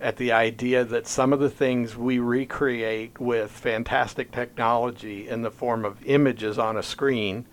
at 0.00 0.16
the 0.16 0.32
idea 0.32 0.84
that 0.84 1.06
some 1.06 1.32
of 1.32 1.40
the 1.40 1.50
things 1.50 1.96
we 1.96 2.18
recreate 2.18 3.20
with 3.20 3.50
fantastic 3.50 4.30
technology 4.32 5.28
in 5.28 5.42
the 5.42 5.50
form 5.50 5.84
of 5.84 6.02
images 6.06 6.58
on 6.58 6.76
a 6.76 6.82
screen 6.82 7.44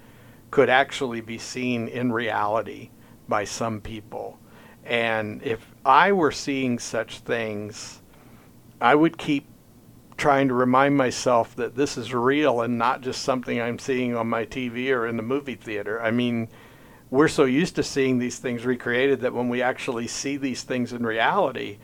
could 0.52 0.70
actually 0.70 1.22
be 1.22 1.38
seen 1.38 1.88
in 1.88 2.12
reality 2.12 2.90
by 3.28 3.44
some 3.44 3.82
people. 3.82 4.40
And 4.86 5.44
if 5.44 5.74
I 5.86 6.12
were 6.14 6.32
seeing 6.32 6.80
such 6.80 7.20
things, 7.20 8.02
I 8.80 8.96
would 8.96 9.18
keep 9.18 9.48
trying 10.18 10.48
to 10.48 10.54
remind 10.54 10.98
myself 10.98 11.56
that 11.56 11.76
this 11.76 11.98
is 11.98 12.14
real 12.14 12.62
and 12.62 12.78
not 12.78 13.02
just 13.02 13.22
something 13.22 13.62
I'm 13.62 13.78
seeing 13.80 14.16
on 14.16 14.28
my 14.28 14.46
TV 14.46 14.90
or 14.90 15.08
in 15.08 15.18
the 15.18 15.24
movie 15.24 15.56
theater. 15.56 16.02
I 16.02 16.12
mean, 16.12 16.48
we're 17.10 17.28
so 17.28 17.46
used 17.46 17.76
to 17.76 17.84
seeing 17.84 18.18
these 18.18 18.40
things 18.40 18.66
recreated 18.66 19.22
that 19.22 19.34
when 19.34 19.50
we 19.50 19.62
actually 19.62 20.08
see 20.08 20.38
these 20.38 20.64
things 20.64 20.94
in 20.94 21.06
reality, 21.06 21.78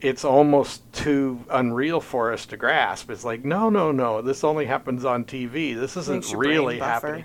it's 0.00 0.24
almost 0.24 0.92
too 0.92 1.44
unreal 1.48 2.00
for 2.00 2.32
us 2.32 2.44
to 2.46 2.56
grasp. 2.56 3.10
It's 3.10 3.24
like, 3.24 3.44
no, 3.44 3.70
no, 3.70 3.92
no, 3.92 4.20
this 4.20 4.44
only 4.44 4.66
happens 4.66 5.04
on 5.04 5.24
TV. 5.24 5.74
This 5.78 5.96
isn't 5.96 6.32
really 6.34 6.78
happening. 6.78 7.24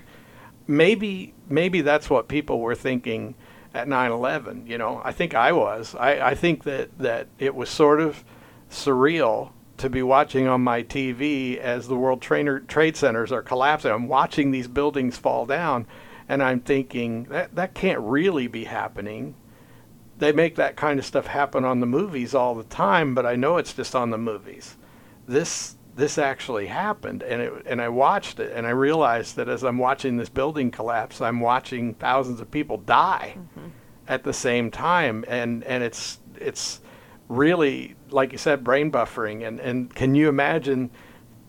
Maybe, 0.68 1.34
maybe 1.48 1.80
that's 1.80 2.08
what 2.08 2.28
people 2.28 2.60
were 2.60 2.76
thinking 2.76 3.34
at 3.74 3.88
9/11. 3.88 4.68
You 4.68 4.78
know, 4.78 5.00
I 5.04 5.12
think 5.12 5.34
I 5.34 5.50
was. 5.52 5.94
I, 5.94 6.30
I 6.30 6.34
think 6.34 6.64
that 6.64 6.96
that 6.98 7.26
it 7.38 7.54
was 7.54 7.68
sort 7.68 8.00
of 8.00 8.22
surreal 8.70 9.50
to 9.78 9.88
be 9.88 10.02
watching 10.02 10.46
on 10.46 10.60
my 10.60 10.82
TV 10.82 11.56
as 11.56 11.88
the 11.88 11.96
World 11.96 12.20
Trainer, 12.20 12.60
Trade 12.60 12.96
Centers 12.96 13.32
are 13.32 13.42
collapsing. 13.42 13.90
I'm 13.90 14.08
watching 14.08 14.50
these 14.50 14.68
buildings 14.68 15.16
fall 15.16 15.46
down, 15.46 15.86
and 16.28 16.42
I'm 16.42 16.60
thinking 16.60 17.24
that 17.24 17.54
that 17.54 17.74
can't 17.74 18.00
really 18.00 18.46
be 18.46 18.64
happening. 18.64 19.34
They 20.18 20.32
make 20.32 20.56
that 20.56 20.76
kind 20.76 20.98
of 20.98 21.06
stuff 21.06 21.28
happen 21.28 21.64
on 21.64 21.80
the 21.80 21.86
movies 21.86 22.34
all 22.34 22.56
the 22.56 22.64
time, 22.64 23.14
but 23.14 23.24
I 23.24 23.36
know 23.36 23.56
it's 23.56 23.72
just 23.72 23.94
on 23.94 24.10
the 24.10 24.18
movies. 24.18 24.76
This 25.26 25.76
this 25.98 26.16
actually 26.16 26.68
happened, 26.68 27.24
and 27.24 27.42
it 27.42 27.52
and 27.66 27.82
I 27.82 27.88
watched 27.88 28.38
it, 28.38 28.52
and 28.54 28.66
I 28.66 28.70
realized 28.70 29.34
that 29.34 29.48
as 29.48 29.64
I'm 29.64 29.78
watching 29.78 30.16
this 30.16 30.28
building 30.28 30.70
collapse, 30.70 31.20
I'm 31.20 31.40
watching 31.40 31.94
thousands 31.94 32.40
of 32.40 32.50
people 32.50 32.78
die 32.78 33.34
mm-hmm. 33.36 33.68
at 34.06 34.22
the 34.22 34.32
same 34.32 34.70
time, 34.70 35.24
and 35.26 35.64
and 35.64 35.82
it's 35.82 36.20
it's 36.36 36.80
really 37.28 37.96
like 38.10 38.30
you 38.30 38.38
said, 38.38 38.62
brain 38.62 38.92
buffering, 38.92 39.46
and 39.46 39.58
and 39.60 39.94
can 39.94 40.14
you 40.14 40.28
imagine? 40.28 40.90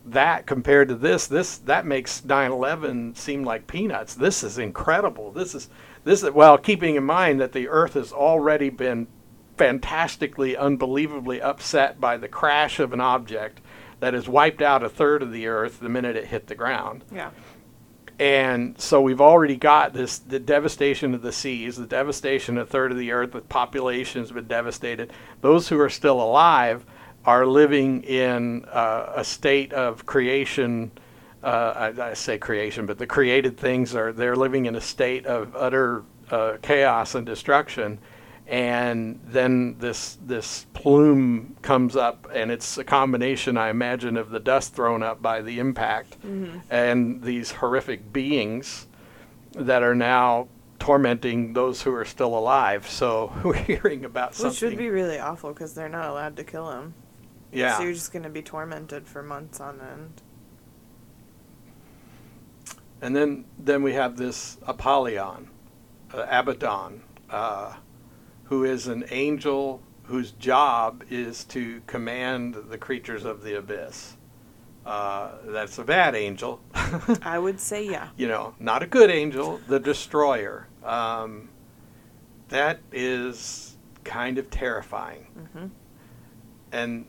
that 0.05 0.47
compared 0.47 0.88
to 0.88 0.95
this? 0.95 1.27
This 1.27 1.59
that 1.59 1.85
makes 1.85 2.21
9/11 2.21 3.15
seem 3.15 3.43
like 3.43 3.67
peanuts. 3.67 4.15
This 4.15 4.43
is 4.43 4.57
incredible. 4.57 5.31
This 5.31 5.53
is 5.53 5.69
this 6.03 6.23
is 6.23 6.31
well 6.31 6.57
keeping 6.57 6.95
in 6.95 7.03
mind 7.03 7.39
that 7.39 7.51
the 7.51 7.67
earth 7.67 7.93
has 7.93 8.12
already 8.12 8.71
been 8.71 9.07
fantastically 9.55 10.57
unbelievably 10.57 11.39
upset 11.41 12.01
by 12.01 12.17
the 12.17 12.27
crash 12.27 12.79
of 12.79 12.91
an 12.91 13.01
object 13.01 13.62
that 13.99 14.13
has 14.13 14.27
wiped 14.29 14.62
out 14.62 14.83
a 14.83 14.89
third 14.89 15.21
of 15.21 15.31
the 15.31 15.47
earth 15.47 15.79
the 15.79 15.89
minute 15.89 16.15
it 16.15 16.25
hit 16.25 16.47
the 16.47 16.55
ground 16.55 17.03
Yeah. 17.13 17.29
and 18.19 18.79
so 18.79 19.01
we've 19.01 19.21
already 19.21 19.55
got 19.55 19.93
this 19.93 20.19
the 20.19 20.39
devastation 20.39 21.13
of 21.13 21.21
the 21.21 21.31
seas, 21.31 21.77
the 21.77 21.85
devastation 21.88 22.57
of 22.57 22.67
a 22.67 22.69
third 22.71 22.91
of 22.91 22.97
the 22.97 23.12
earth, 23.12 23.31
the 23.31 23.41
population's 23.41 24.31
been 24.31 24.47
devastated. 24.47 25.12
Those 25.41 25.69
who 25.69 25.79
are 25.79 25.89
still 25.89 26.21
alive 26.21 26.85
are 27.25 27.45
living 27.45 28.03
in 28.03 28.65
uh, 28.65 29.13
a 29.15 29.23
state 29.23 29.73
of 29.73 30.05
creation. 30.05 30.91
Uh, 31.41 31.91
I, 31.97 32.09
I 32.09 32.13
say 32.15 32.38
creation, 32.38 32.85
but 32.85 32.97
the 32.97 33.07
created 33.07 33.57
things 33.57 33.95
are 33.95 34.12
they're 34.12 34.35
living 34.35 34.65
in 34.65 34.75
a 34.75 34.81
state 34.81 35.25
of 35.25 35.55
utter 35.55 36.03
uh, 36.29 36.57
chaos 36.62 37.15
and 37.15 37.25
destruction. 37.25 37.99
And 38.49 39.19
then 39.23 39.77
this 39.77 40.17
this 40.25 40.65
plume 40.73 41.55
comes 41.62 41.95
up, 41.95 42.27
and 42.33 42.49
it's 42.49 42.79
a 42.79 42.83
combination, 42.83 43.57
I 43.57 43.69
imagine, 43.69 44.17
of 44.17 44.31
the 44.31 44.39
dust 44.39 44.73
thrown 44.73 45.03
up 45.03 45.21
by 45.21 45.41
the 45.43 45.59
impact 45.59 46.17
and 46.69 47.21
these 47.21 47.51
horrific 47.51 48.12
beings 48.12 48.88
that 49.53 49.83
are 49.83 49.93
now 49.93 50.47
tormenting 50.79 51.53
those 51.53 51.83
who 51.83 51.93
are 51.93 52.05
still 52.05 52.35
alive. 52.35 52.89
So 52.89 53.31
we're 53.43 53.53
hearing 53.53 54.03
about 54.03 54.31
Which 54.31 54.38
something. 54.38 54.69
would 54.69 54.77
be 54.79 54.89
really 54.89 55.19
awful 55.19 55.53
because 55.53 55.75
they're 55.75 55.88
not 55.88 56.09
allowed 56.09 56.35
to 56.38 56.43
kill 56.43 56.69
them 56.69 56.95
yeah. 57.51 57.77
So 57.77 57.83
you're 57.83 57.93
just 57.93 58.12
going 58.12 58.23
to 58.23 58.29
be 58.29 58.41
tormented 58.41 59.07
for 59.07 59.23
months 59.23 59.59
on 59.59 59.81
end. 59.81 60.21
And 63.01 63.15
then, 63.15 63.45
then 63.57 63.81
we 63.81 63.93
have 63.93 64.17
this 64.17 64.57
Apollyon, 64.67 65.47
uh, 66.13 66.25
Abaddon, 66.29 67.01
uh, 67.29 67.75
who 68.49 68.63
is 68.63 68.88
an 68.88 69.05
angel 69.12 69.79
whose 70.03 70.31
job 70.31 71.03
is 71.12 71.43
to 71.45 71.81
command 71.85 72.55
the 72.69 72.77
creatures 72.79 73.23
of 73.23 73.43
the 73.43 73.55
abyss. 73.55 74.17
Uh, 74.83 75.33
that's 75.45 75.77
a 75.77 75.83
bad 75.83 76.15
angel. 76.15 76.59
I 77.21 77.38
would 77.38 77.59
say 77.59 77.85
yeah. 77.85 78.09
you 78.17 78.27
know, 78.27 78.55
not 78.59 78.81
a 78.81 78.88
good 78.88 79.12
angel, 79.12 79.62
the 79.67 79.79
destroyer. 79.79 80.67
Um, 80.83 81.49
that 82.47 82.79
is 82.91 83.77
kind 84.03 84.39
of 84.39 84.49
terrifying. 84.49 85.27
hmm 85.53 85.67
And 86.71 87.05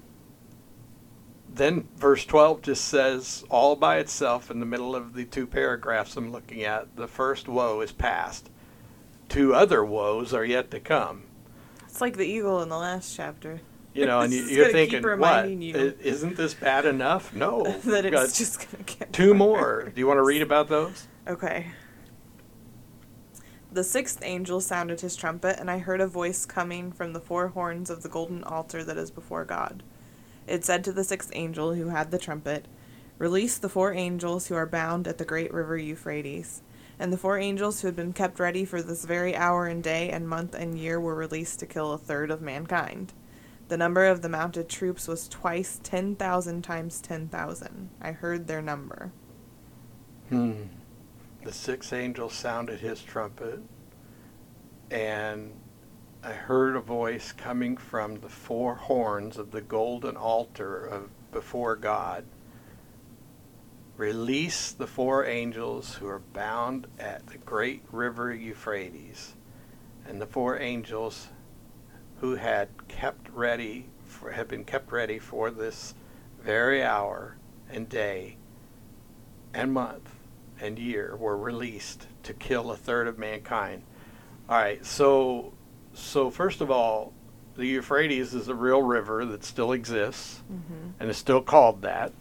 then 1.48 1.88
verse 1.96 2.26
12 2.26 2.60
just 2.60 2.84
says, 2.84 3.44
all 3.48 3.76
by 3.76 3.96
itself 3.96 4.50
in 4.50 4.60
the 4.60 4.66
middle 4.66 4.94
of 4.94 5.14
the 5.14 5.24
two 5.24 5.46
paragraphs 5.46 6.16
I'm 6.18 6.30
looking 6.30 6.64
at, 6.64 6.96
the 6.96 7.08
first 7.08 7.48
woe 7.48 7.80
is 7.80 7.92
past. 7.92 8.50
Two 9.30 9.54
other 9.54 9.82
woes 9.82 10.34
are 10.34 10.44
yet 10.44 10.70
to 10.72 10.80
come. 10.80 11.22
It's 11.90 12.00
like 12.00 12.16
the 12.16 12.24
eagle 12.24 12.62
in 12.62 12.68
the 12.68 12.78
last 12.78 13.16
chapter. 13.16 13.60
You 13.94 14.06
know, 14.06 14.20
and 14.20 14.32
you, 14.32 14.44
you're 14.44 14.66
keep 14.66 14.90
thinking, 14.90 15.18
what? 15.18 15.50
you. 15.50 15.96
Isn't 16.00 16.36
this 16.36 16.54
bad 16.54 16.86
enough? 16.86 17.34
No. 17.34 17.64
that 17.84 18.04
We've 18.04 18.12
got 18.12 18.26
it's 18.26 18.38
just 18.38 18.70
gonna 18.70 18.84
get 18.84 19.12
two 19.12 19.34
more. 19.34 19.90
Do 19.92 20.00
you 20.00 20.06
want 20.06 20.18
to 20.18 20.22
read 20.22 20.40
about 20.40 20.68
those? 20.68 21.08
Okay. 21.26 21.66
The 23.72 23.82
sixth 23.82 24.20
angel 24.22 24.60
sounded 24.60 25.00
his 25.00 25.16
trumpet, 25.16 25.58
and 25.58 25.68
I 25.70 25.78
heard 25.78 26.00
a 26.00 26.06
voice 26.06 26.46
coming 26.46 26.92
from 26.92 27.12
the 27.12 27.20
four 27.20 27.48
horns 27.48 27.90
of 27.90 28.02
the 28.02 28.08
golden 28.08 28.44
altar 28.44 28.84
that 28.84 28.96
is 28.96 29.10
before 29.10 29.44
God. 29.44 29.82
It 30.46 30.64
said 30.64 30.84
to 30.84 30.92
the 30.92 31.04
sixth 31.04 31.30
angel 31.34 31.74
who 31.74 31.88
had 31.88 32.12
the 32.12 32.18
trumpet, 32.18 32.66
Release 33.18 33.58
the 33.58 33.68
four 33.68 33.92
angels 33.92 34.46
who 34.46 34.54
are 34.54 34.66
bound 34.66 35.06
at 35.06 35.18
the 35.18 35.24
great 35.24 35.52
river 35.52 35.76
Euphrates. 35.76 36.62
And 37.00 37.10
the 37.10 37.16
four 37.16 37.38
angels 37.38 37.80
who 37.80 37.88
had 37.88 37.96
been 37.96 38.12
kept 38.12 38.38
ready 38.38 38.66
for 38.66 38.82
this 38.82 39.06
very 39.06 39.34
hour 39.34 39.64
and 39.64 39.82
day 39.82 40.10
and 40.10 40.28
month 40.28 40.54
and 40.54 40.78
year 40.78 41.00
were 41.00 41.14
released 41.14 41.58
to 41.60 41.66
kill 41.66 41.92
a 41.92 41.98
third 41.98 42.30
of 42.30 42.42
mankind. 42.42 43.14
The 43.68 43.78
number 43.78 44.04
of 44.04 44.20
the 44.20 44.28
mounted 44.28 44.68
troops 44.68 45.08
was 45.08 45.26
twice 45.26 45.80
ten 45.82 46.14
thousand 46.14 46.60
times 46.60 47.00
ten 47.00 47.28
thousand. 47.28 47.88
I 48.02 48.12
heard 48.12 48.46
their 48.46 48.60
number. 48.60 49.12
Hmm. 50.28 50.64
The 51.42 51.52
sixth 51.52 51.94
angel 51.94 52.28
sounded 52.28 52.80
his 52.80 53.02
trumpet, 53.02 53.60
and 54.90 55.52
I 56.22 56.32
heard 56.32 56.76
a 56.76 56.80
voice 56.80 57.32
coming 57.32 57.78
from 57.78 58.20
the 58.20 58.28
four 58.28 58.74
horns 58.74 59.38
of 59.38 59.52
the 59.52 59.62
golden 59.62 60.18
altar 60.18 60.84
of 60.84 61.08
before 61.32 61.76
God. 61.76 62.26
Release 64.00 64.72
the 64.72 64.86
four 64.86 65.26
angels 65.26 65.96
who 65.96 66.06
are 66.06 66.20
bound 66.20 66.86
at 66.98 67.26
the 67.26 67.36
great 67.36 67.82
river 67.92 68.32
Euphrates, 68.32 69.34
and 70.06 70.18
the 70.18 70.26
four 70.26 70.58
angels 70.58 71.28
who 72.22 72.36
had 72.36 72.70
kept 72.88 73.28
ready 73.28 73.90
for, 74.06 74.30
had 74.30 74.48
been 74.48 74.64
kept 74.64 74.90
ready 74.90 75.18
for 75.18 75.50
this 75.50 75.94
very 76.42 76.82
hour 76.82 77.36
and 77.70 77.90
day 77.90 78.38
and 79.52 79.70
month 79.70 80.08
and 80.58 80.78
year 80.78 81.14
were 81.14 81.36
released 81.36 82.06
to 82.22 82.32
kill 82.32 82.70
a 82.70 82.78
third 82.78 83.06
of 83.06 83.18
mankind. 83.18 83.82
All 84.48 84.56
right, 84.56 84.82
so 84.82 85.52
so 85.92 86.30
first 86.30 86.62
of 86.62 86.70
all, 86.70 87.12
the 87.54 87.66
Euphrates 87.66 88.32
is 88.32 88.48
a 88.48 88.54
real 88.54 88.80
river 88.80 89.26
that 89.26 89.44
still 89.44 89.72
exists 89.72 90.40
Mm-hmm. 90.50 90.88
and 90.98 91.10
is 91.10 91.18
still 91.18 91.42
called 91.42 91.82
that. 91.82 92.14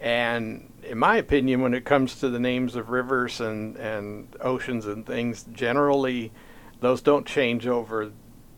And 0.00 0.70
in 0.88 0.98
my 0.98 1.16
opinion, 1.16 1.60
when 1.60 1.74
it 1.74 1.84
comes 1.84 2.20
to 2.20 2.28
the 2.28 2.38
names 2.38 2.74
of 2.74 2.90
rivers 2.90 3.40
and, 3.40 3.76
and 3.76 4.34
oceans 4.40 4.86
and 4.86 5.04
things, 5.06 5.44
generally 5.52 6.32
those 6.80 7.02
don't 7.02 7.26
change 7.26 7.66
over 7.66 8.12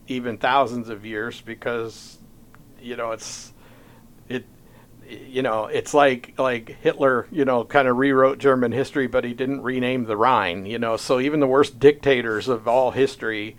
even 0.07 0.39
thousands 0.39 0.89
of 0.89 1.05
years 1.05 1.41
because, 1.41 2.19
you 2.81 2.97
know, 2.97 3.13
it's 3.13 3.53
it 4.29 4.45
you 5.09 5.43
know, 5.43 5.67
it's 5.67 5.93
like 5.93 6.39
like 6.39 6.77
Hitler, 6.81 7.27
you 7.31 7.45
know, 7.45 7.65
kind 7.65 7.89
of 7.89 7.97
rewrote 7.97 8.39
German 8.39 8.73
history, 8.73 9.07
but 9.07 9.25
he 9.25 9.35
didn't 9.35 9.63
rename 9.63 10.05
the 10.05 10.17
Rhine, 10.17 10.67
you 10.67 10.79
know. 10.79 10.97
So 10.97 11.21
even 11.21 11.41
the 11.41 11.47
worst 11.47 11.79
dictators 11.79 12.49
of 12.49 12.69
all 12.69 12.93
history 12.93 13.57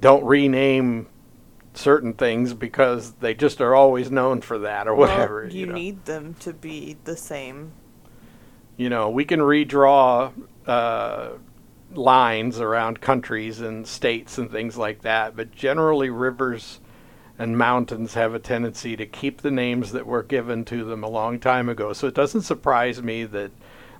don't 0.00 0.24
rename 0.24 1.08
certain 1.74 2.14
things 2.14 2.54
because 2.54 3.12
they 3.14 3.34
just 3.34 3.60
are 3.60 3.74
always 3.74 4.10
known 4.10 4.40
for 4.40 4.58
that 4.58 4.86
or 4.88 4.94
whatever. 4.94 5.42
Well, 5.42 5.52
you, 5.52 5.66
know. 5.66 5.74
need 5.74 6.04
them 6.04 6.34
to 6.40 6.52
be 6.52 6.96
the 7.04 7.16
same. 7.16 7.72
You 8.76 8.88
know, 8.88 9.10
we 9.10 9.24
can 9.24 9.40
redraw 9.40 10.32
uh, 10.66 11.28
lines 11.92 12.60
around 12.60 13.00
countries 13.00 13.60
and 13.60 13.86
states 13.86 14.38
and 14.38 14.50
things 14.50 14.76
like 14.76 15.02
that, 15.02 15.36
but 15.36 15.52
generally 15.52 16.10
rivers 16.10 16.80
and 17.38 17.58
mountains 17.58 18.14
have 18.14 18.34
a 18.34 18.38
tendency 18.38 18.96
to 18.96 19.06
keep 19.06 19.42
the 19.42 19.50
names 19.50 19.92
that 19.92 20.06
were 20.06 20.22
given 20.22 20.64
to 20.64 20.84
them 20.84 21.04
a 21.04 21.08
long 21.08 21.38
time 21.38 21.68
ago. 21.68 21.92
So 21.92 22.06
it 22.06 22.14
doesn't 22.14 22.42
surprise 22.42 23.02
me 23.02 23.24
that 23.24 23.50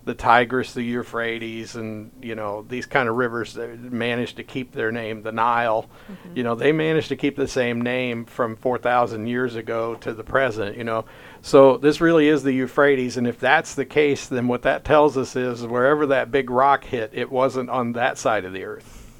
the 0.06 0.14
Tigris, 0.14 0.72
the 0.72 0.84
Euphrates, 0.84 1.74
and 1.74 2.12
you 2.22 2.36
know 2.36 2.64
these 2.68 2.86
kind 2.86 3.08
of 3.08 3.16
rivers 3.16 3.54
that 3.54 3.76
managed 3.80 4.36
to 4.36 4.44
keep 4.44 4.70
their 4.70 4.92
name. 4.92 5.22
The 5.22 5.32
Nile, 5.32 5.90
mm-hmm. 6.10 6.36
you 6.36 6.44
know, 6.44 6.54
they 6.54 6.70
managed 6.70 7.08
to 7.08 7.16
keep 7.16 7.36
the 7.36 7.48
same 7.48 7.82
name 7.82 8.24
from 8.24 8.54
4,000 8.54 9.26
years 9.26 9.56
ago 9.56 9.96
to 9.96 10.14
the 10.14 10.22
present. 10.22 10.76
You 10.76 10.84
know, 10.84 11.06
so 11.42 11.76
this 11.76 12.00
really 12.00 12.28
is 12.28 12.44
the 12.44 12.52
Euphrates, 12.52 13.16
and 13.16 13.26
if 13.26 13.40
that's 13.40 13.74
the 13.74 13.84
case, 13.84 14.28
then 14.28 14.46
what 14.46 14.62
that 14.62 14.84
tells 14.84 15.18
us 15.18 15.34
is 15.34 15.66
wherever 15.66 16.06
that 16.06 16.30
big 16.30 16.50
rock 16.50 16.84
hit, 16.84 17.10
it 17.12 17.30
wasn't 17.30 17.68
on 17.68 17.92
that 17.94 18.16
side 18.16 18.44
of 18.44 18.52
the 18.52 18.62
earth. 18.62 19.10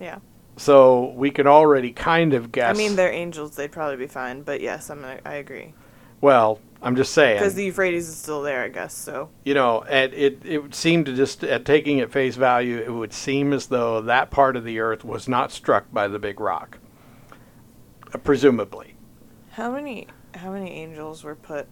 Yeah. 0.00 0.20
So 0.56 1.12
we 1.16 1.30
can 1.30 1.46
already 1.46 1.92
kind 1.92 2.32
of 2.32 2.50
guess. 2.50 2.74
I 2.74 2.78
mean, 2.78 2.96
they're 2.96 3.12
angels. 3.12 3.56
They'd 3.56 3.70
probably 3.70 3.98
be 3.98 4.06
fine. 4.06 4.40
But 4.40 4.62
yes, 4.62 4.88
I'm. 4.88 5.04
I 5.04 5.34
agree. 5.34 5.74
well, 6.22 6.60
I'm 6.80 6.94
just 6.94 7.12
saying. 7.12 7.38
Because 7.38 7.54
the 7.54 7.64
Euphrates 7.64 8.08
is 8.08 8.16
still 8.16 8.42
there, 8.42 8.62
I 8.62 8.68
guess. 8.68 8.94
So 8.94 9.30
you 9.44 9.54
know, 9.54 9.82
and 9.82 10.12
it 10.14 10.40
it 10.44 10.58
would 10.62 10.74
seem 10.74 11.04
to 11.04 11.14
just 11.14 11.42
at 11.44 11.64
taking 11.64 12.00
at 12.00 12.10
face 12.12 12.36
value, 12.36 12.78
it 12.78 12.90
would 12.92 13.12
seem 13.12 13.52
as 13.52 13.66
though 13.66 14.00
that 14.02 14.30
part 14.30 14.54
of 14.56 14.64
the 14.64 14.78
earth 14.78 15.04
was 15.04 15.28
not 15.28 15.50
struck 15.50 15.92
by 15.92 16.06
the 16.08 16.18
big 16.18 16.38
rock. 16.40 16.78
Uh, 18.14 18.18
presumably, 18.18 18.94
how 19.50 19.70
many 19.72 20.06
how 20.34 20.52
many 20.52 20.70
angels 20.70 21.24
were 21.24 21.34
put 21.34 21.66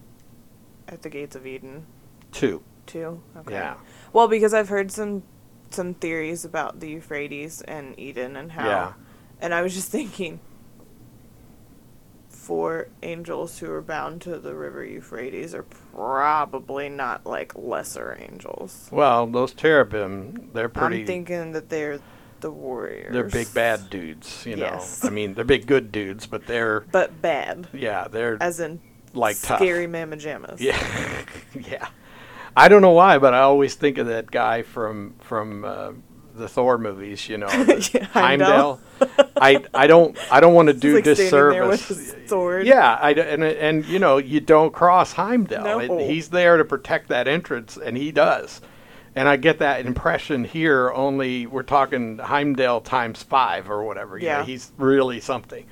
at 0.87 1.01
the 1.01 1.09
gates 1.09 1.35
of 1.35 1.47
Eden? 1.47 1.85
two. 2.31 2.61
Two. 2.85 3.21
Okay. 3.35 3.53
Yeah. 3.53 3.75
Well, 4.13 4.27
because 4.27 4.53
I've 4.53 4.69
heard 4.69 4.91
some 4.91 5.23
some 5.69 5.93
theories 5.93 6.45
about 6.45 6.79
the 6.79 6.89
Euphrates 6.89 7.61
and 7.61 7.97
Eden 7.99 8.35
and 8.37 8.51
how, 8.51 8.65
Yeah. 8.65 8.93
and 9.41 9.53
I 9.53 9.61
was 9.61 9.73
just 9.73 9.89
thinking. 9.91 10.39
Four 12.47 12.87
angels 13.03 13.59
who 13.59 13.69
are 13.73 13.81
bound 13.81 14.21
to 14.21 14.39
the 14.39 14.55
river 14.55 14.85
Euphrates 14.85 15.53
are 15.53 15.63
probably 15.93 16.87
not 16.87 17.25
like 17.25 17.51
lesser 17.57 18.17
angels. 18.21 18.87
Well, 18.89 19.27
those 19.27 19.51
cherubim, 19.51 20.51
they're 20.53 20.69
pretty. 20.69 21.01
I'm 21.01 21.05
thinking 21.07 21.51
that 21.51 21.67
they're 21.67 21.99
the 22.39 22.49
warriors. 22.49 23.11
they're 23.11 23.25
big 23.25 23.53
bad 23.53 23.89
dudes. 23.89 24.45
You 24.45 24.55
know, 24.55 24.61
Yes. 24.61 25.03
I 25.03 25.09
mean, 25.09 25.33
they're 25.33 25.43
big 25.43 25.67
good 25.67 25.91
dudes, 25.91 26.25
but 26.25 26.47
they're 26.47 26.85
but 26.89 27.21
bad, 27.21 27.67
yeah, 27.73 28.07
they're 28.07 28.37
as 28.39 28.61
in 28.61 28.79
like 29.13 29.37
tough. 29.41 29.59
scary 29.59 29.85
mamma 29.85 30.15
jammas. 30.15 30.61
Yeah, 30.61 31.25
yeah. 31.53 31.89
I 32.55 32.69
don't 32.69 32.81
know 32.81 32.91
why, 32.91 33.17
but 33.17 33.33
I 33.33 33.39
always 33.39 33.75
think 33.75 33.97
of 33.97 34.07
that 34.07 34.31
guy 34.31 34.61
from 34.61 35.15
from 35.19 35.65
uh, 35.65 35.91
the 36.37 36.47
Thor 36.47 36.77
movies. 36.77 37.27
You 37.29 37.37
know, 37.39 37.47
Yeah, 37.93 38.05
Heimdall. 38.05 38.79
I 39.37 39.63
I 39.73 39.87
don't 39.87 40.17
I 40.31 40.39
don't 40.39 40.53
want 40.53 40.67
to 40.67 40.73
do 40.73 40.95
like 40.95 41.03
disservice. 41.03 41.31
there 41.55 41.67
with 41.67 41.87
his 41.87 42.15
sword. 42.29 42.65
Yeah, 42.65 42.97
I 43.01 43.11
and 43.13 43.43
and 43.43 43.85
you 43.85 43.99
know 43.99 44.17
you 44.17 44.39
don't 44.39 44.73
cross 44.73 45.13
Heimdall. 45.13 45.63
No. 45.63 45.79
It- 45.99 46.09
he's 46.09 46.29
there 46.29 46.57
to 46.57 46.65
protect 46.65 47.09
that 47.09 47.27
entrance, 47.27 47.77
and 47.77 47.97
he 47.97 48.11
does. 48.11 48.61
And 49.15 49.27
I 49.27 49.35
get 49.35 49.57
that 49.59 49.83
impression 49.85 50.43
here. 50.43 50.91
Only 50.91 51.47
we're 51.47 51.63
talking 51.63 52.19
Heimdall 52.19 52.81
times 52.81 53.23
five 53.23 53.67
or 53.69 53.83
whatever. 53.83 54.17
You 54.19 54.25
know, 54.25 54.31
Yeah. 54.39 54.43
he's 54.45 54.71
really 54.77 55.19
something. 55.19 55.65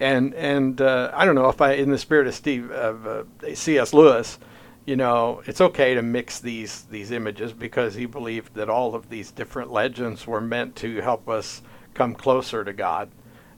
And 0.00 0.34
and 0.34 0.80
uh, 0.80 1.10
I 1.14 1.24
don't 1.26 1.34
know 1.34 1.48
if 1.50 1.60
I, 1.60 1.72
in 1.72 1.90
the 1.90 1.98
spirit 1.98 2.26
of 2.26 2.34
Steve 2.34 2.70
of 2.70 3.06
uh, 3.06 3.54
C.S. 3.54 3.92
Lewis, 3.94 4.38
you 4.86 4.94
know, 4.94 5.42
it's 5.46 5.60
okay 5.60 5.94
to 5.94 6.02
mix 6.02 6.38
these 6.38 6.82
these 6.84 7.10
images 7.10 7.52
because 7.52 7.94
he 7.94 8.06
believed 8.06 8.54
that 8.54 8.70
all 8.70 8.94
of 8.94 9.10
these 9.10 9.32
different 9.32 9.72
legends 9.72 10.26
were 10.26 10.40
meant 10.40 10.76
to 10.76 11.00
help 11.00 11.28
us 11.28 11.60
come 11.94 12.14
closer 12.14 12.64
to 12.64 12.72
God. 12.72 13.10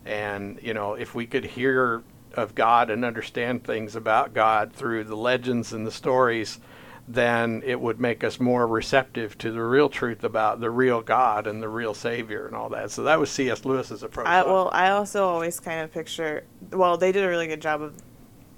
And 0.06 0.58
you 0.62 0.72
know, 0.72 0.94
if 0.94 1.14
we 1.14 1.26
could 1.26 1.44
hear 1.44 2.02
of 2.34 2.54
God 2.54 2.88
and 2.88 3.04
understand 3.04 3.64
things 3.64 3.94
about 3.94 4.32
God 4.32 4.72
through 4.72 5.04
the 5.04 5.16
legends 5.16 5.72
and 5.72 5.86
the 5.86 5.90
stories, 5.90 6.60
then 7.06 7.62
it 7.64 7.80
would 7.80 8.00
make 8.00 8.24
us 8.24 8.38
more 8.38 8.66
receptive 8.66 9.36
to 9.38 9.50
the 9.50 9.62
real 9.62 9.88
truth 9.88 10.24
about 10.24 10.60
the 10.60 10.70
real 10.70 11.02
God 11.02 11.46
and 11.46 11.62
the 11.62 11.68
real 11.68 11.94
Savior 11.94 12.46
and 12.46 12.54
all 12.54 12.68
that. 12.70 12.90
So 12.90 13.02
that 13.04 13.18
was 13.18 13.30
C.S. 13.30 13.64
Lewis's 13.64 14.02
approach. 14.02 14.26
I, 14.26 14.42
well, 14.44 14.70
I 14.72 14.90
also 14.90 15.26
always 15.26 15.58
kind 15.60 15.80
of 15.80 15.92
picture. 15.92 16.44
Well, 16.70 16.96
they 16.96 17.12
did 17.12 17.24
a 17.24 17.28
really 17.28 17.48
good 17.48 17.62
job 17.62 17.82
of 17.82 17.94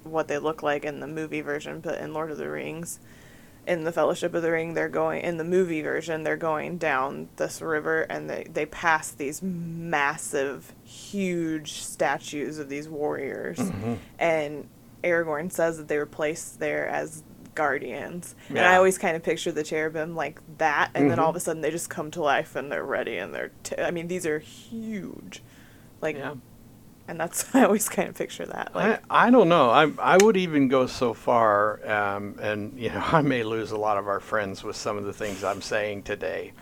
what 0.04 0.28
they 0.28 0.38
look 0.38 0.62
like 0.62 0.84
in 0.84 1.00
the 1.00 1.06
movie 1.06 1.40
version, 1.40 1.80
but 1.80 1.98
in 2.00 2.12
Lord 2.12 2.30
of 2.30 2.38
the 2.38 2.48
Rings, 2.48 3.00
in 3.66 3.84
the 3.84 3.92
Fellowship 3.92 4.32
of 4.34 4.42
the 4.42 4.50
Ring, 4.50 4.74
they're 4.74 4.88
going 4.88 5.22
in 5.22 5.36
the 5.36 5.44
movie 5.44 5.82
version. 5.82 6.22
They're 6.22 6.36
going 6.36 6.78
down 6.78 7.28
this 7.36 7.60
river, 7.60 8.02
and 8.02 8.28
they 8.30 8.44
they 8.52 8.66
pass 8.66 9.10
these 9.10 9.42
massive, 9.42 10.72
huge 10.84 11.72
statues 11.74 12.58
of 12.58 12.68
these 12.68 12.88
warriors, 12.88 13.58
Mm-hmm. 13.58 13.94
and 14.18 14.68
Aragorn 15.04 15.50
says 15.52 15.76
that 15.78 15.88
they 15.88 15.96
were 15.98 16.06
placed 16.06 16.58
there 16.60 16.86
as 16.88 17.22
guardians. 17.54 18.34
And 18.48 18.58
I 18.60 18.76
always 18.76 18.96
kind 18.98 19.16
of 19.16 19.22
picture 19.22 19.50
the 19.52 19.62
cherubim 19.62 20.14
like 20.14 20.40
that, 20.58 20.90
and 20.94 21.10
then 21.10 21.18
Mhm. 21.18 21.22
all 21.22 21.30
of 21.30 21.36
a 21.36 21.40
sudden 21.40 21.62
they 21.62 21.70
just 21.70 21.90
come 21.90 22.10
to 22.12 22.22
life 22.22 22.54
and 22.56 22.70
they're 22.70 22.84
ready 22.84 23.16
and 23.18 23.34
they're. 23.34 23.50
T- 23.62 23.76
I 23.78 23.90
mean, 23.90 24.08
these 24.08 24.24
are 24.26 24.38
huge, 24.38 25.42
like, 26.00 26.16
Yeah. 26.16 26.34
And 27.10 27.18
that's 27.18 27.44
I 27.54 27.64
always 27.64 27.88
kind 27.88 28.08
of 28.08 28.14
picture 28.14 28.46
that. 28.46 28.74
Like, 28.74 29.02
I, 29.10 29.26
I 29.26 29.30
don't 29.30 29.48
know. 29.48 29.68
I 29.68 29.90
I 29.98 30.16
would 30.16 30.36
even 30.36 30.68
go 30.68 30.86
so 30.86 31.12
far, 31.12 31.86
um, 31.90 32.36
and 32.40 32.72
you 32.80 32.88
know, 32.88 33.02
I 33.04 33.20
may 33.20 33.42
lose 33.42 33.72
a 33.72 33.76
lot 33.76 33.98
of 33.98 34.08
our 34.08 34.20
friends 34.20 34.64
with 34.64 34.76
some 34.76 34.96
of 34.96 35.04
the 35.04 35.12
things 35.12 35.44
I'm 35.44 35.60
saying 35.60 36.04
today, 36.04 36.52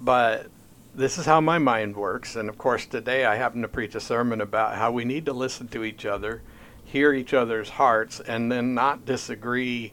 but 0.00 0.46
this 0.94 1.18
is 1.18 1.26
how 1.26 1.40
my 1.40 1.58
mind 1.58 1.96
works. 1.96 2.36
And 2.36 2.48
of 2.48 2.56
course, 2.56 2.86
today 2.86 3.24
I 3.24 3.34
happen 3.34 3.62
to 3.62 3.68
preach 3.68 3.96
a 3.96 4.00
sermon 4.00 4.40
about 4.40 4.76
how 4.76 4.92
we 4.92 5.04
need 5.04 5.26
to 5.26 5.32
listen 5.32 5.66
to 5.68 5.82
each 5.82 6.06
other, 6.06 6.42
hear 6.84 7.12
each 7.12 7.34
other's 7.34 7.70
hearts, 7.70 8.20
and 8.20 8.52
then 8.52 8.74
not 8.74 9.04
disagree 9.04 9.92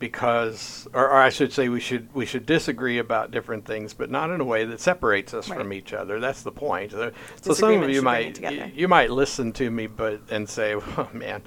because 0.00 0.88
or, 0.92 1.04
or 1.04 1.18
I 1.18 1.28
should 1.28 1.52
say 1.52 1.68
we 1.68 1.78
should 1.78 2.12
we 2.12 2.26
should 2.26 2.46
disagree 2.46 2.98
about 2.98 3.30
different 3.30 3.66
things 3.66 3.94
but 3.94 4.10
not 4.10 4.30
in 4.30 4.40
a 4.40 4.44
way 4.44 4.64
that 4.64 4.80
separates 4.80 5.32
us 5.32 5.46
from 5.46 5.72
each 5.72 5.92
other. 5.92 6.18
That's 6.18 6.42
the 6.42 6.50
point. 6.50 6.90
So 6.90 7.12
some 7.52 7.82
of 7.82 7.88
you 7.88 7.96
should 7.96 8.04
bring 8.04 8.26
it 8.26 8.40
might 8.40 8.42
y- 8.42 8.72
you 8.74 8.88
might 8.88 9.10
listen 9.10 9.52
to 9.52 9.70
me 9.70 9.86
but 9.86 10.22
and 10.30 10.48
say 10.48 10.74
oh 10.98 11.08
man 11.12 11.42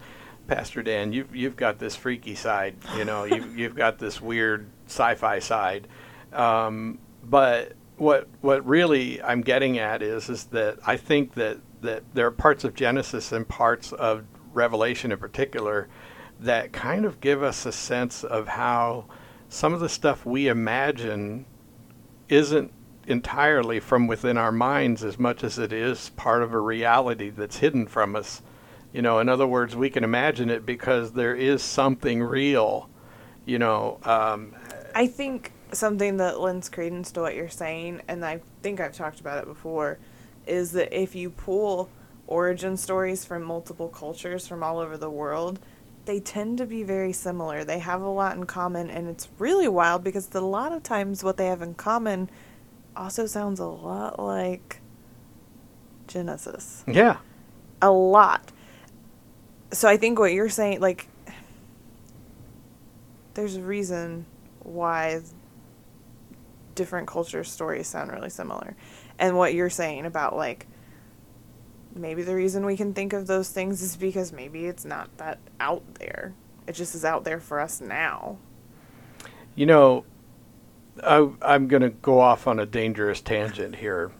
Pastor 0.47 0.83
Dan 0.83 1.11
you 1.11 1.27
you've 1.33 1.57
got 1.57 1.79
this 1.79 1.95
freaky 1.95 2.35
side 2.35 2.75
you 2.95 3.03
know 3.03 3.25
you 3.25 3.43
you've 3.55 3.75
got 3.75 3.99
this 3.99 4.21
weird 4.21 4.69
sci-fi 4.85 5.39
side. 5.39 5.87
Um, 6.31 6.99
but 7.23 7.73
what 7.97 8.27
what 8.41 8.65
really 8.65 9.21
I'm 9.21 9.41
getting 9.41 9.79
at 9.79 10.01
is 10.01 10.29
is 10.29 10.45
that 10.45 10.77
I 10.85 10.95
think 10.97 11.33
that 11.33 11.57
that 11.81 12.03
there 12.13 12.27
are 12.27 12.31
parts 12.31 12.63
of 12.63 12.75
Genesis 12.75 13.31
and 13.31 13.47
parts 13.47 13.91
of 13.91 14.25
Revelation 14.53 15.11
in 15.11 15.17
particular 15.17 15.89
that 16.43 16.73
kind 16.73 17.06
of 17.06 17.21
give 17.21 17.41
us 17.41 17.65
a 17.65 17.71
sense 17.71 18.23
of 18.23 18.47
how 18.49 19.06
some 19.49 19.73
of 19.73 19.79
the 19.79 19.89
stuff 19.89 20.25
we 20.25 20.47
imagine 20.47 21.45
isn't 22.27 22.71
entirely 23.08 23.79
from 23.79 24.08
within 24.08 24.38
our 24.38 24.51
minds 24.51 25.03
as 25.03 25.19
much 25.19 25.43
as 25.43 25.58
it 25.58 25.71
is 25.71 26.10
part 26.12 26.41
of 26.41 26.53
a 26.53 26.60
reality 26.60 27.29
that's 27.29 27.58
hidden 27.58 27.88
from 27.88 28.15
us. 28.15 28.41
You 28.91 29.01
know, 29.01 29.19
in 29.19 29.29
other 29.29 29.47
words, 29.47 29.75
we 29.75 29.89
can 29.89 30.03
imagine 30.03 30.49
it 30.49 30.65
because 30.65 31.13
there 31.13 31.36
is 31.36 31.63
something 31.63 32.21
real. 32.21 32.89
You 33.45 33.60
know, 33.60 33.99
um, 34.03 34.56
I 34.95 35.08
think 35.08 35.51
something 35.71 36.17
that 36.17 36.39
lends 36.39 36.69
credence 36.69 37.12
to 37.13 37.21
what 37.21 37.36
you're 37.36 37.49
saying, 37.49 38.01
and 38.08 38.23
I 38.23 38.41
think 38.62 38.79
I've 38.79 38.93
talked 38.93 39.19
about 39.19 39.39
it 39.39 39.45
before, 39.45 39.97
is 40.45 40.71
that 40.73 40.93
if 40.93 41.15
you 41.15 41.29
pull 41.29 41.89
origin 42.27 42.77
stories 42.77 43.25
from 43.25 43.43
multiple 43.43 43.89
cultures 43.89 44.47
from 44.47 44.63
all 44.63 44.79
over 44.79 44.97
the 44.97 45.10
world, 45.10 45.60
they 46.05 46.19
tend 46.19 46.57
to 46.57 46.65
be 46.65 46.83
very 46.83 47.13
similar. 47.13 47.63
They 47.63 47.79
have 47.79 48.01
a 48.01 48.09
lot 48.09 48.35
in 48.35 48.45
common, 48.45 48.89
and 48.89 49.07
it's 49.07 49.29
really 49.39 49.67
wild 49.67 50.03
because 50.03 50.33
a 50.33 50.41
lot 50.41 50.71
of 50.73 50.83
times 50.83 51.23
what 51.23 51.37
they 51.37 51.47
have 51.47 51.61
in 51.61 51.75
common 51.75 52.29
also 52.95 53.25
sounds 53.25 53.59
a 53.59 53.65
lot 53.65 54.19
like 54.19 54.81
Genesis. 56.07 56.83
yeah, 56.87 57.17
A 57.81 57.91
lot. 57.91 58.51
So 59.71 59.87
I 59.87 59.97
think 59.97 60.19
what 60.19 60.33
you're 60.33 60.49
saying, 60.49 60.81
like, 60.81 61.07
there's 63.33 63.55
a 63.55 63.61
reason 63.61 64.25
why 64.59 65.21
different 66.75 67.07
culture 67.07 67.43
stories 67.43 67.87
sound 67.87 68.11
really 68.11 68.29
similar. 68.29 68.75
And 69.17 69.37
what 69.37 69.53
you're 69.53 69.69
saying 69.69 70.05
about, 70.05 70.35
like, 70.35 70.67
maybe 71.95 72.23
the 72.23 72.36
reason 72.36 72.65
we 72.65 72.77
can 72.77 72.93
think 72.93 73.13
of 73.13 73.27
those 73.27 73.49
things 73.49 73.82
is 73.82 73.95
because 73.95 74.32
maybe 74.32 74.65
it's 74.65 74.86
not 74.86 75.15
that 75.17 75.39
out 75.60 75.84
there. 75.95 76.34
It 76.67 76.73
just 76.73 76.95
is 76.95 77.06
out 77.06 77.23
there 77.23 77.39
for 77.39 77.60
us 77.60 77.82
now. 77.82 78.38
You 79.56 79.65
know, 79.65 80.06
I, 81.03 81.29
I'm 81.41 81.67
going 81.67 81.82
to 81.82 81.89
go 81.89 82.19
off 82.19 82.47
on 82.47 82.60
a 82.60 82.65
dangerous 82.65 83.21
tangent 83.21 83.75
here. 83.75 84.12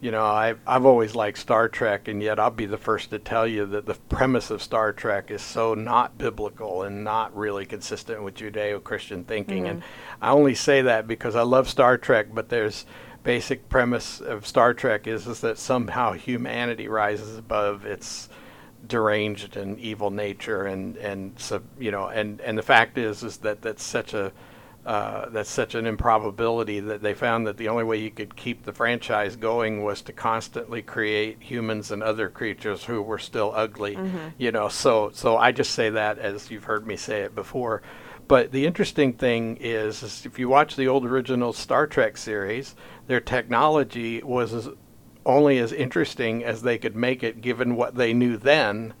You 0.00 0.12
know, 0.12 0.24
I, 0.24 0.54
I've 0.64 0.86
always 0.86 1.16
liked 1.16 1.38
Star 1.38 1.68
Trek, 1.68 2.06
and 2.06 2.22
yet 2.22 2.38
I'll 2.38 2.50
be 2.50 2.66
the 2.66 2.78
first 2.78 3.10
to 3.10 3.18
tell 3.18 3.48
you 3.48 3.66
that 3.66 3.86
the 3.86 3.94
premise 3.94 4.50
of 4.50 4.62
Star 4.62 4.92
Trek 4.92 5.30
is 5.32 5.42
so 5.42 5.74
not 5.74 6.16
biblical 6.16 6.82
and 6.82 7.02
not 7.02 7.36
really 7.36 7.66
consistent 7.66 8.22
with 8.22 8.36
Judeo 8.36 8.82
Christian 8.82 9.24
thinking. 9.24 9.66
And 9.66 9.80
mm-hmm. 9.80 10.24
I 10.24 10.30
only 10.30 10.54
say 10.54 10.82
that 10.82 11.08
because 11.08 11.34
I 11.34 11.42
love 11.42 11.68
Star 11.68 11.98
Trek, 11.98 12.28
but 12.32 12.48
there's 12.48 12.86
basic 13.22 13.68
premise 13.68 14.20
of 14.20 14.46
Star 14.46 14.74
Trek 14.74 15.06
is, 15.06 15.26
is 15.26 15.40
that 15.40 15.58
somehow 15.58 16.12
humanity 16.12 16.88
rises 16.88 17.38
above 17.38 17.84
its 17.84 18.28
deranged 18.86 19.56
and 19.56 19.78
evil 19.80 20.10
nature 20.10 20.64
and 20.64 20.96
and 20.98 21.38
so 21.38 21.60
you 21.80 21.90
know 21.90 22.06
and 22.06 22.40
and 22.42 22.56
the 22.56 22.62
fact 22.62 22.96
is 22.96 23.24
is 23.24 23.38
that 23.38 23.60
that's 23.60 23.82
such 23.82 24.14
a 24.14 24.32
uh, 24.86 25.28
that's 25.30 25.50
such 25.50 25.74
an 25.74 25.84
improbability 25.84 26.80
that 26.80 27.02
they 27.02 27.12
found 27.12 27.46
that 27.46 27.58
the 27.58 27.68
only 27.68 27.84
way 27.84 27.98
you 27.98 28.10
could 28.10 28.34
keep 28.36 28.64
the 28.64 28.72
franchise 28.72 29.36
going 29.36 29.84
was 29.84 30.00
to 30.00 30.14
constantly 30.14 30.80
create 30.80 31.36
humans 31.42 31.90
and 31.90 32.02
other 32.02 32.30
creatures 32.30 32.84
who 32.84 33.02
were 33.02 33.18
still 33.18 33.52
ugly 33.54 33.98
you 34.38 34.50
know. 34.50 34.68
So 34.68 35.10
so 35.12 35.36
I 35.36 35.52
just 35.52 35.72
say 35.72 35.90
that 35.90 36.18
as 36.18 36.50
you've 36.50 36.64
heard 36.64 36.86
me 36.86 36.96
say 36.96 37.20
it 37.22 37.34
before 37.34 37.82
but 38.28 38.52
the 38.52 38.66
interesting 38.66 39.14
thing 39.14 39.56
is, 39.56 40.02
is 40.02 40.26
if 40.26 40.38
you 40.38 40.48
watch 40.48 40.76
the 40.76 40.86
old 40.86 41.04
original 41.04 41.52
Star 41.52 41.86
Trek 41.86 42.16
series 42.16 42.76
their 43.06 43.20
technology 43.20 44.22
was 44.22 44.52
as 44.52 44.68
only 45.26 45.58
as 45.58 45.72
interesting 45.72 46.44
as 46.44 46.62
they 46.62 46.78
could 46.78 46.94
make 46.94 47.22
it 47.22 47.40
given 47.40 47.74
what 47.74 47.94
they 47.96 48.14
knew 48.14 48.36
then 48.36 48.94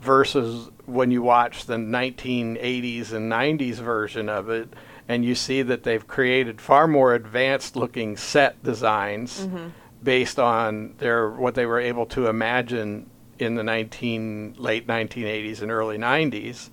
versus 0.00 0.70
when 0.84 1.10
you 1.10 1.22
watch 1.22 1.64
the 1.66 1.76
1980s 1.76 3.12
and 3.12 3.32
90s 3.32 3.76
version 3.76 4.28
of 4.28 4.48
it 4.48 4.72
and 5.08 5.24
you 5.24 5.34
see 5.34 5.62
that 5.62 5.82
they've 5.82 6.06
created 6.06 6.60
far 6.60 6.86
more 6.86 7.14
advanced 7.14 7.76
looking 7.76 8.16
set 8.16 8.62
designs 8.62 9.40
mm-hmm. 9.40 9.68
based 10.02 10.38
on 10.38 10.94
their 10.98 11.30
what 11.30 11.54
they 11.54 11.66
were 11.66 11.80
able 11.80 12.06
to 12.06 12.26
imagine 12.26 13.08
in 13.38 13.54
the 13.54 13.64
19 13.64 14.54
late 14.58 14.86
1980s 14.86 15.62
and 15.62 15.70
early 15.70 15.98
90s 15.98 16.70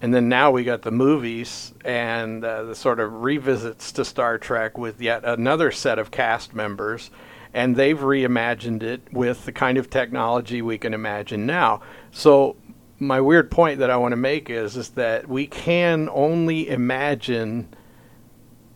and 0.00 0.14
then 0.14 0.28
now 0.28 0.50
we 0.50 0.64
got 0.64 0.82
the 0.82 0.90
movies 0.90 1.74
and 1.84 2.44
uh, 2.44 2.64
the 2.64 2.74
sort 2.74 3.00
of 3.00 3.22
revisits 3.22 3.92
to 3.92 4.04
Star 4.04 4.38
Trek 4.38 4.78
with 4.78 5.00
yet 5.00 5.24
another 5.24 5.70
set 5.72 5.98
of 5.98 6.10
cast 6.10 6.54
members, 6.54 7.10
and 7.52 7.76
they've 7.76 7.98
reimagined 7.98 8.82
it 8.82 9.02
with 9.12 9.44
the 9.44 9.52
kind 9.52 9.78
of 9.78 9.90
technology 9.90 10.62
we 10.62 10.78
can 10.78 10.94
imagine 10.94 11.46
now. 11.46 11.80
So 12.12 12.56
my 12.98 13.20
weird 13.20 13.50
point 13.50 13.78
that 13.80 13.90
I 13.90 13.96
want 13.96 14.12
to 14.12 14.16
make 14.16 14.50
is 14.50 14.76
is 14.76 14.90
that 14.90 15.28
we 15.28 15.46
can 15.46 16.08
only 16.12 16.68
imagine 16.68 17.74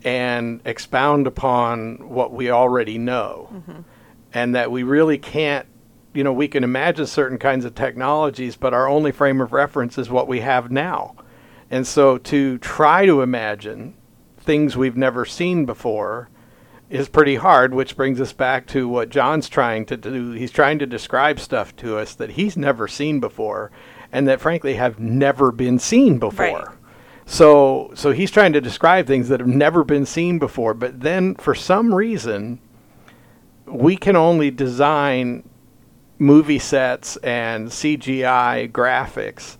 and 0.05 0.61
expound 0.65 1.29
upon 1.29 2.09
what 2.09 2.33
we 2.33 2.51
already 2.51 2.99
know, 2.99 3.49
and 4.35 4.55
that 4.55 4.71
we 4.71 4.83
really 4.83 5.19
can't 5.19 5.67
you 6.15 6.25
know, 6.25 6.33
we 6.33 6.49
can 6.49 6.65
imagine 6.65 7.07
certain 7.07 7.39
kinds 7.39 7.65
of 7.65 7.75
technologies, 7.75 8.57
but 8.57 8.75
our 8.75 8.89
only 8.89 9.13
frame 9.13 9.41
of 9.41 9.53
reference 9.53 9.99
is 9.99 10.11
what 10.11 10.29
we 10.29 10.41
have 10.41 10.71
now. 10.71 11.15
And 11.71 11.87
so 11.87 12.19
to 12.19 12.59
try 12.59 13.07
to 13.07 13.23
imagine 13.23 13.95
things 14.39 14.77
we've 14.77 14.97
never 14.97 15.25
seen 15.25 15.65
before 15.65 16.29
is 16.91 17.09
pretty 17.09 17.37
hard, 17.37 17.73
which 17.73 17.97
brings 17.97 18.21
us 18.21 18.35
back 18.35 18.67
to 18.67 18.87
what 18.87 19.09
John's 19.09 19.49
trying 19.49 19.87
to 19.87 19.97
do. 19.97 20.33
He's 20.33 20.51
trying 20.51 20.79
to 20.81 20.87
describe 20.87 21.41
stuff 21.41 21.75
to 21.77 21.97
us 21.97 22.15
that 22.17 22.33
he's 22.33 22.57
never 22.57 22.87
seen 22.87 23.19
before 23.19 23.71
and 24.13 24.29
that 24.29 24.41
frankly 24.41 24.75
have 24.75 25.01
never 25.01 25.51
been 25.51 25.79
seen 25.79 26.19
before. 26.19 26.45
Right. 26.45 26.79
So 27.25 27.93
so 27.95 28.11
he's 28.13 28.31
trying 28.31 28.53
to 28.53 28.61
describe 28.61 29.07
things 29.07 29.31
that 29.31 29.41
have 29.41 29.49
never 29.49 29.85
been 29.85 30.05
seen 30.05 30.39
before, 30.39 30.75
but 30.75 31.01
then 31.01 31.35
for 31.37 31.55
some 31.55 31.95
reason 31.95 32.61
we 33.65 33.97
can 33.97 34.17
only 34.17 34.51
design 34.51 35.49
movie 36.23 36.59
sets 36.61 37.17
and 37.19 37.69
CGI 37.69 38.71
graphics 38.71 39.57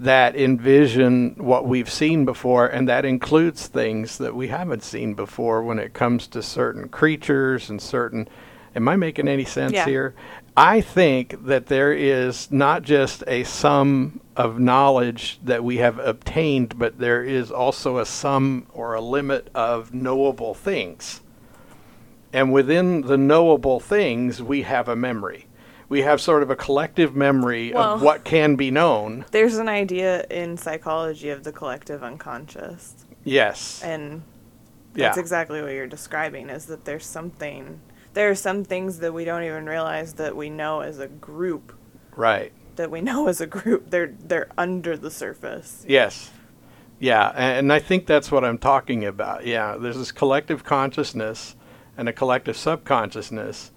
that 0.00 0.34
envision 0.34 1.34
what 1.36 1.66
we've 1.66 1.90
seen 1.90 2.24
before, 2.24 2.66
and 2.66 2.88
that 2.88 3.04
includes 3.04 3.66
things 3.66 4.18
that 4.18 4.34
we 4.34 4.48
haven't 4.48 4.82
seen 4.82 5.14
before 5.14 5.62
when 5.62 5.78
it 5.78 5.92
comes 5.92 6.26
to 6.28 6.42
certain 6.42 6.88
creatures 6.88 7.70
and 7.70 7.80
certain. 7.80 8.28
Am 8.74 8.88
I 8.88 8.96
making 8.96 9.28
any 9.28 9.44
sense 9.44 9.72
Yeah. 9.74 9.84
here? 9.84 10.14
I 10.56 10.80
think 10.80 11.46
that 11.46 11.66
there 11.66 11.92
is 11.92 12.50
not 12.50 12.82
just 12.82 13.22
a 13.26 13.44
sum 13.44 14.20
of 14.36 14.58
knowledge 14.58 15.38
that 15.44 15.64
we 15.64 15.78
have 15.78 15.98
obtained, 15.98 16.78
but 16.78 16.98
there 16.98 17.22
is 17.22 17.50
also 17.50 17.98
a 17.98 18.06
sum 18.06 18.66
or 18.72 18.94
a 18.94 19.00
limit 19.02 19.48
of 19.54 19.92
knowable 19.92 20.54
things. 20.54 21.20
And 22.32 22.52
within 22.52 23.02
the 23.02 23.18
knowable 23.18 23.80
things, 23.80 24.42
we 24.42 24.62
have 24.62 24.88
a 24.88 24.96
memory. 24.96 25.46
We 25.88 26.02
have 26.02 26.20
sort 26.20 26.42
of 26.42 26.50
a 26.50 26.56
collective 26.56 27.14
memory 27.14 27.72
Well- 27.72 27.94
of 27.94 28.02
what 28.02 28.24
can 28.24 28.56
be 28.56 28.70
known. 28.70 29.24
There's 29.30 29.56
an 29.56 29.68
idea 29.68 30.24
in 30.30 30.56
psychology 30.56 31.30
of 31.30 31.44
the 31.44 31.52
collective 31.52 32.02
unconscious. 32.02 32.94
Yes. 33.24 33.82
And 33.82 34.22
yeah. 34.94 35.06
that's 35.06 35.18
exactly 35.18 35.62
what 35.62 35.72
you're 35.72 35.86
describing 35.86 36.48
is 36.50 36.66
that 36.66 36.84
there's 36.84 37.06
something 37.06 37.80
there 38.14 38.30
are 38.30 38.34
some 38.34 38.64
things 38.64 39.00
that 39.00 39.12
we 39.12 39.26
don't 39.26 39.42
even 39.42 39.66
realize 39.66 40.14
that 40.14 40.34
we 40.34 40.48
know 40.48 40.80
as 40.80 40.98
a 40.98 41.06
group 41.06 41.74
right. 42.16 42.50
that 42.76 42.90
we 42.90 43.02
know 43.02 43.28
as 43.28 43.42
a 43.42 43.46
group 43.46 43.90
they're 43.90 44.14
they're 44.24 44.48
under 44.56 44.96
the 44.96 45.10
surface 45.10 45.84
Yes. 45.86 46.30
Yeah, 46.98 47.28
and 47.36 47.72
I 47.72 47.78
think 47.78 48.06
that's 48.06 48.32
what 48.32 48.42
I'm 48.42 48.56
talking 48.58 49.04
about. 49.04 49.46
Yeah, 49.46 49.76
there's 49.76 49.98
this 49.98 50.12
collective 50.12 50.64
consciousness 50.64 51.54
and 51.96 52.08
a 52.08 52.12
collective 52.12 52.56
subconsciousness. 52.56 53.70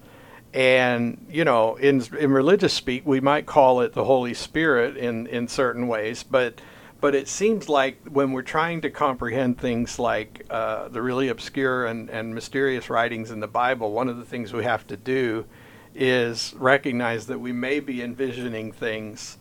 And, 0.52 1.26
you 1.30 1.44
know, 1.44 1.76
in 1.76 2.02
in 2.18 2.32
religious 2.32 2.74
speak, 2.74 3.06
we 3.06 3.20
might 3.20 3.46
call 3.46 3.80
it 3.80 3.92
the 3.92 4.04
Holy 4.04 4.34
Spirit 4.34 4.96
in 4.96 5.26
in 5.26 5.46
certain 5.46 5.86
ways, 5.86 6.22
but 6.22 6.60
but 7.00 7.14
it 7.14 7.28
seems 7.28 7.68
like 7.68 7.98
when 8.08 8.32
we're 8.32 8.42
trying 8.42 8.82
to 8.82 8.90
comprehend 8.90 9.58
things 9.58 9.98
like 9.98 10.44
uh, 10.50 10.88
the 10.88 11.00
really 11.00 11.28
obscure 11.28 11.86
and, 11.86 12.10
and 12.10 12.34
mysterious 12.34 12.90
writings 12.90 13.30
in 13.30 13.40
the 13.40 13.48
Bible, 13.48 13.92
one 13.92 14.08
of 14.08 14.18
the 14.18 14.24
things 14.24 14.52
we 14.52 14.64
have 14.64 14.86
to 14.88 14.96
do 14.96 15.46
is 15.94 16.54
recognize 16.58 17.26
that 17.26 17.38
we 17.38 17.52
may 17.52 17.80
be 17.80 18.02
envisioning 18.02 18.70
things 18.70 19.38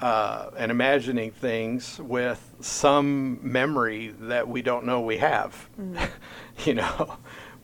uh, 0.00 0.50
and 0.56 0.70
imagining 0.70 1.30
things 1.30 1.98
with 1.98 2.54
some 2.60 3.38
memory 3.42 4.14
that 4.20 4.46
we 4.46 4.62
don't 4.62 4.84
know 4.84 5.00
we 5.00 5.18
have, 5.18 5.68
you 6.64 6.74
know, 6.74 7.16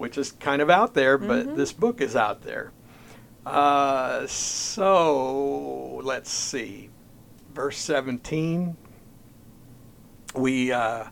which 0.03 0.19
is 0.19 0.33
kind 0.33 0.61
of 0.61 0.69
out 0.69 0.95
there, 0.95 1.17
but 1.17 1.55
this 1.57 1.73
book 1.73 2.01
is 2.01 2.17
out 2.17 2.43
there. 2.43 2.73
Uh, 3.47 4.27
so 4.27 6.01
let's 6.03 6.29
see, 6.29 6.91
verse 7.55 7.79
17. 7.79 8.77
We, 10.35 10.73
uh, 10.73 11.05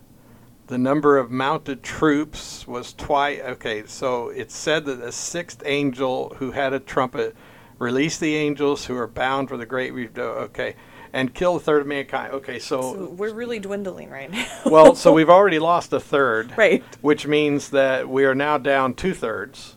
the 0.67 0.77
number 0.77 1.19
of 1.19 1.31
mounted 1.31 1.85
troops 1.85 2.67
was 2.67 2.93
twice. 2.93 3.39
Okay, 3.41 3.87
so 3.87 4.31
it 4.31 4.51
said 4.51 4.87
that 4.87 4.99
the 5.01 5.13
sixth 5.13 5.63
angel 5.65 6.35
who 6.39 6.51
had 6.51 6.73
a 6.73 6.81
trumpet 6.81 7.37
released 7.79 8.19
the 8.19 8.35
angels 8.35 8.87
who 8.87 8.97
are 8.97 9.07
bound 9.07 9.49
for 9.49 9.57
the 9.57 9.67
great. 9.67 9.95
Re- 9.95 10.11
okay, 10.19 10.75
and 11.13 11.35
kill 11.35 11.57
a 11.57 11.61
third 11.61 11.83
of 11.83 11.87
mankind. 11.87 12.33
Okay, 12.35 12.59
so 12.59 12.81
so 12.81 13.09
we're 13.11 13.35
really 13.35 13.59
dwindling 13.59 14.11
right 14.11 14.31
now 14.31 14.47
well, 14.67 14.95
so 14.95 15.13
we've 15.15 15.31
already 15.31 15.59
lost 15.59 15.93
a 15.93 16.01
third, 16.01 16.57
right 16.57 16.83
which 17.01 17.27
means 17.27 17.71
that 17.71 18.09
we 18.09 18.25
are 18.25 18.35
now 18.35 18.59
down 18.59 18.95
two 18.95 19.15
thirds, 19.15 19.77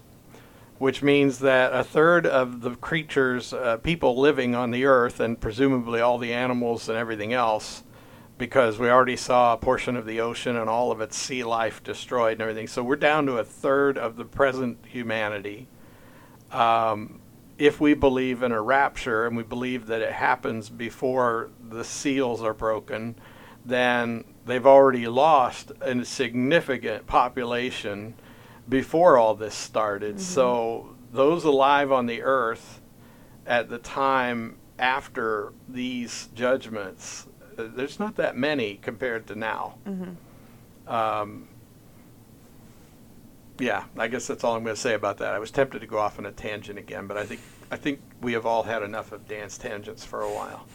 which 0.77 1.01
means 1.01 1.39
that 1.39 1.73
a 1.73 1.83
third 1.83 2.25
of 2.25 2.61
the 2.61 2.75
creatures, 2.75 3.53
uh, 3.53 3.77
people 3.77 4.19
living 4.19 4.55
on 4.55 4.71
the 4.71 4.85
earth, 4.85 5.19
and 5.19 5.39
presumably 5.39 6.01
all 6.01 6.17
the 6.17 6.33
animals 6.33 6.89
and 6.89 6.97
everything 6.97 7.33
else, 7.33 7.83
because 8.37 8.77
we 8.77 8.89
already 8.89 9.15
saw 9.15 9.53
a 9.53 9.57
portion 9.57 9.95
of 9.95 10.05
the 10.05 10.19
ocean 10.19 10.57
and 10.57 10.69
all 10.69 10.91
of 10.91 11.01
its 11.01 11.15
sea 11.15 11.43
life 11.43 11.83
destroyed 11.83 12.33
and 12.33 12.41
everything. 12.41 12.67
So 12.67 12.83
we're 12.83 12.95
down 12.95 13.25
to 13.27 13.37
a 13.37 13.43
third 13.43 13.97
of 13.97 14.15
the 14.17 14.25
present 14.25 14.77
humanity. 14.85 15.67
Um, 16.51 17.19
if 17.57 17.79
we 17.79 17.93
believe 17.93 18.41
in 18.43 18.51
a 18.51 18.61
rapture 18.61 19.25
and 19.27 19.37
we 19.37 19.43
believe 19.43 19.87
that 19.87 20.01
it 20.01 20.11
happens 20.13 20.69
before 20.69 21.49
the 21.69 21.83
seals 21.83 22.41
are 22.41 22.53
broken, 22.53 23.15
then 23.65 24.23
they've 24.45 24.65
already 24.65 25.07
lost 25.07 25.71
a 25.81 26.03
significant 26.03 27.05
population 27.07 28.13
before 28.67 29.17
all 29.17 29.35
this 29.35 29.53
started. 29.55 30.19
So 30.19 30.95
those 31.11 31.43
alive 31.43 31.91
on 31.91 32.05
the 32.07 32.23
earth 32.23 32.81
at 33.45 33.69
the 33.69 33.77
time 33.77 34.57
after 34.79 35.53
these 35.69 36.29
judgments, 36.33 37.27
uh, 37.57 37.65
there's 37.75 37.99
not 37.99 38.15
that 38.15 38.35
many 38.35 38.75
compared 38.81 39.27
to 39.27 39.35
now. 39.35 39.75
Um, 40.87 41.47
yeah, 43.59 43.85
I 43.97 44.07
guess 44.07 44.27
that's 44.27 44.43
all 44.43 44.55
I'm 44.55 44.63
going 44.63 44.75
to 44.75 44.81
say 44.81 44.93
about 44.93 45.17
that. 45.19 45.33
I 45.33 45.39
was 45.39 45.51
tempted 45.51 45.79
to 45.79 45.87
go 45.87 45.99
off 45.99 46.17
on 46.19 46.25
a 46.25 46.31
tangent 46.31 46.79
again, 46.79 47.07
but 47.07 47.17
I 47.17 47.25
think 47.25 47.41
I 47.71 47.77
think 47.77 48.01
we 48.21 48.33
have 48.33 48.45
all 48.45 48.63
had 48.63 48.83
enough 48.83 49.11
of 49.11 49.27
Dan's 49.27 49.57
tangents 49.57 50.03
for 50.05 50.21
a 50.21 50.31
while. 50.31 50.65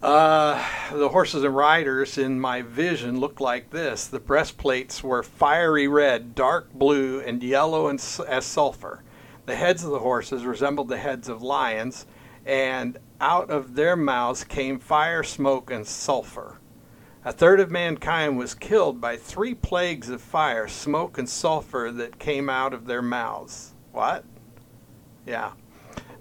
Uh, 0.00 0.54
the 0.92 1.08
horses 1.08 1.42
and 1.42 1.56
riders 1.56 2.18
in 2.18 2.38
my 2.38 2.62
vision 2.62 3.18
looked 3.18 3.40
like 3.40 3.70
this. 3.70 4.06
The 4.06 4.20
breastplates 4.20 5.02
were 5.02 5.22
fiery 5.22 5.88
red, 5.88 6.34
dark 6.34 6.72
blue, 6.72 7.20
and 7.20 7.42
yellow 7.42 7.88
and 7.88 7.98
as 8.28 8.44
sulfur. 8.44 9.02
The 9.46 9.56
heads 9.56 9.82
of 9.82 9.90
the 9.90 9.98
horses 9.98 10.44
resembled 10.44 10.88
the 10.88 10.98
heads 10.98 11.28
of 11.28 11.42
lions, 11.42 12.06
and 12.46 12.98
out 13.20 13.50
of 13.50 13.74
their 13.74 13.96
mouths 13.96 14.44
came 14.44 14.78
fire, 14.78 15.24
smoke, 15.24 15.70
and 15.70 15.86
sulfur. 15.86 16.58
A 17.28 17.32
third 17.32 17.60
of 17.60 17.70
mankind 17.70 18.38
was 18.38 18.54
killed 18.54 19.02
by 19.02 19.18
three 19.18 19.52
plagues 19.52 20.08
of 20.08 20.22
fire, 20.22 20.66
smoke, 20.66 21.18
and 21.18 21.28
sulfur 21.28 21.92
that 21.92 22.18
came 22.18 22.48
out 22.48 22.72
of 22.72 22.86
their 22.86 23.02
mouths. 23.02 23.74
What? 23.92 24.24
Yeah. 25.26 25.52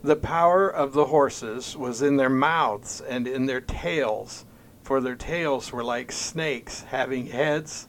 The 0.04 0.18
power 0.18 0.68
of 0.68 0.92
the 0.92 1.06
horses 1.06 1.78
was 1.78 2.02
in 2.02 2.18
their 2.18 2.30
mouths 2.30 3.00
and 3.00 3.26
in 3.26 3.46
their 3.46 3.62
tails, 3.62 4.44
for 4.84 5.00
their 5.00 5.16
tails 5.16 5.72
were 5.72 5.82
like 5.82 6.12
snakes, 6.12 6.82
having 6.82 7.28
heads 7.28 7.88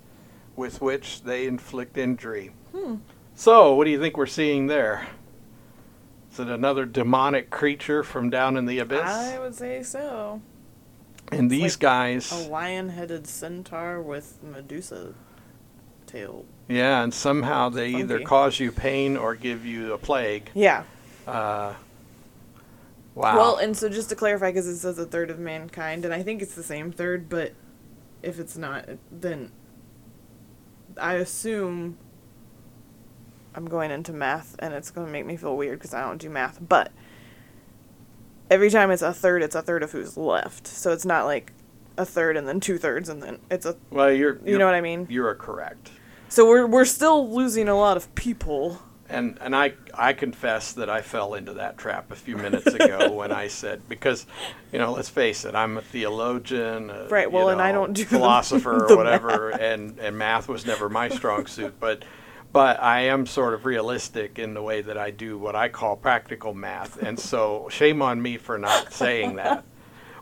with 0.55 0.81
which 0.81 1.23
they 1.23 1.49
inflict 1.49 1.99
injury. 1.99 2.53
Hmm. 2.71 2.99
So, 3.35 3.75
what 3.75 3.87
do 3.87 3.91
you 3.91 3.99
think 3.99 4.17
we're 4.17 4.27
seeing 4.27 4.69
there? 4.69 5.09
Is 6.31 6.39
it 6.39 6.47
another 6.47 6.87
demonic 6.87 7.51
creature 7.51 8.05
from 8.05 8.31
down 8.31 8.57
in 8.57 8.67
the 8.67 8.79
abyss? 8.79 9.03
i 9.03 9.41
would 9.41 9.57
say 9.57 9.83
so 9.83 10.41
and 11.33 11.51
these 11.51 11.75
like 11.75 11.81
guys. 11.81 12.33
a 12.33 12.49
lion-headed 12.49 13.27
centaur 13.27 14.01
with 14.01 14.39
medusa 14.43 15.15
tail 16.07 16.45
Yeah, 16.69 17.03
and 17.03 17.13
somehow 17.13 17.69
they 17.69 17.89
either 17.95 18.21
cause 18.21 18.59
you 18.61 18.73
pain 18.73 19.17
or 19.17 19.35
give 19.35 19.65
you 19.67 19.93
a 19.93 19.99
plague. 19.99 20.51
yeah 20.55 20.85
Uh, 21.27 21.75
wow. 23.15 23.37
Well, 23.37 23.57
and 23.57 23.77
so 23.77 23.89
just 23.89 24.09
to 24.09 24.17
clarify, 24.17 24.51
because 24.51 24.67
it 24.67 24.79
says 24.79 24.99
a 24.99 25.05
third 25.05 25.31
of 25.31 25.39
mankind, 25.39 26.05
and 26.05 26.15
I 26.15 26.23
think 26.23 26.41
it's 26.41 26.55
the 26.55 26.63
same 26.63 26.91
third, 26.93 27.29
but 27.29 27.53
if 28.23 28.39
it's 28.39 28.57
not, 28.57 28.89
then 29.13 29.53
I 31.01 31.15
assume 31.15 31.99
I'm 33.55 33.67
going 33.67 33.91
into 33.91 34.13
math, 34.13 34.57
and 34.59 34.73
it's 34.73 34.91
going 34.91 35.07
to 35.07 35.13
make 35.13 35.27
me 35.27 35.37
feel 35.37 35.57
weird 35.57 35.79
because 35.79 35.93
I 35.93 36.01
don't 36.01 36.19
do 36.19 36.31
math. 36.31 36.59
But 36.67 36.91
every 38.51 38.71
time 38.71 38.91
it's 38.91 39.03
a 39.03 39.13
third, 39.13 39.43
it's 39.43 39.55
a 39.55 39.63
third 39.63 39.83
of 39.83 39.93
who's 39.93 40.17
left. 40.17 40.67
So 40.67 40.93
it's 40.93 41.05
not 41.05 41.25
like 41.25 41.53
a 41.97 42.05
third 42.05 42.37
and 42.37 42.47
then 42.47 42.61
two 42.61 42.79
thirds, 42.79 43.09
and 43.09 43.23
then 43.23 43.39
it's 43.51 43.67
a. 43.67 43.77
well, 43.91 44.11
you're, 44.13 44.35
You 44.37 44.41
you're- 44.45 44.59
know 44.59 44.67
what 44.67 44.75
I 44.75 44.81
mean? 44.81 45.07
You 45.11 45.25
are 45.27 45.35
correct. 45.35 45.91
So 46.29 46.47
we're 46.49 46.67
we're 46.67 46.85
still 46.85 47.35
losing 47.35 47.69
a 47.69 47.75
lot 47.75 47.97
of 47.97 48.15
people. 48.15 48.83
And 49.11 49.39
and 49.41 49.57
I 49.57 49.73
I 49.95 50.13
confess 50.13 50.75
that 50.75 50.91
I 50.91 51.01
fell 51.01 51.33
into 51.33 51.55
that 51.55 51.79
trap 51.79 52.13
a 52.13 52.15
few 52.15 52.37
minutes 52.37 52.67
ago 52.67 53.11
when 53.21 53.33
I 53.33 53.49
said 53.49 53.89
because, 53.89 54.27
you 54.71 54.79
know, 54.79 54.93
let's 54.93 55.09
face 55.09 55.47
it, 55.47 55.55
I'm 55.55 55.79
a 55.79 55.81
theologian, 55.81 56.91
a, 56.91 57.09
Right, 57.09 57.23
you 57.29 57.31
well, 57.31 57.49
and 57.49 57.63
I 57.63 57.73
don't 57.73 57.95
do 57.95 58.05
philosopher 58.05 58.85
the 58.89 58.95
or 58.95 58.97
whatever, 58.99 59.49
and 59.49 59.99
and 59.99 60.19
math 60.19 60.47
was 60.49 60.67
never 60.67 60.89
my 60.89 61.09
strong 61.09 61.47
suit, 61.47 61.75
but. 61.81 62.05
But 62.53 62.83
I 62.83 63.03
am 63.03 63.27
sort 63.27 63.55
of 63.55 63.67
realistic 63.67 64.39
in 64.39 64.55
the 64.55 64.63
way 64.63 64.81
that 64.83 64.97
I 64.97 65.11
do 65.11 65.37
what 65.39 65.55
I 65.55 65.69
call 65.69 65.97
practical 65.97 66.55
math, 66.55 67.03
and 67.03 67.19
so 67.19 67.69
shame 67.71 68.01
on 68.01 68.23
me 68.23 68.39
for 68.39 68.59
not 68.59 68.93
saying 68.93 69.37
that. 69.37 69.65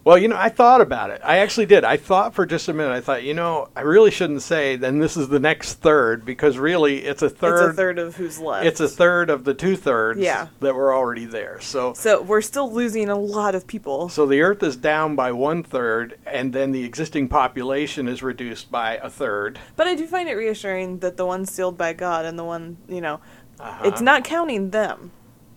Well, 0.06 0.16
you 0.18 0.28
know, 0.28 0.36
I 0.36 0.50
thought 0.50 0.80
about 0.82 1.10
it. 1.10 1.20
I 1.24 1.38
actually 1.38 1.66
did. 1.66 1.82
I 1.82 1.96
thought 1.96 2.32
for 2.32 2.46
just 2.46 2.68
a 2.68 2.72
minute. 2.72 2.92
I 2.92 3.00
thought, 3.00 3.24
you 3.24 3.34
know, 3.34 3.66
I 3.74 3.80
really 3.80 4.12
shouldn't 4.12 4.42
say. 4.42 4.76
Then 4.76 5.00
this 5.00 5.16
is 5.16 5.26
the 5.28 5.40
next 5.40 5.80
third 5.80 6.24
because 6.24 6.58
really, 6.58 6.98
it's 7.04 7.22
a 7.22 7.28
third. 7.28 7.70
it's 7.70 7.72
a 7.72 7.76
third 7.76 7.98
of 7.98 8.14
who's 8.14 8.38
left. 8.38 8.66
It's 8.66 8.78
a 8.78 8.86
third 8.86 9.30
of 9.30 9.42
the 9.42 9.52
two 9.52 9.74
thirds 9.74 10.20
Yeah. 10.20 10.46
that 10.60 10.76
were 10.76 10.94
already 10.94 11.24
there. 11.24 11.58
So, 11.60 11.92
so 11.94 12.22
we're 12.22 12.40
still 12.40 12.72
losing 12.72 13.08
a 13.08 13.18
lot 13.18 13.56
of 13.56 13.66
people. 13.66 14.08
so 14.08 14.26
the 14.26 14.42
Earth 14.42 14.62
is 14.62 14.76
down 14.76 15.16
by 15.16 15.32
one 15.32 15.64
third, 15.64 16.16
and 16.24 16.52
then 16.52 16.70
the 16.70 16.84
existing 16.84 17.26
population 17.26 18.06
is 18.06 18.22
reduced 18.22 18.70
by 18.70 18.98
a 18.98 19.10
third. 19.10 19.58
But 19.74 19.88
I 19.88 19.96
do 19.96 20.06
find 20.06 20.28
it 20.28 20.34
reassuring 20.34 21.00
that 21.00 21.16
the 21.16 21.26
one 21.26 21.44
sealed 21.46 21.76
by 21.76 21.94
God 21.94 22.24
and 22.24 22.38
the 22.38 22.44
one, 22.44 22.76
you 22.88 23.00
know, 23.00 23.18
Uh-huh. 23.58 23.82
it's 23.88 24.00
not 24.00 24.22
counting 24.22 24.70
them. 24.70 25.10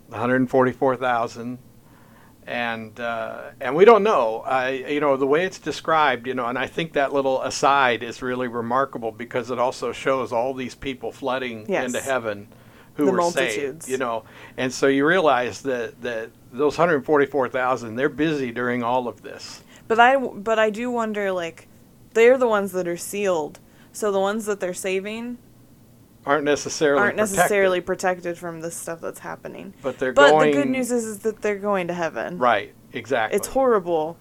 144,000. 0.07 1.59
And 2.49 2.99
uh, 2.99 3.51
and 3.61 3.75
we 3.75 3.85
don't 3.85 4.01
know, 4.01 4.39
I 4.43 4.69
you 4.71 4.99
know 4.99 5.17
the 5.17 5.27
way 5.27 5.45
it's 5.45 5.59
described, 5.59 6.25
you 6.25 6.33
know, 6.33 6.47
and 6.47 6.57
I 6.57 6.65
think 6.65 6.93
that 6.93 7.13
little 7.13 7.43
aside 7.43 8.01
is 8.01 8.23
really 8.23 8.47
remarkable 8.47 9.11
because 9.11 9.51
it 9.51 9.59
also 9.59 9.91
shows 9.91 10.33
all 10.33 10.55
these 10.55 10.73
people 10.73 11.11
flooding 11.11 11.67
Yes. 11.69 11.85
into 11.85 12.01
heaven, 12.01 12.47
who 12.95 13.05
The 13.05 13.11
were 13.11 13.17
multitudes. 13.17 13.85
saved, 13.85 13.91
you 13.91 13.99
know, 13.99 14.23
and 14.57 14.73
so 14.73 14.87
you 14.87 15.05
realize 15.05 15.61
that 15.61 16.01
that 16.01 16.31
those 16.51 16.75
144,000 16.79 17.95
they're 17.95 18.09
busy 18.09 18.51
during 18.51 18.81
all 18.81 19.07
of 19.07 19.21
this. 19.21 19.61
But 19.87 19.99
I 19.99 20.17
but 20.17 20.57
I 20.57 20.71
do 20.71 20.89
wonder 20.89 21.31
like 21.31 21.67
they're 22.15 22.37
the 22.39 22.47
ones 22.47 22.71
that 22.71 22.87
are 22.87 22.97
sealed. 22.97 23.59
So 23.91 24.11
the 24.11 24.19
ones 24.19 24.45
that 24.47 24.59
they're 24.59 24.73
saving 24.73 25.37
aren't 26.25 26.43
necessarily 26.43 27.01
aren't 27.01 27.15
protected, 27.17 27.37
necessarily 27.37 27.81
protected 27.81 28.37
from 28.37 28.61
the 28.61 28.71
stuff 28.71 29.01
that's 29.01 29.19
happening. 29.19 29.73
but 29.81 29.97
they're 29.97 30.13
But 30.13 30.31
going 30.31 30.51
the 30.51 30.57
good 30.57 30.69
news 30.69 30.91
is, 30.91 31.05
is 31.05 31.19
that 31.19 31.41
they're 31.41 31.57
going 31.57 31.87
to 31.87 31.93
heaven. 31.93 32.37
right 32.37 32.73
exactly 32.93 33.37
It's 33.37 33.47
horrible, 33.47 34.17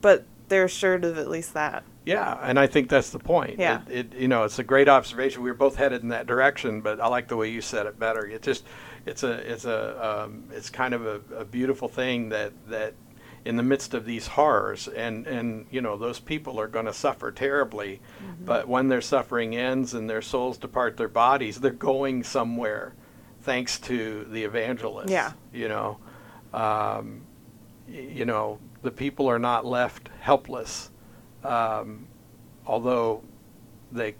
but 0.00 0.24
they're 0.48 0.64
assured 0.64 1.04
of 1.04 1.18
at 1.18 1.28
least 1.28 1.54
that. 1.54 1.84
Yeah, 2.04 2.38
and 2.42 2.58
I 2.58 2.66
think 2.66 2.88
that's 2.88 3.10
the 3.10 3.18
point. 3.18 3.58
Yeah. 3.58 3.82
It, 3.90 4.14
it 4.14 4.20
you 4.20 4.28
know, 4.28 4.44
it's 4.44 4.58
a 4.58 4.64
great 4.64 4.88
observation. 4.88 5.42
We 5.42 5.50
were 5.50 5.56
both 5.56 5.76
headed 5.76 6.02
in 6.02 6.08
that 6.08 6.26
direction, 6.26 6.80
but 6.80 7.00
I 7.00 7.06
like 7.08 7.28
the 7.28 7.36
way 7.36 7.50
you 7.50 7.60
said 7.60 7.84
it 7.84 7.98
better. 7.98 8.26
It 8.26 8.40
just 8.40 8.64
it's 9.04 9.24
a 9.24 9.32
it's 9.52 9.66
a 9.66 10.24
um, 10.24 10.44
it's 10.50 10.70
kind 10.70 10.94
of 10.94 11.06
a, 11.06 11.20
a 11.36 11.44
beautiful 11.44 11.86
thing 11.86 12.30
that 12.30 12.52
that 12.68 12.94
in 13.48 13.56
the 13.56 13.62
midst 13.62 13.94
of 13.94 14.04
these 14.04 14.26
horrors 14.26 14.88
and 14.88 15.26
and 15.26 15.66
you 15.70 15.80
know 15.80 15.96
those 15.96 16.18
people 16.20 16.60
are 16.60 16.68
going 16.68 16.84
to 16.84 16.92
suffer 16.92 17.32
terribly 17.32 17.98
but 18.44 18.68
when 18.68 18.88
their 18.88 19.00
suffering 19.00 19.56
ends 19.56 19.94
and 19.94 20.08
their 20.10 20.20
souls 20.22 20.58
depart 20.58 20.96
their 20.98 21.08
bodies 21.08 21.58
they're 21.60 21.70
going 21.92 22.22
somewhere 22.22 22.92
thanks 23.42 23.78
to 23.78 24.26
the 24.30 24.44
evangelists 24.44 25.10
Yeah. 25.10 25.32
you 25.52 25.68
know 25.68 25.98
um, 26.52 27.22
you 27.88 28.26
know 28.26 28.58
the 28.82 28.90
people 28.90 29.26
are 29.30 29.38
not 29.38 29.64
left 29.64 30.10
helpless 30.20 30.90
um, 31.42 32.06
although 32.66 33.22
they 33.92 34.14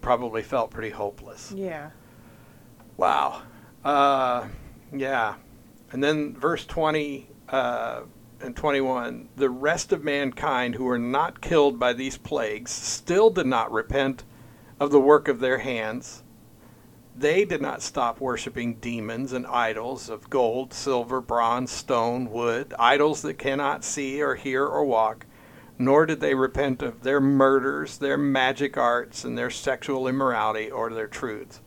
probably 0.00 0.42
felt 0.42 0.70
pretty 0.70 0.90
hopeless 0.90 1.52
Yeah. 1.54 1.90
Wow. 2.96 3.42
Uh, 3.84 4.46
yeah. 4.92 5.34
And 5.92 6.02
then 6.04 6.34
verse 6.34 6.64
20 6.66 7.28
uh, 7.48 8.02
and 8.40 8.56
21 8.56 9.28
the 9.36 9.50
rest 9.50 9.92
of 9.92 10.04
mankind 10.04 10.74
who 10.74 10.84
were 10.84 10.98
not 10.98 11.40
killed 11.40 11.78
by 11.78 11.92
these 11.92 12.16
plagues 12.16 12.70
still 12.70 13.30
did 13.30 13.46
not 13.46 13.70
repent 13.70 14.24
of 14.78 14.90
the 14.90 15.00
work 15.00 15.28
of 15.28 15.40
their 15.40 15.58
hands. 15.58 16.22
They 17.16 17.44
did 17.44 17.60
not 17.60 17.82
stop 17.82 18.20
worshiping 18.20 18.76
demons 18.76 19.32
and 19.32 19.46
idols 19.46 20.08
of 20.08 20.30
gold, 20.30 20.72
silver, 20.72 21.20
bronze, 21.20 21.70
stone, 21.70 22.30
wood, 22.30 22.72
idols 22.78 23.20
that 23.22 23.34
cannot 23.34 23.84
see 23.84 24.22
or 24.22 24.36
hear 24.36 24.64
or 24.64 24.84
walk, 24.84 25.26
nor 25.78 26.06
did 26.06 26.20
they 26.20 26.34
repent 26.34 26.82
of 26.82 27.02
their 27.02 27.20
murders, 27.20 27.98
their 27.98 28.16
magic 28.16 28.78
arts, 28.78 29.24
and 29.24 29.36
their 29.36 29.50
sexual 29.50 30.08
immorality 30.08 30.70
or 30.70 30.90
their 30.90 31.08
truths 31.08 31.60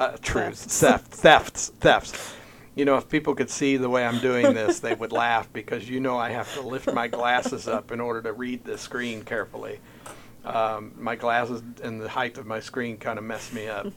uh, 0.00 0.16
truths, 0.22 0.64
theft, 0.80 1.12
thefts, 1.12 1.68
thefts. 1.78 2.34
You 2.74 2.84
know, 2.84 2.96
if 2.96 3.08
people 3.08 3.34
could 3.34 3.50
see 3.50 3.76
the 3.76 3.90
way 3.90 4.06
I'm 4.06 4.20
doing 4.20 4.54
this, 4.54 4.78
they 4.80 4.94
would 4.94 5.12
laugh 5.12 5.52
because 5.52 5.88
you 5.88 6.00
know 6.00 6.16
I 6.16 6.30
have 6.30 6.52
to 6.54 6.60
lift 6.60 6.92
my 6.92 7.08
glasses 7.08 7.66
up 7.66 7.90
in 7.90 8.00
order 8.00 8.22
to 8.22 8.32
read 8.32 8.64
the 8.64 8.78
screen 8.78 9.24
carefully. 9.24 9.80
Um, 10.44 10.92
my 10.96 11.16
glasses 11.16 11.62
and 11.82 12.00
the 12.00 12.08
height 12.08 12.38
of 12.38 12.46
my 12.46 12.60
screen 12.60 12.96
kind 12.96 13.18
of 13.18 13.24
mess 13.24 13.52
me 13.52 13.68
up. 13.68 13.88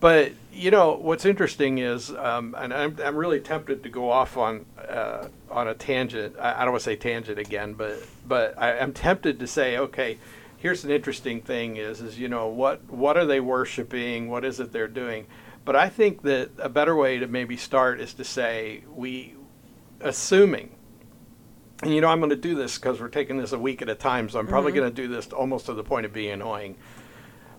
But 0.00 0.32
you 0.50 0.70
know 0.70 0.94
what's 0.94 1.26
interesting 1.26 1.76
is, 1.76 2.10
um, 2.10 2.56
and 2.58 2.72
I'm, 2.72 2.96
I'm 3.04 3.16
really 3.16 3.38
tempted 3.38 3.82
to 3.82 3.90
go 3.90 4.10
off 4.10 4.38
on 4.38 4.64
uh, 4.78 5.28
on 5.50 5.68
a 5.68 5.74
tangent. 5.74 6.36
I, 6.40 6.54
I 6.54 6.64
don't 6.64 6.72
want 6.72 6.80
to 6.80 6.84
say 6.84 6.96
tangent 6.96 7.38
again, 7.38 7.74
but 7.74 8.02
but 8.26 8.54
I, 8.56 8.78
I'm 8.78 8.94
tempted 8.94 9.38
to 9.38 9.46
say, 9.46 9.76
okay, 9.76 10.16
here's 10.56 10.84
an 10.84 10.90
interesting 10.90 11.42
thing: 11.42 11.76
is 11.76 12.00
is 12.00 12.18
you 12.18 12.28
know 12.28 12.48
what 12.48 12.82
what 12.90 13.18
are 13.18 13.26
they 13.26 13.40
worshiping? 13.40 14.30
What 14.30 14.42
is 14.42 14.58
it 14.58 14.72
they're 14.72 14.88
doing? 14.88 15.26
But 15.64 15.76
I 15.76 15.88
think 15.88 16.22
that 16.22 16.50
a 16.58 16.68
better 16.68 16.96
way 16.96 17.18
to 17.18 17.26
maybe 17.26 17.56
start 17.56 18.00
is 18.00 18.14
to 18.14 18.24
say 18.24 18.84
we, 18.94 19.34
assuming, 20.00 20.74
and 21.82 21.94
you 21.94 22.00
know 22.00 22.08
I'm 22.08 22.20
going 22.20 22.30
to 22.30 22.36
do 22.36 22.54
this 22.54 22.76
because 22.78 23.00
we're 23.00 23.08
taking 23.08 23.38
this 23.38 23.52
a 23.52 23.58
week 23.58 23.82
at 23.82 23.88
a 23.88 23.94
time, 23.94 24.28
so 24.28 24.38
I'm 24.38 24.46
probably 24.46 24.72
mm-hmm. 24.72 24.80
going 24.80 24.94
to 24.94 25.02
do 25.02 25.08
this 25.08 25.28
almost 25.28 25.66
to 25.66 25.74
the 25.74 25.84
point 25.84 26.06
of 26.06 26.12
being 26.12 26.32
annoying. 26.32 26.76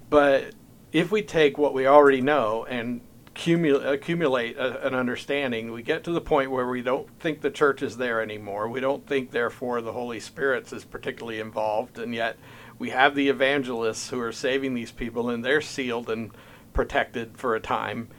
But 0.10 0.54
if 0.92 1.12
we 1.12 1.22
take 1.22 1.58
what 1.58 1.74
we 1.74 1.88
already 1.88 2.22
know 2.22 2.66
and 2.66 3.02
cumul- 3.34 3.86
accumulate 3.86 4.58
a, 4.58 4.86
an 4.86 4.94
understanding, 4.94 5.72
we 5.72 5.82
get 5.82 6.04
to 6.04 6.12
the 6.12 6.22
point 6.22 6.52
where 6.52 6.68
we 6.68 6.82
don't 6.82 7.08
think 7.20 7.42
the 7.42 7.52
church 7.52 7.82
is 7.82 7.98
there 7.98 8.22
anymore. 8.22 8.68
We 8.68 8.80
don't 8.80 9.06
think, 9.08 9.32
therefore, 9.32 9.82
the 9.82 9.94
Holy 9.94 10.20
Spirit 10.20 10.72
is 10.74 10.86
particularly 10.86 11.40
involved, 11.40 11.98
and 11.98 12.14
yet 12.14 12.38
we 12.78 12.90
have 12.90 13.16
the 13.16 13.30
evangelists 13.30 14.10
who 14.10 14.20
are 14.20 14.32
saving 14.32 14.74
these 14.74 14.92
people, 14.92 15.30
and 15.30 15.46
they're 15.46 15.62
sealed 15.62 16.10
and 16.10 16.32
protected 16.74 17.38
for 17.38 17.56
a 17.56 17.60
time. 17.60 18.10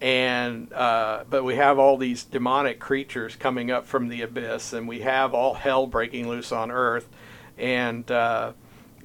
And 0.00 0.72
uh, 0.74 1.24
but 1.28 1.42
we 1.42 1.56
have 1.56 1.78
all 1.78 1.96
these 1.96 2.24
demonic 2.24 2.78
creatures 2.78 3.34
coming 3.34 3.70
up 3.70 3.86
from 3.86 4.08
the 4.08 4.22
abyss, 4.22 4.74
and 4.74 4.86
we 4.86 5.00
have 5.00 5.32
all 5.32 5.54
hell 5.54 5.86
breaking 5.86 6.28
loose 6.28 6.52
on 6.52 6.70
earth, 6.70 7.08
and 7.56 8.10
uh, 8.10 8.52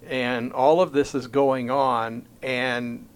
and 0.08 0.52
all 0.54 0.82
of 0.82 0.92
this 0.92 1.14
is 1.14 1.28
going 1.28 1.70
on 1.70 2.28
and 2.42 3.08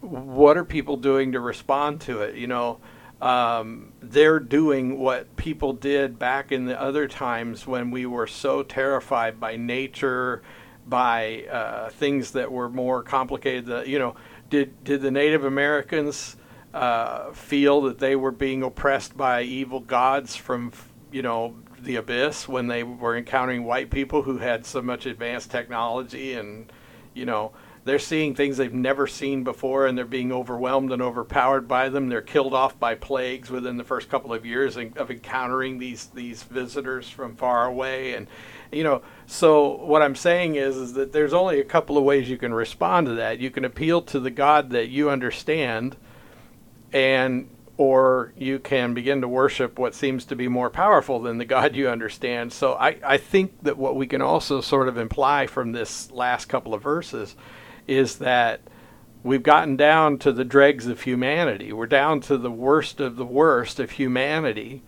what 0.00 0.56
are 0.56 0.64
people 0.64 0.96
doing 0.96 1.32
to 1.32 1.40
respond 1.40 2.00
to 2.00 2.22
it 2.22 2.34
you 2.34 2.46
know 2.46 2.78
um, 3.20 3.92
they're 4.00 4.40
doing 4.40 4.98
what 4.98 5.36
people 5.36 5.72
did 5.72 6.18
back 6.18 6.50
in 6.50 6.64
the 6.64 6.80
other 6.80 7.06
times 7.06 7.66
when 7.66 7.90
we 7.92 8.04
were 8.04 8.26
so 8.26 8.62
terrified 8.64 9.38
by 9.38 9.56
nature 9.56 10.42
by 10.86 11.44
uh, 11.44 11.88
things 11.90 12.32
that 12.32 12.50
were 12.50 12.68
more 12.68 13.02
complicated 13.02 13.66
that 13.66 13.86
you 13.86 13.98
know 13.98 14.16
did 14.52 14.84
did 14.84 15.00
the 15.00 15.10
native 15.10 15.46
americans 15.46 16.36
uh, 16.74 17.32
feel 17.32 17.80
that 17.80 17.98
they 17.98 18.14
were 18.14 18.30
being 18.30 18.62
oppressed 18.62 19.16
by 19.16 19.42
evil 19.42 19.80
gods 19.80 20.36
from 20.36 20.70
you 21.10 21.22
know 21.22 21.54
the 21.80 21.96
abyss 21.96 22.46
when 22.46 22.66
they 22.66 22.82
were 22.82 23.16
encountering 23.16 23.64
white 23.64 23.90
people 23.90 24.22
who 24.22 24.36
had 24.36 24.64
so 24.66 24.82
much 24.82 25.06
advanced 25.06 25.50
technology 25.50 26.34
and 26.34 26.70
you 27.14 27.24
know 27.24 27.50
they're 27.84 27.98
seeing 27.98 28.34
things 28.34 28.56
they've 28.56 28.72
never 28.72 29.06
seen 29.06 29.42
before 29.42 29.86
and 29.86 29.98
they're 29.98 30.04
being 30.04 30.30
overwhelmed 30.30 30.92
and 30.92 31.02
overpowered 31.02 31.66
by 31.66 31.88
them. 31.88 32.08
They're 32.08 32.22
killed 32.22 32.54
off 32.54 32.78
by 32.78 32.94
plagues 32.94 33.50
within 33.50 33.76
the 33.76 33.82
first 33.82 34.08
couple 34.08 34.32
of 34.32 34.46
years 34.46 34.76
of 34.76 35.10
encountering 35.10 35.78
these 35.78 36.06
these 36.14 36.44
visitors 36.44 37.08
from 37.08 37.34
far 37.34 37.66
away. 37.66 38.14
And 38.14 38.28
you 38.70 38.84
know 38.84 39.02
so 39.32 39.76
what 39.76 40.02
i'm 40.02 40.14
saying 40.14 40.56
is 40.56 40.76
is 40.76 40.92
that 40.92 41.12
there's 41.12 41.32
only 41.32 41.58
a 41.60 41.64
couple 41.64 41.96
of 41.96 42.04
ways 42.04 42.28
you 42.28 42.36
can 42.36 42.52
respond 42.52 43.06
to 43.06 43.14
that 43.14 43.38
you 43.38 43.50
can 43.50 43.64
appeal 43.64 44.02
to 44.02 44.20
the 44.20 44.30
god 44.30 44.70
that 44.70 44.88
you 44.88 45.08
understand 45.08 45.96
and 46.92 47.48
or 47.76 48.32
you 48.36 48.58
can 48.58 48.94
begin 48.94 49.20
to 49.20 49.28
worship 49.28 49.78
what 49.78 49.94
seems 49.94 50.24
to 50.26 50.36
be 50.36 50.46
more 50.46 50.70
powerful 50.70 51.20
than 51.20 51.38
the 51.38 51.44
God 51.44 51.74
you 51.74 51.88
understand. 51.88 52.52
So 52.52 52.74
I, 52.74 52.98
I 53.04 53.16
think 53.16 53.62
that 53.62 53.78
what 53.78 53.96
we 53.96 54.06
can 54.06 54.20
also 54.20 54.60
sort 54.60 54.88
of 54.88 54.98
imply 54.98 55.46
from 55.46 55.72
this 55.72 56.10
last 56.10 56.44
couple 56.46 56.74
of 56.74 56.82
verses 56.82 57.34
is 57.88 58.18
that 58.18 58.60
we've 59.22 59.42
gotten 59.42 59.76
down 59.76 60.18
to 60.18 60.32
the 60.32 60.44
dregs 60.44 60.86
of 60.86 61.00
humanity. 61.00 61.72
We're 61.72 61.86
down 61.86 62.20
to 62.22 62.36
the 62.36 62.50
worst 62.50 63.00
of 63.00 63.16
the 63.16 63.24
worst 63.24 63.80
of 63.80 63.92
humanity 63.92 64.82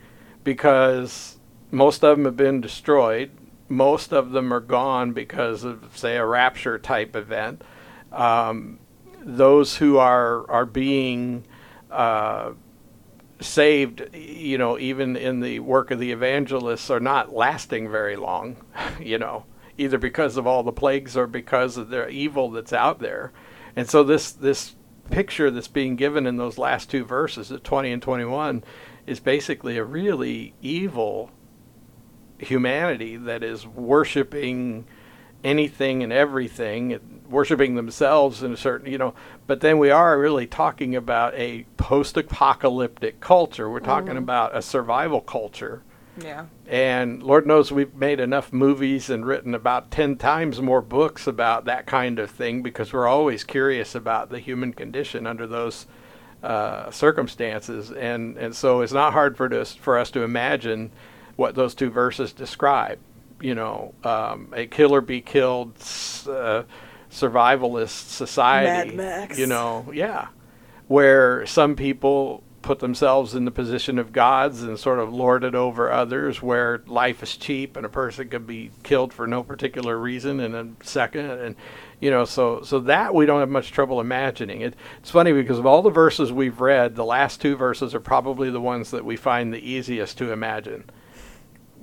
because 0.45 1.39
most 1.71 2.05
of 2.05 2.17
them 2.17 2.27
have 2.27 2.37
been 2.37 2.61
destroyed. 2.61 3.31
Most 3.69 4.13
of 4.13 4.31
them 4.33 4.53
are 4.53 4.61
gone 4.61 5.13
because 5.13 5.65
of, 5.65 5.97
say, 5.97 6.17
a 6.17 6.27
rapture 6.27 6.79
type 6.79 7.17
event. 7.17 7.63
Um, 8.13 8.79
those 9.23 9.77
who 9.77 9.99
are 9.99 10.49
are 10.51 10.67
being 10.67 11.47
uh, 11.91 12.53
saved, 13.41 14.15
you 14.15 14.59
know, 14.59 14.79
even 14.79 15.17
in 15.17 15.41
the 15.41 15.61
work 15.61 15.91
of 15.91 15.99
the 15.99 16.13
evangelists, 16.13 16.91
are 16.91 17.01
not 17.01 17.35
lasting 17.35 17.91
very 17.91 18.17
long, 18.17 18.57
you 19.01 19.19
know, 19.19 19.45
either 19.79 19.99
because 19.99 20.37
of 20.37 20.47
all 20.47 20.63
the 20.63 20.73
plagues 20.73 21.17
or 21.17 21.27
because 21.27 21.77
of 21.77 21.89
the 21.89 22.09
evil 22.09 22.51
that's 22.51 22.73
out 22.73 23.01
there. 23.01 23.33
And 23.77 23.89
so 23.89 24.05
this 24.05 24.33
this 24.33 24.77
picture 25.11 25.51
that's 25.51 25.69
being 25.69 25.97
given 25.97 26.27
in 26.27 26.37
those 26.37 26.59
last 26.59 26.91
two 26.91 27.05
verses, 27.05 27.53
at 27.53 27.65
20 27.65 27.93
and 27.93 28.03
21, 28.03 28.65
is 29.07 29.21
basically 29.21 29.77
a 29.77 29.85
really 29.85 30.55
evil 30.63 31.31
humanity 32.39 33.17
that 33.17 33.43
is 33.43 33.67
worshiping 33.67 34.87
anything 35.43 36.03
and 36.03 36.13
everything, 36.13 36.99
worshiping 37.29 37.75
themselves 37.75 38.43
in 38.43 38.53
a 38.53 38.57
certain, 38.57 38.91
you 38.91 38.97
know. 38.99 39.15
But 39.47 39.61
then 39.61 39.79
we 39.79 39.91
are 39.91 40.19
really 40.19 40.47
talking 40.47 40.97
about 40.97 41.35
a 41.35 41.67
post-apocalyptic 41.77 43.21
culture. 43.21 43.69
We're 43.69 43.81
talking 43.81 44.17
about 44.17 44.57
a 44.57 44.63
survival 44.63 45.21
culture, 45.21 45.83
Yeah. 46.19 46.47
and 46.67 47.23
Lord 47.23 47.47
knows 47.47 47.71
we've 47.71 47.95
made 47.95 48.21
enough 48.21 48.53
movies 48.55 49.11
and 49.11 49.27
written 49.27 49.55
about 49.55 49.91
ten 49.91 50.17
times 50.17 50.63
more 50.63 50.81
books 50.81 51.27
about 51.27 51.67
that 51.67 51.87
kind 51.87 52.19
of 52.19 52.31
thing 52.31 52.63
because 52.63 52.93
we're 52.93 53.07
always 53.07 53.45
curious 53.45 53.95
about 53.95 54.31
the 54.31 54.39
human 54.39 54.73
condition 54.73 55.27
under 55.27 55.47
those 55.47 55.87
uh, 56.43 56.91
circumstances, 56.91 57.91
and 57.91 58.37
and 58.39 58.55
so 58.57 58.81
it's 58.81 58.93
not 58.93 59.13
hard 59.13 59.37
for 59.37 59.53
us 59.55 59.75
for 59.75 59.99
us 59.99 60.11
to 60.13 60.23
imagine 60.23 60.91
what 61.37 61.55
those 61.55 61.75
two 61.75 61.91
verses 61.91 62.33
describe. 62.33 62.99
You 63.41 63.55
know, 63.55 63.95
um, 64.05 64.53
a 64.55 64.67
kill 64.67 64.95
or 64.95 65.01
be 65.01 65.21
killed 65.21 65.75
uh, 65.77 66.63
survivalist 67.11 68.09
society. 68.09 68.97
Mad 68.97 68.97
Max. 68.97 69.39
You 69.39 69.47
know, 69.47 69.91
yeah, 69.93 70.29
where 70.89 71.45
some 71.47 71.77
people 71.77 72.43
put 72.65 72.79
themselves 72.79 73.35
in 73.35 73.45
the 73.45 73.51
position 73.51 73.99
of 73.99 74.11
gods 74.11 74.63
and 74.63 74.79
sort 74.79 74.99
of 74.99 75.13
lord 75.13 75.45
it 75.45 75.55
over 75.55 75.93
others, 75.93 76.41
where 76.41 76.83
life 76.87 77.23
is 77.23 77.37
cheap 77.37 77.77
and 77.77 77.85
a 77.85 77.91
person 77.91 78.27
could 78.29 78.47
be 78.47 78.71
killed 78.83 79.13
for 79.13 79.27
no 79.27 79.43
particular 79.43 79.99
reason 79.99 80.41
in 80.41 80.55
a 80.55 80.67
second, 80.83 81.31
and 81.31 81.57
you 82.01 82.11
know, 82.11 82.25
so 82.25 82.63
so 82.63 82.81
that 82.81 83.15
we 83.15 83.27
don't 83.27 83.41
have 83.41 83.51
much 83.51 83.71
trouble 83.71 84.01
imagining. 84.01 84.63
It, 84.63 84.75
it's 84.99 85.11
funny 85.11 85.33
because 85.33 85.59
of 85.59 85.67
all 85.67 85.83
the 85.83 85.91
verses 85.91 86.33
we've 86.33 86.61
read, 86.61 86.97
the 86.97 87.05
last 87.05 87.41
two 87.41 87.55
verses 87.55 87.95
are 87.95 88.01
probably 88.01 88.51
the 88.51 88.61
ones 88.61 88.91
that 88.91 89.05
we 89.05 89.17
find 89.17 89.53
the 89.53 89.71
easiest 89.71 90.17
to 90.19 90.33
imagine. 90.33 90.85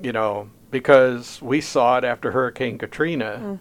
You 0.02 0.12
know, 0.12 0.49
because 0.72 1.41
we 1.41 1.62
saw 1.62 1.97
it 1.97 2.04
after 2.04 2.32
Hurricane 2.32 2.78
Katrina. 2.78 3.60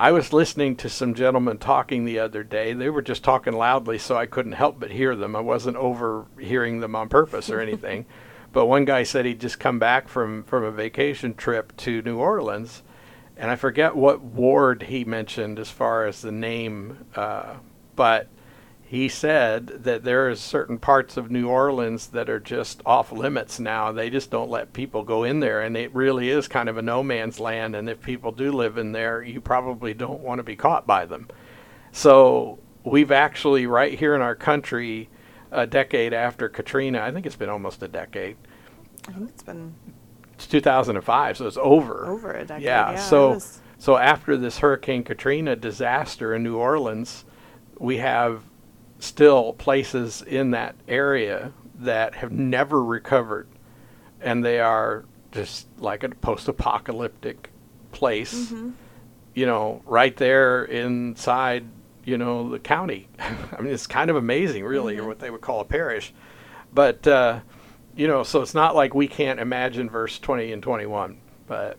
I 0.00 0.12
was 0.12 0.32
listening 0.32 0.76
to 0.76 0.88
some 0.88 1.12
gentlemen 1.12 1.58
talking 1.58 2.06
the 2.06 2.20
other 2.20 2.42
day. 2.42 2.72
They 2.72 2.88
were 2.88 3.02
just 3.02 3.22
talking 3.22 3.52
loudly, 3.52 3.98
so 3.98 4.16
I 4.16 4.24
couldn't 4.24 4.52
help 4.52 4.80
but 4.80 4.90
hear 4.90 5.14
them. 5.14 5.36
I 5.36 5.40
wasn't 5.40 5.76
overhearing 5.76 6.80
them 6.80 6.96
on 6.96 7.10
purpose 7.10 7.50
or 7.50 7.60
anything. 7.60 8.06
but 8.52 8.64
one 8.64 8.86
guy 8.86 9.02
said 9.02 9.26
he'd 9.26 9.40
just 9.40 9.60
come 9.60 9.78
back 9.78 10.08
from, 10.08 10.44
from 10.44 10.64
a 10.64 10.70
vacation 10.70 11.34
trip 11.34 11.76
to 11.78 12.00
New 12.02 12.18
Orleans, 12.18 12.82
and 13.36 13.50
I 13.50 13.56
forget 13.56 13.94
what 13.94 14.22
ward 14.22 14.84
he 14.84 15.04
mentioned 15.04 15.58
as 15.58 15.70
far 15.70 16.06
as 16.06 16.22
the 16.22 16.32
name, 16.32 17.04
uh, 17.14 17.56
but 17.94 18.28
he 18.90 19.08
said 19.08 19.68
that 19.84 20.02
there 20.02 20.28
are 20.28 20.34
certain 20.34 20.76
parts 20.76 21.16
of 21.16 21.30
New 21.30 21.46
Orleans 21.48 22.08
that 22.08 22.28
are 22.28 22.40
just 22.40 22.82
off 22.84 23.12
limits 23.12 23.60
now. 23.60 23.92
They 23.92 24.10
just 24.10 24.32
don't 24.32 24.50
let 24.50 24.72
people 24.72 25.04
go 25.04 25.22
in 25.22 25.38
there, 25.38 25.60
and 25.60 25.76
it 25.76 25.94
really 25.94 26.28
is 26.28 26.48
kind 26.48 26.68
of 26.68 26.76
a 26.76 26.82
no 26.82 27.00
man's 27.04 27.38
land. 27.38 27.76
And 27.76 27.88
if 27.88 28.02
people 28.02 28.32
do 28.32 28.50
live 28.50 28.78
in 28.78 28.90
there, 28.90 29.22
you 29.22 29.40
probably 29.40 29.94
don't 29.94 30.18
want 30.22 30.40
to 30.40 30.42
be 30.42 30.56
caught 30.56 30.88
by 30.88 31.06
them. 31.06 31.28
So 31.92 32.58
we've 32.82 33.12
actually, 33.12 33.64
right 33.64 33.96
here 33.96 34.16
in 34.16 34.22
our 34.22 34.34
country, 34.34 35.08
a 35.52 35.68
decade 35.68 36.12
after 36.12 36.48
Katrina, 36.48 37.00
I 37.00 37.12
think 37.12 37.26
it's 37.26 37.36
been 37.36 37.48
almost 37.48 37.84
a 37.84 37.88
decade. 37.88 38.38
I 39.06 39.12
think 39.12 39.28
it's 39.30 39.44
been 39.44 39.72
It's 40.34 40.48
2005, 40.48 41.36
so 41.36 41.46
it's 41.46 41.56
over. 41.58 42.06
over 42.06 42.32
a 42.32 42.44
decade. 42.44 42.64
Yeah. 42.64 42.94
it 42.94 42.98
so 42.98 43.38
so 43.78 43.96
after 43.96 44.36
this 44.36 44.58
Hurricane 44.58 45.04
Katrina 45.04 45.54
disaster 45.54 46.34
in 46.34 46.42
New 46.42 46.56
Orleans, 46.56 47.24
we 47.78 47.98
have 47.98 48.49
still 49.00 49.52
places 49.54 50.22
in 50.22 50.50
that 50.52 50.76
area 50.88 51.52
that 51.76 52.14
have 52.16 52.30
never 52.32 52.82
recovered, 52.84 53.48
and 54.20 54.44
they 54.44 54.60
are 54.60 55.04
just 55.32 55.66
like 55.78 56.02
a 56.04 56.08
post-apocalyptic 56.10 57.50
place. 57.92 58.34
Mm-hmm. 58.34 58.70
You 59.34 59.46
know, 59.46 59.82
right 59.86 60.16
there 60.16 60.64
inside. 60.64 61.64
You 62.04 62.16
know 62.16 62.48
the 62.50 62.58
county. 62.58 63.08
I 63.18 63.60
mean, 63.60 63.72
it's 63.72 63.86
kind 63.86 64.10
of 64.10 64.16
amazing, 64.16 64.64
really, 64.64 64.96
or 64.98 65.02
Mhm. 65.02 65.06
what 65.06 65.18
they 65.18 65.30
would 65.30 65.42
call 65.42 65.60
a 65.60 65.64
parish. 65.64 66.12
But 66.72 67.06
uh, 67.06 67.40
you 67.94 68.08
know, 68.08 68.22
so 68.22 68.40
it's 68.40 68.54
not 68.54 68.74
like 68.74 68.94
we 68.94 69.06
can't 69.06 69.38
imagine 69.38 69.90
verse 69.90 70.18
20 70.18 70.52
and 70.52 70.62
21. 70.62 71.20
But 71.46 71.78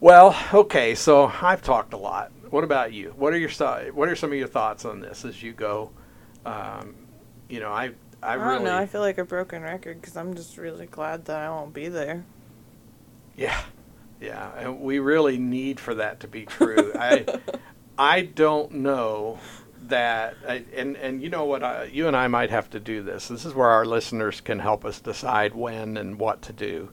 well, 0.00 0.36
okay, 0.52 0.94
so 0.94 1.32
I've 1.40 1.62
talked 1.62 1.92
a 1.94 1.96
lot. 1.96 2.32
What 2.50 2.64
about 2.64 2.92
you? 2.92 3.14
What 3.16 3.32
are 3.32 3.38
your 3.38 3.50
what 3.92 4.08
are 4.08 4.16
some 4.16 4.32
of 4.32 4.38
your 4.38 4.48
thoughts 4.48 4.84
on 4.84 5.00
this 5.00 5.24
as 5.24 5.42
you 5.42 5.52
go? 5.52 5.90
Um, 6.44 6.94
you 7.48 7.60
know, 7.60 7.70
I 7.70 7.92
I, 8.22 8.32
I, 8.32 8.34
really 8.34 8.54
don't 8.56 8.64
know. 8.64 8.76
I 8.76 8.86
feel 8.86 9.00
like 9.00 9.18
a 9.18 9.24
broken 9.24 9.62
record 9.62 10.00
because 10.00 10.16
I'm 10.16 10.34
just 10.34 10.56
really 10.56 10.86
glad 10.86 11.26
that 11.26 11.36
I 11.36 11.48
won't 11.50 11.74
be 11.74 11.88
there. 11.88 12.24
yeah, 13.36 13.60
yeah, 14.20 14.50
and 14.56 14.80
we 14.80 14.98
really 14.98 15.38
need 15.38 15.78
for 15.78 15.94
that 15.96 16.20
to 16.20 16.28
be 16.28 16.46
true. 16.46 16.92
I 16.94 17.26
I 17.98 18.22
don't 18.22 18.72
know 18.72 19.38
that, 19.88 20.36
I, 20.46 20.64
and 20.74 20.96
and 20.96 21.22
you 21.22 21.28
know 21.28 21.44
what? 21.44 21.62
I, 21.62 21.84
you 21.84 22.06
and 22.06 22.16
I 22.16 22.28
might 22.28 22.50
have 22.50 22.70
to 22.70 22.80
do 22.80 23.02
this. 23.02 23.28
This 23.28 23.44
is 23.44 23.54
where 23.54 23.68
our 23.68 23.84
listeners 23.84 24.40
can 24.40 24.58
help 24.58 24.84
us 24.84 25.00
decide 25.00 25.54
when 25.54 25.96
and 25.96 26.18
what 26.18 26.42
to 26.42 26.52
do. 26.52 26.90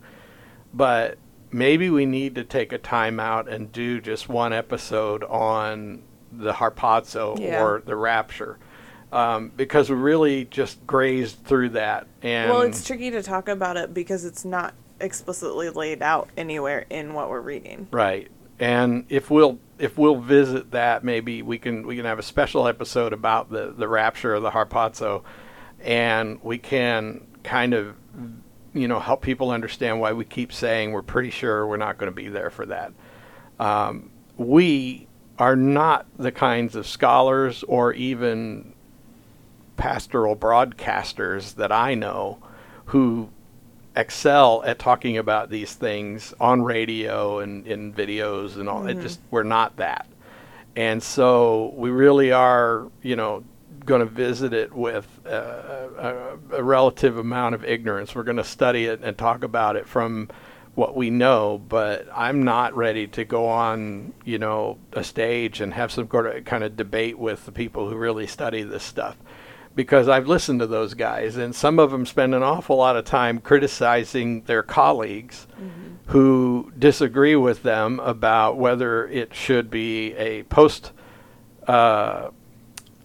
But 0.73 1.17
maybe 1.53 1.89
we 1.89 2.05
need 2.05 2.35
to 2.35 2.43
take 2.43 2.73
a 2.73 2.77
time 2.77 3.19
out 3.19 3.47
and 3.47 3.71
do 3.71 4.01
just 4.01 4.27
one 4.27 4.51
episode 4.53 5.23
on 5.23 6.01
the 6.31 6.53
harpazo 6.53 7.39
Yeah. 7.39 7.61
or 7.63 7.81
the 7.85 7.95
rapture. 7.95 8.57
Um, 9.11 9.51
because 9.55 9.91
we 9.91 9.95
really 9.95 10.45
just 10.45 10.85
grazed 10.87 11.43
through 11.45 11.69
that, 11.69 12.07
and 12.23 12.49
well, 12.49 12.61
it's 12.61 12.83
tricky 12.83 13.11
to 13.11 13.21
talk 13.21 13.47
about 13.47 13.77
it 13.77 13.93
because 13.93 14.25
it's 14.25 14.43
not 14.43 14.73
explicitly 14.99 15.69
laid 15.69 16.01
out 16.01 16.29
anywhere 16.35 16.87
in 16.89 17.13
what 17.13 17.29
we're 17.29 17.39
reading. 17.39 17.87
Right. 17.91 18.29
And 18.59 19.05
if 19.09 19.29
we'll 19.29 19.59
if 19.77 19.99
we'll 19.99 20.19
visit 20.19 20.71
that, 20.71 21.03
maybe 21.03 21.43
we 21.43 21.59
can 21.59 21.85
we 21.85 21.95
can 21.95 22.05
have 22.05 22.17
a 22.17 22.23
special 22.23 22.67
episode 22.67 23.13
about 23.13 23.51
the 23.51 23.71
the 23.77 23.87
rapture 23.87 24.33
of 24.33 24.41
the 24.41 24.49
harpazo, 24.49 25.21
and 25.81 26.39
we 26.41 26.57
can 26.57 27.27
kind 27.43 27.75
of 27.75 27.95
you 28.73 28.87
know 28.87 28.99
help 28.99 29.21
people 29.21 29.51
understand 29.51 29.99
why 29.99 30.13
we 30.13 30.25
keep 30.25 30.51
saying 30.51 30.91
we're 30.91 31.01
pretty 31.01 31.29
sure 31.29 31.65
we're 31.65 31.77
not 31.77 31.97
going 31.97 32.11
to 32.11 32.15
be 32.15 32.27
there 32.27 32.49
for 32.49 32.65
that. 32.65 32.93
Um, 33.59 34.11
we 34.37 35.07
are 35.37 35.55
not 35.55 36.05
the 36.17 36.31
kinds 36.31 36.75
of 36.75 36.87
scholars 36.87 37.63
or 37.67 37.93
even 37.93 38.73
pastoral 39.77 40.35
broadcasters 40.35 41.55
that 41.55 41.71
I 41.71 41.95
know 41.95 42.39
who 42.85 43.29
excel 43.95 44.63
at 44.65 44.79
talking 44.79 45.17
about 45.17 45.49
these 45.49 45.73
things 45.73 46.33
on 46.39 46.63
radio 46.63 47.39
and 47.39 47.65
in 47.67 47.93
videos 47.93 48.57
and 48.57 48.67
all. 48.67 48.87
It 48.87 49.01
just 49.01 49.19
we're 49.31 49.43
not 49.43 49.77
that, 49.77 50.07
and 50.75 51.01
so 51.01 51.73
we 51.75 51.89
really 51.89 52.31
are, 52.31 52.87
you 53.01 53.15
know, 53.15 53.43
going 53.85 53.99
to 53.99 54.05
visit 54.05 54.53
it 54.53 54.73
with 54.73 55.07
uh, 55.25 55.29
a, 55.29 56.37
a 56.57 56.63
relative 56.63 57.17
amount 57.17 57.55
of 57.55 57.63
ignorance. 57.63 58.15
We're 58.15 58.23
going 58.23 58.37
to 58.37 58.43
study 58.43 58.85
it 58.85 59.01
and 59.03 59.17
talk 59.17 59.43
about 59.43 59.75
it 59.75 59.87
from 59.87 60.29
what 60.75 60.95
we 60.95 61.09
know, 61.09 61.61
but 61.69 62.07
I'm 62.13 62.43
not 62.43 62.75
ready 62.75 63.07
to 63.07 63.23
go 63.23 63.47
on, 63.47 64.13
you 64.25 64.39
know, 64.39 64.79
a 64.93 65.03
stage 65.03 65.61
and 65.61 65.73
have 65.73 65.91
some 65.91 66.07
kind 66.07 66.63
of, 66.63 66.75
debate 66.75 67.19
with 67.19 67.45
the 67.45 67.51
people 67.51 67.89
who 67.89 67.95
really 67.95 68.25
study 68.25 68.63
this 68.63 68.83
stuff 68.83 69.15
because 69.75 70.07
I've 70.07 70.27
listened 70.27 70.59
to 70.59 70.67
those 70.67 70.93
guys, 70.93 71.35
and 71.35 71.55
some 71.55 71.79
of 71.79 71.91
them 71.91 72.05
spend 72.05 72.35
an 72.35 72.43
awful 72.43 72.77
lot 72.77 72.95
of 72.95 73.05
time 73.05 73.39
criticizing 73.39 74.43
their 74.43 74.61
colleagues 74.61 75.47
who 76.07 76.71
disagree 76.77 77.35
with 77.35 77.63
them 77.63 77.99
about 77.99 78.57
whether 78.57 79.07
it 79.07 79.33
should 79.33 79.69
be 79.71 80.13
a 80.13 80.43
post 80.43 80.91
uh, 81.67 82.29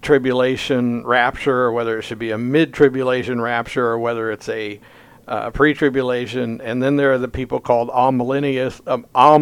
tribulation 0.02 1.04
rapture 1.04 1.62
or 1.62 1.72
whether 1.72 1.98
it 1.98 2.02
should 2.02 2.18
be 2.18 2.30
a 2.30 2.38
mid 2.38 2.72
tribulation 2.72 3.40
rapture 3.40 3.86
or 3.86 3.98
whether 3.98 4.30
it's 4.30 4.48
a 4.48 4.80
uh, 5.28 5.50
pre-tribulation, 5.50 6.60
and 6.62 6.82
then 6.82 6.96
there 6.96 7.12
are 7.12 7.18
the 7.18 7.28
people 7.28 7.60
called 7.60 7.90
amillennialists, 7.90 8.80
um, 8.86 9.06
all 9.14 9.38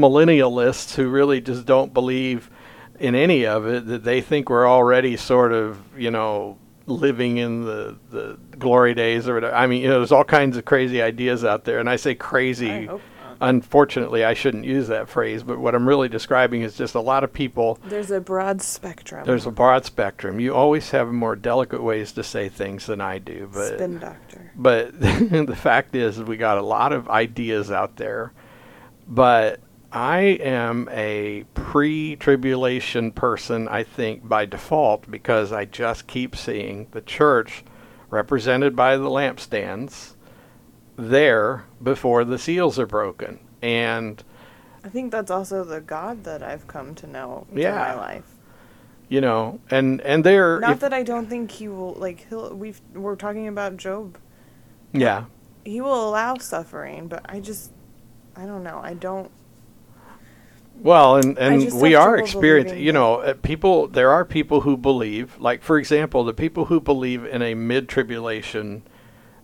who 0.97 1.09
really 1.09 1.41
just 1.41 1.65
don't 1.65 1.95
believe 1.95 2.51
in 2.99 3.15
any 3.15 3.47
of 3.47 3.67
it. 3.67 3.87
That 3.87 4.03
they 4.03 4.21
think 4.21 4.51
we're 4.51 4.69
already 4.69 5.17
sort 5.17 5.53
of, 5.53 5.79
you 5.97 6.11
know, 6.11 6.59
living 6.87 7.37
in 7.37 7.65
the 7.65 7.97
the 8.11 8.37
glory 8.59 8.95
days 8.95 9.29
or 9.29 9.35
whatever. 9.35 9.55
I 9.55 9.69
mean, 9.69 9.81
you 9.81 9.89
know, 9.89 9.99
there's 9.99 10.11
all 10.11 10.25
kinds 10.25 10.57
of 10.57 10.65
crazy 10.65 11.01
ideas 11.01 11.45
out 11.45 11.65
there, 11.65 11.79
and 11.79 11.89
I 11.89 11.95
say 11.97 12.17
crazy. 12.17 12.89
I 12.89 12.99
Unfortunately, 13.41 14.25
I 14.25 14.35
shouldn't 14.35 14.65
use 14.65 14.89
that 14.89 15.09
phrase, 15.09 15.43
but 15.43 15.59
what 15.59 15.75
I'm 15.75 15.87
really 15.89 16.09
describing 16.09 16.63
is 16.63 16.77
just 16.77 16.95
a 16.95 17.01
lot 17.01 17.25
of 17.25 17.33
people 17.33 17.79
There's 17.85 18.11
a 18.11 18.21
broad 18.21 18.63
spectrum. 18.63 19.27
there's 19.27 19.47
a 19.47 19.51
broad 19.51 19.85
spectrum. 19.85 20.41
You 20.41 20.55
always 20.55 20.91
have 20.91 21.09
more 21.09 21.37
delicate 21.37 21.83
ways 21.83 22.13
to 22.13 22.23
say 22.23 22.49
things 22.49 22.87
than 22.87 23.01
I 23.01 23.19
do, 23.19 23.49
but 23.53 23.75
spin 23.75 23.99
doctor. 23.99 24.53
but 24.57 24.99
the 25.01 25.57
fact 25.57 25.95
is, 25.95 26.19
we 26.23 26.37
got 26.37 26.59
a 26.59 26.63
lot 26.63 26.93
of 26.93 27.09
ideas 27.09 27.71
out 27.71 27.97
there. 27.97 28.33
But 29.09 29.61
I 29.93 30.19
am 30.21 30.89
a 30.91 31.45
pre-tribulation 31.55 33.13
person, 33.13 33.69
I 33.69 33.83
think, 33.85 34.29
by 34.29 34.45
default, 34.47 35.11
because 35.11 35.53
I 35.53 35.65
just 35.65 36.07
keep 36.07 36.35
seeing 36.35 36.89
the 36.91 37.01
church 37.01 37.65
represented 38.11 38.75
by 38.75 38.97
the 38.97 39.09
lampstands 39.09 40.16
there 40.97 41.65
before 41.83 42.25
the 42.25 42.39
seals 42.39 42.79
are 42.79 42.87
broken, 42.87 43.39
and 43.63 44.23
I 44.85 44.89
think 44.89 45.13
that's 45.13 45.31
also 45.31 45.65
the 45.65 45.81
God 45.81 46.25
that 46.25 46.43
I've 46.43 46.67
come 46.67 46.95
to 46.97 47.07
know 47.07 47.47
in 47.53 47.59
Yeah. 47.59 47.75
my 47.77 47.95
life. 47.95 48.25
you 49.09 49.21
know, 49.21 49.61
and 49.71 50.01
and 50.01 50.25
they're 50.25 50.59
Not 50.59 50.73
if- 50.73 50.81
that 50.81 50.93
I 50.93 51.05
don't 51.05 51.27
think 51.29 51.53
he 51.53 51.69
will 51.69 51.95
like 51.95 52.27
he'll 52.29 52.53
we've 52.55 52.81
we're 52.95 53.15
talking 53.17 53.47
about 53.47 53.77
Job. 53.77 54.17
yeah. 54.93 55.25
He 55.65 55.81
will 55.81 56.09
allow 56.09 56.37
suffering, 56.39 57.07
but 57.09 57.23
I 57.29 57.39
just 57.41 57.71
I 58.37 58.47
don't 58.47 58.63
know. 58.65 58.81
I 58.83 58.95
don't 58.95 59.31
Well, 60.83 61.17
and, 61.17 61.39
and 61.39 61.73
we 61.81 61.95
are 61.95 62.17
experiencing, 62.19 62.81
you 62.81 62.93
know, 62.93 63.17
uh, 63.17 63.35
people, 63.35 63.87
there 63.89 64.11
are 64.11 64.25
people 64.27 64.61
who 64.61 64.77
believe, 64.77 65.39
like, 65.41 65.63
for 65.63 65.79
example, 65.79 66.23
the 66.25 66.35
people 66.35 66.67
who 66.67 66.81
believe 66.81 67.25
in 67.25 67.41
a 67.43 67.55
mid 67.55 67.89
tribulation 67.89 68.83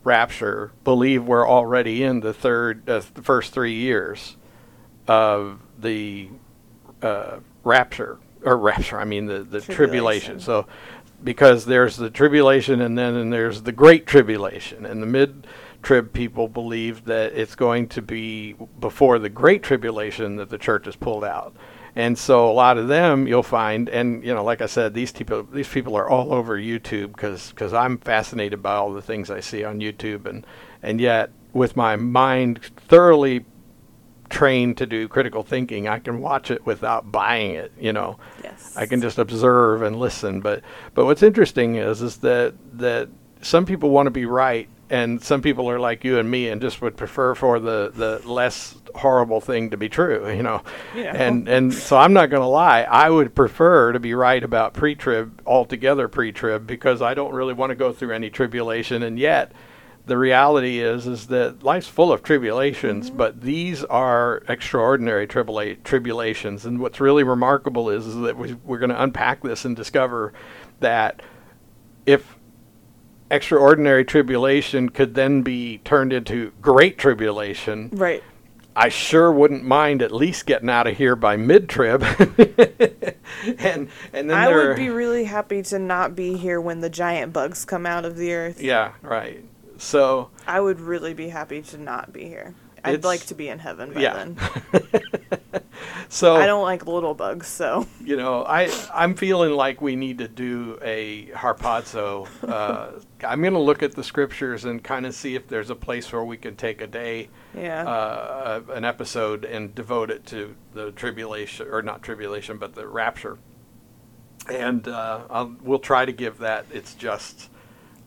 rapture 0.04 0.72
believe 0.84 1.24
we're 1.24 1.48
already 1.48 2.02
in 2.02 2.20
the 2.20 2.32
third, 2.32 2.88
uh, 2.88 3.02
the 3.14 3.22
first 3.22 3.52
three 3.52 3.74
years 3.74 4.36
of 5.06 5.60
the 5.78 6.28
uh, 7.02 7.38
rapture, 7.64 8.18
or 8.44 8.56
rapture, 8.56 8.98
I 8.98 9.04
mean, 9.04 9.26
the, 9.26 9.42
the 9.42 9.60
tribulation. 9.60 9.74
Tribulation. 9.76 10.40
So, 10.40 10.66
because 11.22 11.66
there's 11.66 11.96
the 11.96 12.10
tribulation 12.10 12.80
and 12.80 12.98
then 12.98 13.14
and 13.14 13.32
there's 13.32 13.62
the 13.62 13.72
great 13.72 14.06
tribulation, 14.06 14.84
and 14.84 15.02
the 15.02 15.06
mid 15.06 15.46
trib 15.82 16.12
people 16.12 16.48
believe 16.48 17.04
that 17.04 17.32
it's 17.32 17.54
going 17.54 17.88
to 17.88 18.02
be 18.02 18.54
before 18.80 19.18
the 19.18 19.28
great 19.28 19.62
tribulation 19.62 20.36
that 20.36 20.50
the 20.50 20.58
church 20.58 20.86
is 20.86 20.96
pulled 20.96 21.24
out. 21.24 21.54
And 21.94 22.16
so 22.16 22.50
a 22.50 22.52
lot 22.52 22.78
of 22.78 22.88
them 22.88 23.26
you'll 23.26 23.42
find, 23.42 23.88
and 23.88 24.24
you 24.24 24.34
know, 24.34 24.42
like 24.42 24.62
I 24.62 24.66
said, 24.66 24.94
these 24.94 25.12
people 25.12 25.42
these 25.42 25.68
people 25.68 25.94
are 25.96 26.08
all 26.08 26.32
over 26.32 26.56
YouTube 26.56 27.08
because 27.12 27.74
I'm 27.74 27.98
fascinated 27.98 28.62
by 28.62 28.74
all 28.74 28.92
the 28.92 29.02
things 29.02 29.30
I 29.30 29.40
see 29.40 29.62
on 29.62 29.80
YouTube, 29.80 30.26
and 30.26 30.46
and 30.82 31.00
yet 31.00 31.30
with 31.52 31.76
my 31.76 31.96
mind 31.96 32.60
thoroughly 32.88 33.44
trained 34.30 34.78
to 34.78 34.86
do 34.86 35.06
critical 35.06 35.42
thinking, 35.42 35.86
I 35.86 35.98
can 35.98 36.20
watch 36.22 36.50
it 36.50 36.64
without 36.64 37.12
buying 37.12 37.54
it. 37.54 37.70
You 37.78 37.92
know, 37.92 38.18
Yes. 38.42 38.74
I 38.76 38.86
can 38.86 39.02
just 39.02 39.18
observe 39.18 39.82
and 39.82 39.96
listen. 39.96 40.40
But 40.40 40.62
but 40.94 41.04
what's 41.04 41.22
interesting 41.22 41.76
is 41.76 42.00
is 42.00 42.16
that 42.18 42.54
that 42.78 43.08
some 43.42 43.66
people 43.66 43.90
want 43.90 44.06
to 44.06 44.10
be 44.10 44.24
right, 44.24 44.68
and 44.92 45.24
some 45.24 45.40
people 45.40 45.70
are 45.70 45.80
like 45.80 46.04
you 46.04 46.18
and 46.18 46.30
me, 46.30 46.50
and 46.50 46.60
just 46.60 46.82
would 46.82 46.96
prefer 46.98 47.34
for 47.34 47.58
the 47.58 47.90
the 47.94 48.20
less 48.28 48.76
horrible 48.94 49.40
thing 49.40 49.70
to 49.70 49.76
be 49.76 49.88
true. 49.88 50.30
You 50.36 50.42
know, 50.42 50.62
Yeah. 50.94 51.14
and 51.16 51.48
and 51.48 51.72
so 51.72 51.96
I'm 51.96 52.12
not 52.12 52.30
going 52.30 52.42
to 52.42 52.46
lie. 52.46 52.82
I 52.82 53.08
would 53.08 53.34
prefer 53.34 53.92
to 53.92 53.98
be 54.00 54.14
right 54.14 54.42
about 54.42 54.74
pre-trib 54.74 55.40
altogether, 55.46 56.08
pre-trib, 56.08 56.66
because 56.66 57.00
I 57.00 57.14
don't 57.14 57.32
really 57.32 57.54
want 57.54 57.70
to 57.70 57.76
go 57.76 57.92
through 57.92 58.12
any 58.14 58.30
tribulation, 58.30 59.02
and 59.02 59.18
yet. 59.18 59.52
The 60.04 60.18
reality 60.18 60.80
is, 60.80 61.06
is 61.06 61.28
that 61.28 61.62
life's 61.62 61.86
full 61.86 62.12
of 62.12 62.24
tribulations, 62.24 63.06
mm-hmm. 63.06 63.18
but 63.18 63.40
these 63.40 63.84
are 63.84 64.42
extraordinary 64.48 65.28
tribula- 65.28 65.80
tribulations. 65.84 66.66
And 66.66 66.80
what's 66.80 66.98
really 66.98 67.22
remarkable 67.22 67.88
is, 67.88 68.08
is 68.08 68.16
that 68.22 68.36
we, 68.36 68.54
we're 68.64 68.80
going 68.80 68.90
to 68.90 69.00
unpack 69.00 69.44
this 69.44 69.64
and 69.64 69.76
discover 69.76 70.32
that 70.80 71.22
if 72.04 72.36
extraordinary 73.32 74.04
tribulation 74.04 74.88
could 74.90 75.14
then 75.14 75.42
be 75.42 75.78
turned 75.78 76.12
into 76.12 76.52
great 76.60 76.98
tribulation, 76.98 77.90
Right. 77.92 78.22
I 78.74 78.88
sure 78.88 79.30
wouldn't 79.30 79.64
mind 79.64 80.00
at 80.00 80.12
least 80.12 80.46
getting 80.46 80.70
out 80.70 80.86
of 80.86 80.96
here 80.96 81.14
by 81.14 81.36
mid 81.36 81.68
trib. 81.68 82.02
and 83.58 83.88
and 84.12 84.30
then 84.30 84.32
I 84.32 84.46
there 84.46 84.68
would 84.68 84.76
be 84.76 84.88
really 84.88 85.24
happy 85.24 85.62
to 85.64 85.78
not 85.78 86.14
be 86.16 86.36
here 86.36 86.58
when 86.60 86.80
the 86.80 86.88
giant 86.88 87.32
bugs 87.34 87.64
come 87.66 87.84
out 87.84 88.04
of 88.04 88.16
the 88.16 88.32
earth. 88.32 88.62
yeah, 88.62 88.92
right. 89.02 89.44
So 89.76 90.30
I 90.46 90.60
would 90.60 90.80
really 90.80 91.12
be 91.12 91.28
happy 91.28 91.60
to 91.62 91.76
not 91.78 92.12
be 92.12 92.24
here. 92.24 92.54
I'd 92.84 92.94
It's- 92.94 93.04
like 93.04 93.26
to 93.26 93.34
be 93.34 93.48
in 93.48 93.58
heaven 93.60 93.92
by 93.92 94.00
yeah. 94.00 94.14
then. 94.14 94.36
so 96.08 96.34
I 96.34 96.46
don't 96.46 96.62
like 96.62 96.86
little 96.86 97.14
bugs, 97.14 97.46
so 97.46 97.86
you 98.04 98.16
know, 98.16 98.44
I 98.44 98.70
I'm 98.92 99.14
feeling 99.14 99.52
like 99.52 99.80
we 99.80 99.94
need 99.94 100.18
to 100.18 100.28
do 100.28 100.78
a 100.82 101.26
harpazo. 101.28 102.26
Uh, 102.42 103.00
I'm 103.24 103.40
going 103.40 103.52
to 103.52 103.60
look 103.60 103.82
at 103.82 103.94
the 103.94 104.02
scriptures 104.02 104.64
and 104.64 104.82
kind 104.82 105.06
of 105.06 105.14
see 105.14 105.36
if 105.36 105.46
there's 105.46 105.70
a 105.70 105.76
place 105.76 106.12
where 106.12 106.24
we 106.24 106.36
can 106.36 106.56
take 106.56 106.80
a 106.80 106.86
day, 106.88 107.28
yeah. 107.56 107.84
uh, 107.84 108.62
an 108.72 108.84
episode, 108.84 109.44
and 109.44 109.72
devote 109.74 110.10
it 110.10 110.26
to 110.26 110.54
the 110.74 110.90
tribulation, 110.92 111.68
or 111.70 111.82
not 111.82 112.02
tribulation, 112.02 112.58
but 112.58 112.74
the 112.74 112.86
rapture. 112.86 113.38
And 114.50 114.88
uh, 114.88 115.20
I'll, 115.30 115.54
we'll 115.62 115.78
try 115.78 116.04
to 116.04 116.12
give 116.12 116.38
that 116.38 116.66
its 116.72 116.94
just 116.94 117.48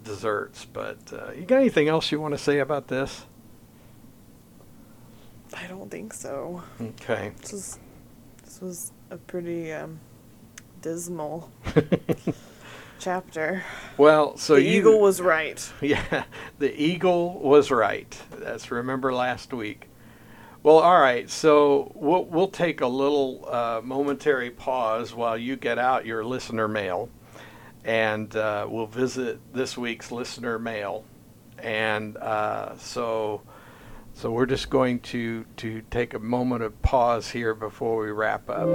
desserts. 0.03 0.65
But 0.65 0.97
uh, 1.13 1.31
you 1.31 1.45
got 1.45 1.57
anything 1.59 1.87
else 1.87 2.11
you 2.11 2.19
want 2.19 2.33
to 2.33 2.37
say 2.37 2.59
about 2.59 2.89
this? 2.89 3.25
I 5.55 5.67
don't 5.67 5.89
think 5.89 6.13
so. 6.13 6.63
Okay. 6.81 7.31
This 7.41 7.51
was 7.51 7.79
this 8.43 8.61
was 8.61 8.91
a 9.09 9.17
pretty 9.17 9.71
um, 9.71 9.99
dismal 10.81 11.49
chapter. 12.99 13.63
Well, 13.97 14.37
so 14.37 14.55
the 14.55 14.63
you, 14.63 14.79
eagle 14.79 14.99
was 14.99 15.21
right. 15.21 15.71
Yeah, 15.81 16.25
the 16.59 16.81
eagle 16.81 17.39
was 17.39 17.71
right. 17.71 18.21
That's 18.31 18.69
remember 18.71 19.13
last 19.13 19.53
week. 19.53 19.87
Well, 20.63 20.79
all 20.79 20.99
right. 20.99 21.29
So 21.29 21.91
we'll 21.95 22.25
we'll 22.25 22.47
take 22.47 22.81
a 22.81 22.87
little 22.87 23.47
uh, 23.49 23.81
momentary 23.83 24.49
pause 24.49 25.13
while 25.13 25.37
you 25.37 25.55
get 25.55 25.77
out 25.77 26.05
your 26.05 26.25
listener 26.25 26.67
mail, 26.67 27.09
and 27.83 28.35
uh, 28.35 28.65
we'll 28.69 28.87
visit 28.87 29.39
this 29.53 29.77
week's 29.77 30.11
listener 30.11 30.59
mail. 30.59 31.05
And 31.59 32.17
uh, 32.17 32.77
so, 32.77 33.41
so 34.15 34.31
we're 34.31 34.45
just 34.45 34.69
going 34.69 34.99
to 35.01 35.43
to 35.57 35.81
take 35.91 36.13
a 36.13 36.19
moment 36.19 36.63
of 36.63 36.81
pause 36.81 37.29
here 37.29 37.53
before 37.53 38.01
we 38.01 38.11
wrap 38.11 38.49
up. 38.49 38.67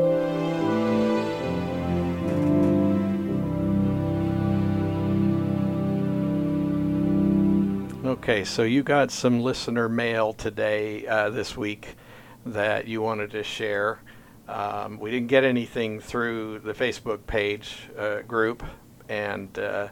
Okay, 8.04 8.44
so 8.44 8.64
you 8.64 8.82
got 8.82 9.10
some 9.10 9.40
listener 9.40 9.88
mail 9.88 10.34
today, 10.34 11.06
uh, 11.06 11.30
this 11.30 11.56
week, 11.56 11.96
that 12.44 12.86
you 12.86 13.00
wanted 13.00 13.30
to 13.30 13.42
share. 13.42 14.02
Um, 14.46 14.98
we 14.98 15.10
didn't 15.10 15.28
get 15.28 15.44
anything 15.44 16.00
through 16.00 16.58
the 16.58 16.74
Facebook 16.74 17.26
page 17.26 17.88
uh, 17.96 18.22
group, 18.22 18.62
and 19.08 19.58
uh, 19.58 19.88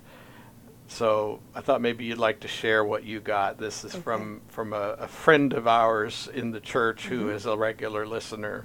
so 0.88 1.40
I 1.54 1.60
thought 1.60 1.80
maybe 1.80 2.04
you'd 2.06 2.18
like 2.18 2.40
to 2.40 2.48
share 2.48 2.82
what 2.84 3.04
you 3.04 3.20
got. 3.20 3.58
This 3.58 3.84
is 3.84 3.94
from 3.94 4.40
from 4.48 4.72
a, 4.72 4.96
a 4.98 5.06
friend 5.06 5.52
of 5.52 5.68
ours 5.68 6.28
in 6.32 6.50
the 6.50 6.60
church 6.60 7.06
who 7.06 7.28
is 7.28 7.46
a 7.46 7.56
regular 7.56 8.06
listener. 8.06 8.64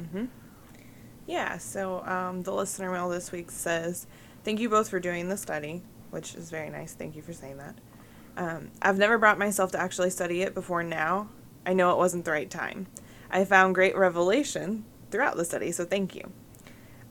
Yeah, 1.26 1.58
so 1.58 2.04
um, 2.06 2.42
the 2.42 2.54
listener 2.54 2.92
mail 2.92 3.10
this 3.10 3.32
week 3.32 3.52
says, 3.52 4.08
Thank 4.44 4.60
you 4.60 4.70
both 4.70 4.90
for 4.90 5.00
doing 5.00 5.30
the 5.30 5.38
study, 5.38 5.82
which 6.12 6.36
is 6.36 6.50
very 6.50 6.70
nice. 6.70 6.94
Thank 6.94 7.16
you 7.16 7.22
for 7.22 7.32
saying 7.34 7.58
that. 7.58 7.76
Um, 8.36 8.72
I've 8.82 8.98
never 8.98 9.18
brought 9.18 9.38
myself 9.38 9.72
to 9.72 9.80
actually 9.80 10.10
study 10.10 10.42
it 10.42 10.54
before 10.54 10.84
now. 10.84 11.30
I 11.66 11.74
know 11.74 11.92
it 11.92 11.98
wasn't 11.98 12.26
the 12.26 12.32
right 12.32 12.50
time. 12.50 12.88
I 13.32 13.46
found 13.46 13.76
great 13.76 13.96
revelation 13.96 14.84
throughout 15.12 15.38
the 15.38 15.46
study, 15.46 15.72
so 15.72 15.86
thank 15.86 16.16
you. 16.16 16.32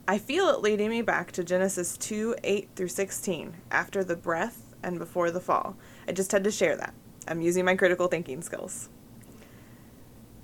I 0.06 0.18
feel 0.18 0.48
it 0.48 0.60
leading 0.60 0.90
me 0.90 1.00
back 1.00 1.32
to 1.32 1.44
Genesis 1.44 1.96
2 1.96 2.36
8 2.42 2.70
through 2.76 2.88
16, 2.88 3.54
after 3.70 4.04
the 4.04 4.16
breath 4.16 4.61
and 4.82 4.98
before 4.98 5.30
the 5.30 5.40
fall. 5.40 5.76
I 6.08 6.12
just 6.12 6.32
had 6.32 6.44
to 6.44 6.50
share 6.50 6.76
that. 6.76 6.94
I'm 7.28 7.40
using 7.40 7.64
my 7.64 7.76
critical 7.76 8.08
thinking 8.08 8.42
skills. 8.42 8.88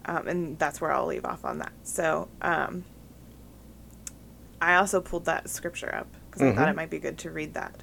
Um, 0.05 0.27
and 0.29 0.59
that's 0.59 0.81
where 0.81 0.93
I'll 0.93 1.07
leave 1.07 1.25
off 1.25 1.45
on 1.45 1.59
that. 1.59 1.73
So, 1.83 2.29
um, 2.41 2.85
I 4.61 4.77
also 4.77 5.01
pulled 5.01 5.27
that 5.27 5.49
scripture 5.49 5.95
up 5.95 6.09
because 6.27 6.43
I 6.43 6.55
thought 6.55 6.69
it 6.69 6.77
might 6.77 6.91
be 6.91 6.99
good 6.99 7.19
to 7.19 7.31
read 7.31 7.55
that. 7.55 7.83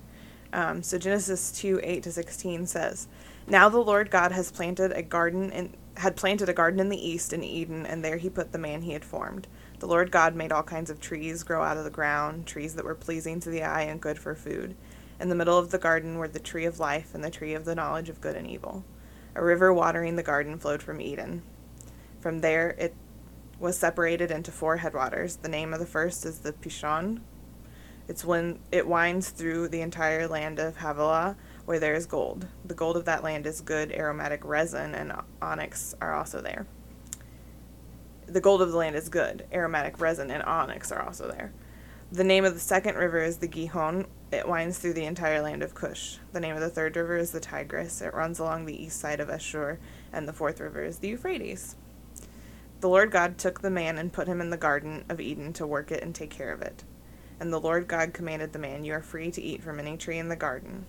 Um, 0.52 0.84
so 0.84 0.98
Genesis 0.98 1.52
two 1.52 1.80
eight 1.84 2.04
to 2.04 2.12
sixteen 2.12 2.66
says, 2.66 3.08
"Now 3.48 3.70
the 3.70 3.80
Lord 3.80 4.10
God 4.10 4.32
has 4.32 4.52
planted 4.52 4.92
a 4.92 5.02
garden 5.02 5.52
in 5.52 5.74
had 5.98 6.16
planted 6.16 6.50
a 6.50 6.54
garden 6.54 6.80
in 6.80 6.90
the 6.90 7.10
east 7.10 7.32
in 7.32 7.44
Eden, 7.44 7.86
and 7.86 8.04
there 8.04 8.18
He 8.18 8.30
put 8.30 8.52
the 8.52 8.58
man 8.58 8.82
He 8.82 8.94
had 8.94 9.06
formed. 9.06 9.48
The 9.80 9.88
Lord 9.88 10.12
God 10.12 10.36
made 10.36 10.52
all 10.52 10.64
kinds 10.64 10.90
of 10.90 11.00
trees 11.00 11.44
grow 11.44 11.62
out 11.64 11.78
of 11.78 11.84
the 11.84 11.90
ground, 11.90 12.46
trees 12.46 12.76
that 12.76 12.86
were 12.86 12.96
pleasing 12.96 13.40
to 13.42 13.50
the 13.50 13.64
eye 13.64 13.84
and 13.84 14.02
good 14.02 14.18
for 14.18 14.36
food. 14.36 14.76
In 15.20 15.30
the 15.30 15.36
middle 15.36 15.58
of 15.58 15.72
the 15.72 15.78
garden 15.78 16.18
were 16.18 16.28
the 16.28 16.40
tree 16.40 16.66
of 16.66 16.80
life 16.80 17.16
and 17.16 17.24
the 17.24 17.30
tree 17.30 17.54
of 17.54 17.66
the 17.66 17.76
knowledge 17.76 18.10
of 18.10 18.22
good 18.22 18.36
and 18.36 18.48
evil. 18.48 18.84
A 19.34 19.44
river 19.44 19.74
watering 19.74 20.16
the 20.16 20.24
garden 20.24 20.58
flowed 20.58 20.84
from 20.84 21.00
Eden. 21.00 21.42
From 22.20 22.42
there 22.42 22.72
it 22.72 22.96
was 23.60 23.78
separated 23.78 24.32
into 24.32 24.52
four 24.52 24.78
headwaters. 24.78 25.38
The 25.38 25.50
name 25.50 25.74
of 25.74 25.80
the 25.80 25.86
first 25.86 26.26
is 26.26 26.40
the 26.40 26.54
Pishon. 26.54 27.22
It's 28.08 28.26
when 28.26 28.60
it 28.72 28.88
winds 28.88 29.30
through 29.30 29.70
the 29.70 29.82
entire 29.82 30.28
land 30.28 30.60
of 30.60 30.78
Havilah, 30.78 31.38
where 31.66 31.80
there 31.80 31.96
is 31.96 32.06
gold. 32.06 32.48
The 32.64 32.76
gold 32.76 32.98
of 32.98 33.06
that 33.06 33.24
land 33.24 33.48
is 33.48 33.62
good 33.62 33.92
aromatic 33.92 34.46
resin, 34.46 34.94
and 34.94 35.14
onyx 35.42 35.96
are 36.00 36.14
also 36.14 36.42
there. 36.42 36.68
The 38.28 38.42
gold 38.42 38.62
of 38.62 38.72
the 38.72 38.78
land 38.78 38.96
is 38.96 39.10
good 39.10 39.48
aromatic 39.52 40.00
resin, 40.00 40.30
and 40.30 40.44
onyx 40.44 40.92
are 40.92 41.02
also 41.02 41.28
there. 41.28 41.52
The 42.12 42.24
name 42.24 42.46
of 42.46 42.54
the 42.54 42.60
second 42.60 42.96
river 42.96 43.24
is 43.24 43.38
the 43.38 43.48
Gihon. 43.48 44.06
It 44.32 44.48
winds 44.48 44.80
through 44.80 44.94
the 44.94 45.06
entire 45.06 45.42
land 45.42 45.64
of 45.64 45.76
Cush. 45.76 46.18
The 46.34 46.40
name 46.40 46.56
of 46.56 46.62
the 46.62 46.70
third 46.70 46.96
river 46.96 47.16
is 47.18 47.32
the 47.32 47.40
Tigris. 47.40 48.02
It 48.02 48.14
runs 48.14 48.40
along 48.40 48.66
the 48.66 48.84
east 48.84 49.00
side 49.00 49.20
of 49.20 49.30
Ashur, 49.30 49.80
and 50.12 50.28
the 50.28 50.34
fourth 50.34 50.60
river 50.60 50.84
is 50.84 51.00
the 51.00 51.10
Euphrates. 51.10 51.76
The 52.82 52.90
Lord 52.90 53.12
God 53.12 53.38
took 53.38 53.62
the 53.62 53.70
man 53.70 53.98
and 53.98 54.12
put 54.12 54.28
him 54.28 54.42
in 54.42 54.50
the 54.50 54.58
garden 54.58 55.06
of 55.10 55.22
Eden 55.22 55.54
to 55.54 55.68
work 55.68 55.92
it 55.92 56.04
and 56.04 56.14
take 56.14 56.32
care 56.32 56.52
of 56.52 56.62
it. 56.62 56.84
And 57.40 57.52
the 57.52 57.60
Lord 57.60 57.88
God 57.88 58.14
commanded 58.14 58.54
the 58.54 58.60
man, 58.60 58.84
You 58.84 58.94
are 58.94 59.02
free 59.02 59.32
to 59.32 59.42
eat 59.42 59.64
from 59.64 59.80
any 59.80 59.98
tree 59.98 60.18
in 60.18 60.30
the 60.30 60.36
garden. 60.36 60.86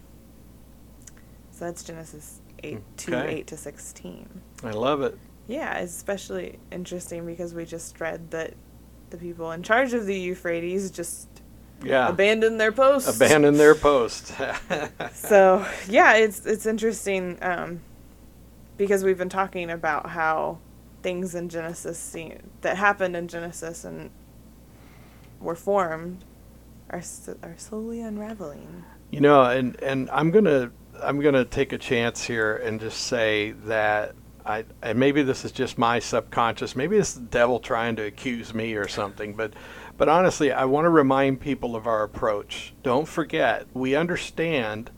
So 1.50 1.64
that's 1.64 1.82
Genesis 1.82 2.40
8, 2.62 2.80
2, 2.96 3.16
8 3.16 3.46
to 3.46 3.56
16. 3.56 4.42
I 4.62 4.70
love 4.70 5.02
it. 5.02 5.18
Yeah, 5.46 5.78
it's 5.78 5.94
especially 5.94 6.58
interesting 6.72 7.24
because 7.24 7.54
we 7.54 7.64
just 7.64 8.00
read 8.00 8.30
that 8.30 8.54
the 9.10 9.16
people 9.16 9.52
in 9.52 9.62
charge 9.62 9.92
of 9.92 10.06
the 10.06 10.18
Euphrates 10.18 10.90
just 10.90 11.28
Yeah, 11.84 12.08
abandon 12.08 12.56
their 12.56 12.72
posts. 12.72 13.16
abandon 13.16 13.56
their 13.56 13.74
post. 13.74 14.32
So 15.12 15.66
yeah, 15.88 16.14
it's 16.14 16.46
it's 16.46 16.66
interesting 16.66 17.38
um, 17.42 17.80
because 18.76 19.04
we've 19.04 19.18
been 19.18 19.28
talking 19.28 19.70
about 19.70 20.10
how 20.10 20.58
things 21.02 21.34
in 21.34 21.48
Genesis 21.48 21.98
seem, 21.98 22.38
that 22.62 22.76
happened 22.76 23.16
in 23.16 23.28
Genesis 23.28 23.84
and 23.84 24.10
were 25.40 25.54
formed 25.54 26.24
are 26.90 27.02
are 27.42 27.54
slowly 27.56 28.00
unraveling. 28.00 28.84
You 29.10 29.20
know, 29.20 29.42
and 29.42 29.80
and 29.82 30.10
I'm 30.10 30.30
gonna 30.30 30.70
I'm 31.02 31.20
gonna 31.20 31.44
take 31.44 31.72
a 31.72 31.78
chance 31.78 32.24
here 32.24 32.56
and 32.56 32.80
just 32.80 33.02
say 33.02 33.52
that 33.64 34.14
I 34.44 34.64
and 34.82 34.98
maybe 34.98 35.22
this 35.22 35.44
is 35.44 35.52
just 35.52 35.78
my 35.78 35.98
subconscious, 35.98 36.76
maybe 36.76 36.96
it's 36.96 37.14
the 37.14 37.20
devil 37.20 37.58
trying 37.60 37.96
to 37.96 38.02
accuse 38.02 38.54
me 38.54 38.74
or 38.74 38.88
something, 38.88 39.34
but 39.34 39.52
but 39.96 40.08
honestly, 40.08 40.52
I 40.52 40.64
want 40.64 40.84
to 40.84 40.90
remind 40.90 41.40
people 41.40 41.74
of 41.74 41.86
our 41.86 42.02
approach. 42.02 42.74
Don't 42.82 43.08
forget, 43.08 43.66
we 43.72 43.94
understand 43.94 44.90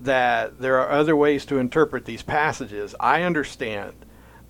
that 0.00 0.60
there 0.60 0.78
are 0.80 0.90
other 0.90 1.16
ways 1.16 1.44
to 1.46 1.58
interpret 1.58 2.04
these 2.04 2.22
passages. 2.22 2.94
I 2.98 3.22
understand 3.22 3.94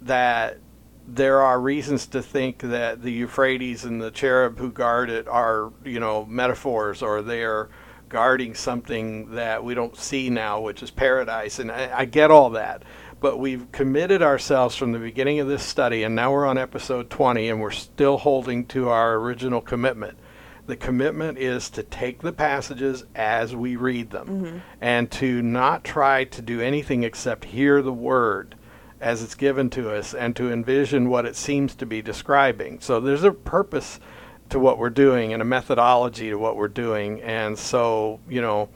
that 0.01 0.59
there 1.07 1.41
are 1.41 1.61
reasons 1.61 2.07
to 2.07 2.23
think 2.23 2.59
that 2.59 3.03
the 3.03 3.13
Euphrates 3.13 3.85
and 3.85 4.01
the 4.01 4.11
cherub 4.11 4.59
who 4.59 4.71
guard 4.71 5.11
it 5.11 5.29
are, 5.29 5.73
you 5.85 6.01
know, 6.01 6.25
metaphors 6.25 7.03
or 7.03 7.23
they're 7.23 7.69
guarding 8.09 8.55
something 8.55 9.33
that 9.33 9.65
we 9.65 9.75
don't 9.75 9.97
see 9.97 10.31
now, 10.31 10.61
which 10.61 10.83
is 10.83 10.91
paradise. 10.91 11.59
And 11.59 11.73
I, 11.73 12.01
I 12.01 12.05
get 12.05 12.31
all 12.31 12.51
that. 12.51 12.83
But 13.23 13.39
we've 13.39 13.71
committed 13.71 14.21
ourselves 14.21 14.75
from 14.75 14.91
the 14.91 14.99
beginning 14.99 15.39
of 15.39 15.47
this 15.47 15.63
study, 15.63 16.03
and 16.03 16.17
now 16.17 16.33
we're 16.33 16.45
on 16.45 16.59
episode 16.59 17.09
20, 17.09 17.49
and 17.49 17.61
we're 17.61 17.71
still 17.71 18.19
holding 18.19 18.67
to 18.67 18.89
our 18.89 19.15
original 19.15 19.61
commitment. 19.61 20.19
The 20.67 20.75
commitment 20.75 21.39
is 21.39 21.71
to 21.71 21.85
take 21.85 22.21
the 22.21 22.33
passages 22.33 23.05
as 23.15 23.55
we 23.55 23.77
read 23.77 24.11
them 24.11 24.27
mm-hmm. 24.27 24.59
and 24.81 25.09
to 25.13 25.41
not 25.41 25.85
try 25.85 26.25
to 26.25 26.43
do 26.43 26.61
anything 26.61 27.05
except 27.05 27.45
hear 27.45 27.81
the 27.81 27.93
word 27.93 28.57
as 29.01 29.23
it's 29.23 29.37
given 29.37 29.71
to 29.71 29.95
us 29.95 30.15
and 30.15 30.35
to 30.35 30.53
envision 30.53 31.09
what 31.09 31.25
it 31.25 31.37
seems 31.37 31.77
to 31.77 31.87
be 31.87 32.03
describing. 32.03 32.81
So 32.81 32.99
there's 32.99 33.23
a 33.23 33.31
purpose 33.31 34.01
to 34.49 34.59
what 34.59 34.79
we're 34.79 34.91
doing 34.91 35.33
and 35.33 35.41
a 35.41 35.45
methodology 35.45 36.31
to 36.31 36.37
what 36.37 36.57
we're 36.57 36.67
doing. 36.67 37.23
And 37.23 37.57
so, 37.57 38.19
you 38.29 38.41
know, 38.41 38.69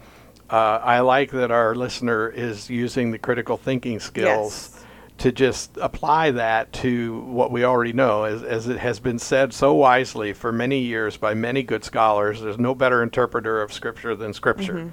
uh, 0.50 0.80
I 0.82 1.00
like 1.00 1.30
that 1.32 1.50
our 1.50 1.74
listener 1.74 2.28
is 2.28 2.70
using 2.70 3.10
the 3.10 3.18
critical 3.18 3.56
thinking 3.56 3.98
skills 4.00 4.70
Yes. 4.72 4.84
to 5.18 5.32
just 5.32 5.76
apply 5.78 6.30
that 6.32 6.72
to 6.74 7.20
what 7.22 7.50
we 7.50 7.64
already 7.64 7.92
know. 7.92 8.24
As, 8.24 8.42
as 8.42 8.68
it 8.68 8.78
has 8.78 9.00
been 9.00 9.18
said 9.18 9.52
so 9.52 9.74
wisely 9.74 10.32
for 10.32 10.52
many 10.52 10.78
years 10.80 11.16
by 11.16 11.34
many 11.34 11.62
good 11.62 11.84
scholars, 11.84 12.40
there's 12.40 12.58
no 12.58 12.74
better 12.74 13.02
interpreter 13.02 13.60
of 13.60 13.72
Scripture 13.72 14.14
than 14.14 14.32
Scripture. 14.32 14.92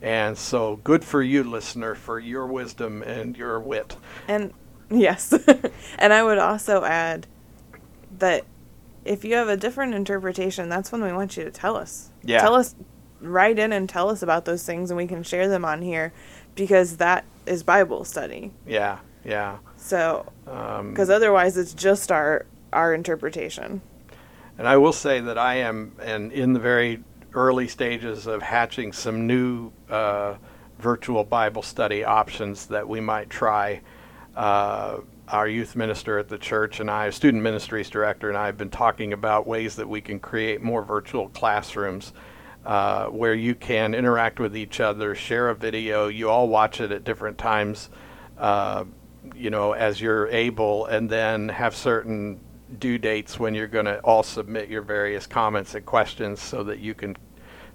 And 0.00 0.36
so, 0.36 0.76
good 0.84 1.02
for 1.04 1.22
you, 1.22 1.44
listener, 1.44 1.94
for 1.94 2.18
your 2.18 2.46
wisdom 2.46 3.02
and 3.02 3.36
your 3.36 3.58
wit. 3.60 3.96
And 4.28 4.52
yes. 4.90 5.32
and 5.98 6.12
I 6.12 6.22
would 6.22 6.38
also 6.38 6.84
add 6.84 7.26
that 8.18 8.44
if 9.04 9.24
you 9.24 9.34
have 9.34 9.48
a 9.48 9.56
different 9.56 9.94
interpretation, 9.94 10.68
that's 10.68 10.92
when 10.92 11.02
we 11.02 11.12
want 11.12 11.36
you 11.36 11.44
to 11.44 11.50
tell 11.50 11.76
us. 11.76 12.10
Yeah. 12.22 12.40
Tell 12.40 12.54
us, 12.54 12.74
write 13.26 13.58
in 13.58 13.72
and 13.72 13.88
tell 13.88 14.10
us 14.10 14.22
about 14.22 14.44
those 14.44 14.64
things, 14.64 14.90
and 14.90 14.96
we 14.96 15.06
can 15.06 15.22
share 15.22 15.48
them 15.48 15.64
on 15.64 15.82
here 15.82 16.12
because 16.54 16.98
that 16.98 17.24
is 17.46 17.62
Bible 17.62 18.04
study. 18.04 18.52
Yeah, 18.66 18.98
yeah. 19.24 19.58
So, 19.76 20.32
Um, 20.46 20.90
because 20.90 21.10
otherwise 21.10 21.56
it's 21.56 21.74
just 21.74 22.10
our 22.12 22.46
our 22.72 22.92
interpretation. 22.94 23.80
And 24.58 24.68
I 24.68 24.76
will 24.76 24.92
say 24.92 25.20
that 25.20 25.38
I 25.38 25.56
am 25.56 25.92
and 26.00 26.32
in 26.32 26.52
the 26.52 26.60
very 26.60 27.02
early 27.34 27.68
stages 27.68 28.26
of 28.26 28.42
hatching 28.42 28.92
some 28.92 29.26
new 29.26 29.72
uh, 29.90 30.34
virtual 30.78 31.24
Bible 31.24 31.62
study 31.62 32.04
options 32.04 32.66
that 32.66 32.88
we 32.88 33.00
might 33.00 33.30
try. 33.30 33.80
Uh, 34.36 34.98
our 35.28 35.48
youth 35.48 35.74
minister 35.74 36.18
at 36.18 36.28
the 36.28 36.36
church 36.36 36.80
and 36.80 36.90
I, 36.90 37.08
student 37.10 37.42
ministries 37.42 37.88
director, 37.88 38.28
and 38.28 38.36
I 38.36 38.46
have 38.46 38.58
been 38.58 38.70
talking 38.70 39.12
about 39.12 39.46
ways 39.46 39.76
that 39.76 39.88
we 39.88 40.00
can 40.00 40.20
create 40.20 40.60
more 40.62 40.82
virtual 40.82 41.30
classrooms 41.30 42.12
uh, 42.64 43.06
where 43.06 43.34
you 43.34 43.54
can 43.54 43.94
interact 43.94 44.40
with 44.40 44.56
each 44.56 44.80
other, 44.80 45.14
share 45.14 45.50
a 45.50 45.54
video, 45.54 46.08
you 46.08 46.30
all 46.30 46.48
watch 46.48 46.80
it 46.80 46.92
at 46.92 47.04
different 47.04 47.38
times. 47.38 47.90
Uh, 48.38 48.84
you 49.34 49.50
know, 49.50 49.72
as 49.72 50.00
you're 50.00 50.28
able, 50.28 50.86
and 50.86 51.08
then 51.08 51.48
have 51.48 51.74
certain 51.74 52.40
due 52.78 52.98
dates 52.98 53.38
when 53.38 53.54
you're 53.54 53.66
going 53.66 53.84
to 53.84 53.98
all 54.00 54.22
submit 54.22 54.68
your 54.68 54.82
various 54.82 55.26
comments 55.26 55.74
and 55.74 55.84
questions 55.86 56.40
so 56.40 56.62
that 56.64 56.78
you 56.78 56.94
can. 56.94 57.16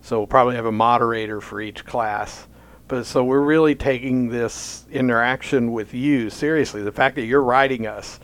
So 0.02 0.20
we'll 0.20 0.28
probably 0.28 0.56
have 0.56 0.66
a 0.66 0.72
moderator 0.72 1.42
for 1.42 1.62
each 1.62 1.86
class. 1.86 2.48
But 2.88 3.06
so 3.06 3.24
we're 3.24 3.42
really 3.42 3.76
taking 3.76 4.30
this 4.30 4.86
interaction 4.92 5.72
with 5.72 5.94
you 5.94 6.30
seriously. 6.30 6.82
The 6.82 6.92
fact 6.92 7.16
that 7.16 7.26
you're 7.26 7.44
writing 7.44 7.86
us 7.86 8.20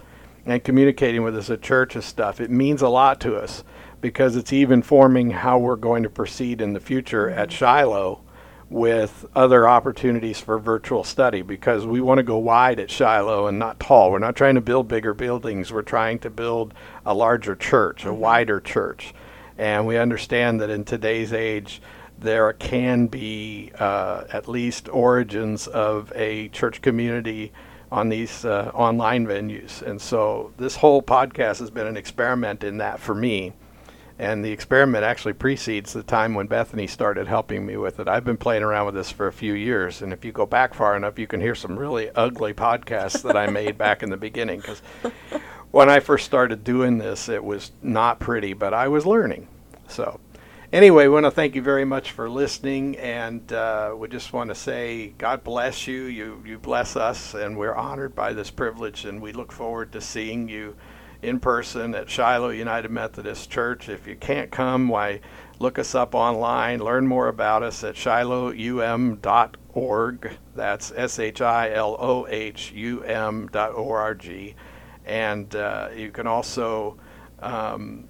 and 0.45 0.63
communicating 0.63 1.23
with 1.23 1.37
us 1.37 1.49
at 1.49 1.61
church 1.61 1.95
and 1.95 2.03
stuff, 2.03 2.39
it 2.41 2.49
means 2.49 2.81
a 2.81 2.89
lot 2.89 3.19
to 3.21 3.35
us 3.35 3.63
because 4.05 4.35
it's 4.35 4.53
even 4.53 4.83
forming 4.83 5.31
how 5.31 5.57
we're 5.57 5.75
going 5.75 6.03
to 6.03 6.09
proceed 6.11 6.61
in 6.61 6.73
the 6.73 6.79
future 6.79 7.27
at 7.27 7.51
Shiloh 7.51 8.21
with 8.69 9.25
other 9.35 9.67
opportunities 9.67 10.39
for 10.39 10.59
virtual 10.59 11.03
study 11.03 11.41
because 11.41 11.87
we 11.87 11.99
want 11.99 12.19
to 12.19 12.23
go 12.23 12.37
wide 12.37 12.79
at 12.79 12.91
Shiloh 12.91 13.47
and 13.47 13.57
not 13.57 13.79
tall. 13.79 14.11
We're 14.11 14.19
not 14.19 14.35
trying 14.35 14.53
to 14.53 14.61
build 14.61 14.87
bigger 14.87 15.15
buildings. 15.15 15.73
We're 15.73 15.81
trying 15.81 16.19
to 16.19 16.29
build 16.29 16.75
a 17.03 17.15
larger 17.15 17.55
church, 17.55 18.05
a 18.05 18.13
wider 18.13 18.59
church. 18.59 19.11
And 19.57 19.87
we 19.87 19.97
understand 19.97 20.61
that 20.61 20.69
in 20.69 20.83
today's 20.83 21.33
age, 21.33 21.81
there 22.19 22.53
can 22.53 23.07
be 23.07 23.71
uh, 23.79 24.25
at 24.31 24.47
least 24.47 24.87
origins 24.89 25.65
of 25.65 26.13
a 26.13 26.49
church 26.49 26.83
community 26.83 27.51
on 27.91 28.09
these 28.09 28.45
uh, 28.45 28.69
online 28.75 29.25
venues. 29.25 29.81
And 29.81 29.99
so 29.99 30.53
this 30.57 30.75
whole 30.75 31.01
podcast 31.01 31.57
has 31.57 31.71
been 31.71 31.87
an 31.87 31.97
experiment 31.97 32.63
in 32.63 32.77
that 32.77 32.99
for 32.99 33.15
me. 33.15 33.53
And 34.17 34.45
the 34.45 34.51
experiment 34.51 35.03
actually 35.03 35.33
precedes 35.33 35.91
the 35.91 36.03
time 36.03 36.33
when 36.35 36.47
Bethany 36.47 36.87
started 36.87 37.27
helping 37.27 37.65
me 37.65 37.75
with 37.75 37.99
it. 37.99 38.07
I've 38.07 38.23
been 38.23 38.37
playing 38.37 38.63
around 38.63 38.85
with 38.85 38.95
this 38.95 39.11
for 39.11 39.27
a 39.27 39.33
few 39.33 39.53
years, 39.53 40.01
and 40.01 40.13
if 40.13 40.23
you 40.23 40.31
go 40.31 40.45
back 40.45 40.73
far 40.73 40.95
enough, 40.95 41.19
you 41.19 41.27
can 41.27 41.41
hear 41.41 41.55
some 41.55 41.77
really 41.77 42.09
ugly 42.15 42.53
podcasts 42.53 43.21
that 43.23 43.35
I 43.35 43.47
made 43.47 43.77
back 43.77 44.03
in 44.03 44.09
the 44.09 44.17
beginning. 44.17 44.61
Because 44.61 44.81
when 45.71 45.89
I 45.89 45.99
first 45.99 46.25
started 46.25 46.63
doing 46.63 46.97
this, 46.97 47.27
it 47.27 47.43
was 47.43 47.73
not 47.81 48.19
pretty, 48.19 48.53
but 48.53 48.73
I 48.73 48.87
was 48.87 49.05
learning. 49.05 49.49
So, 49.89 50.21
anyway, 50.71 51.07
we 51.07 51.13
want 51.13 51.25
to 51.25 51.31
thank 51.31 51.53
you 51.53 51.61
very 51.61 51.83
much 51.83 52.11
for 52.11 52.29
listening, 52.29 52.95
and 52.97 53.51
uh, 53.51 53.93
we 53.97 54.07
just 54.07 54.31
want 54.31 54.49
to 54.49 54.55
say 54.55 55.13
God 55.17 55.43
bless 55.43 55.87
you. 55.87 56.03
You 56.03 56.41
you 56.45 56.57
bless 56.57 56.95
us, 56.95 57.33
and 57.33 57.57
we're 57.57 57.75
honored 57.75 58.15
by 58.15 58.31
this 58.31 58.49
privilege, 58.49 59.03
and 59.03 59.21
we 59.21 59.33
look 59.33 59.51
forward 59.51 59.91
to 59.91 59.99
seeing 59.99 60.47
you 60.47 60.77
in 61.25 61.39
person 61.39 61.95
at 61.95 62.09
Shiloh 62.09 62.49
United 62.49 62.91
Methodist 62.91 63.49
Church. 63.49 63.89
If 63.89 64.07
you 64.07 64.15
can't 64.15 64.51
come, 64.51 64.87
why 64.87 65.21
look 65.59 65.79
us 65.79 65.95
up 65.95 66.13
online, 66.15 66.79
learn 66.79 67.07
more 67.07 67.27
about 67.27 67.63
us 67.63 67.83
at 67.83 67.95
shilohum.org. 67.95 69.17
That's 70.55 70.91
S 70.95 71.19
H 71.19 71.41
I 71.41 71.71
L 71.71 71.97
O 71.99 72.27
H 72.27 72.71
U 72.73 73.03
M 73.03 73.47
dot 73.51 73.73
O 73.75 73.89
R 73.89 74.13
G. 74.15 74.55
And 75.05 75.55
uh, 75.55 75.89
you 75.95 76.11
can 76.11 76.27
also 76.27 76.97
um, 77.39 78.07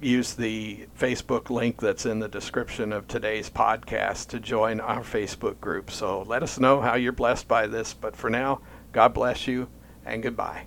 use 0.00 0.34
the 0.34 0.86
Facebook 0.98 1.50
link 1.50 1.80
that's 1.80 2.06
in 2.06 2.18
the 2.18 2.28
description 2.28 2.92
of 2.92 3.08
today's 3.08 3.48
podcast 3.48 4.28
to 4.28 4.40
join 4.40 4.80
our 4.80 5.02
Facebook 5.02 5.60
group. 5.60 5.90
So 5.90 6.22
let 6.22 6.42
us 6.42 6.58
know 6.60 6.80
how 6.80 6.94
you're 6.94 7.12
blessed 7.12 7.48
by 7.48 7.66
this. 7.66 7.94
But 7.94 8.16
for 8.16 8.28
now, 8.30 8.60
God 8.92 9.14
bless 9.14 9.46
you 9.46 9.68
and 10.04 10.22
goodbye. 10.22 10.66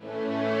Thank 0.00 0.50
you. 0.50 0.55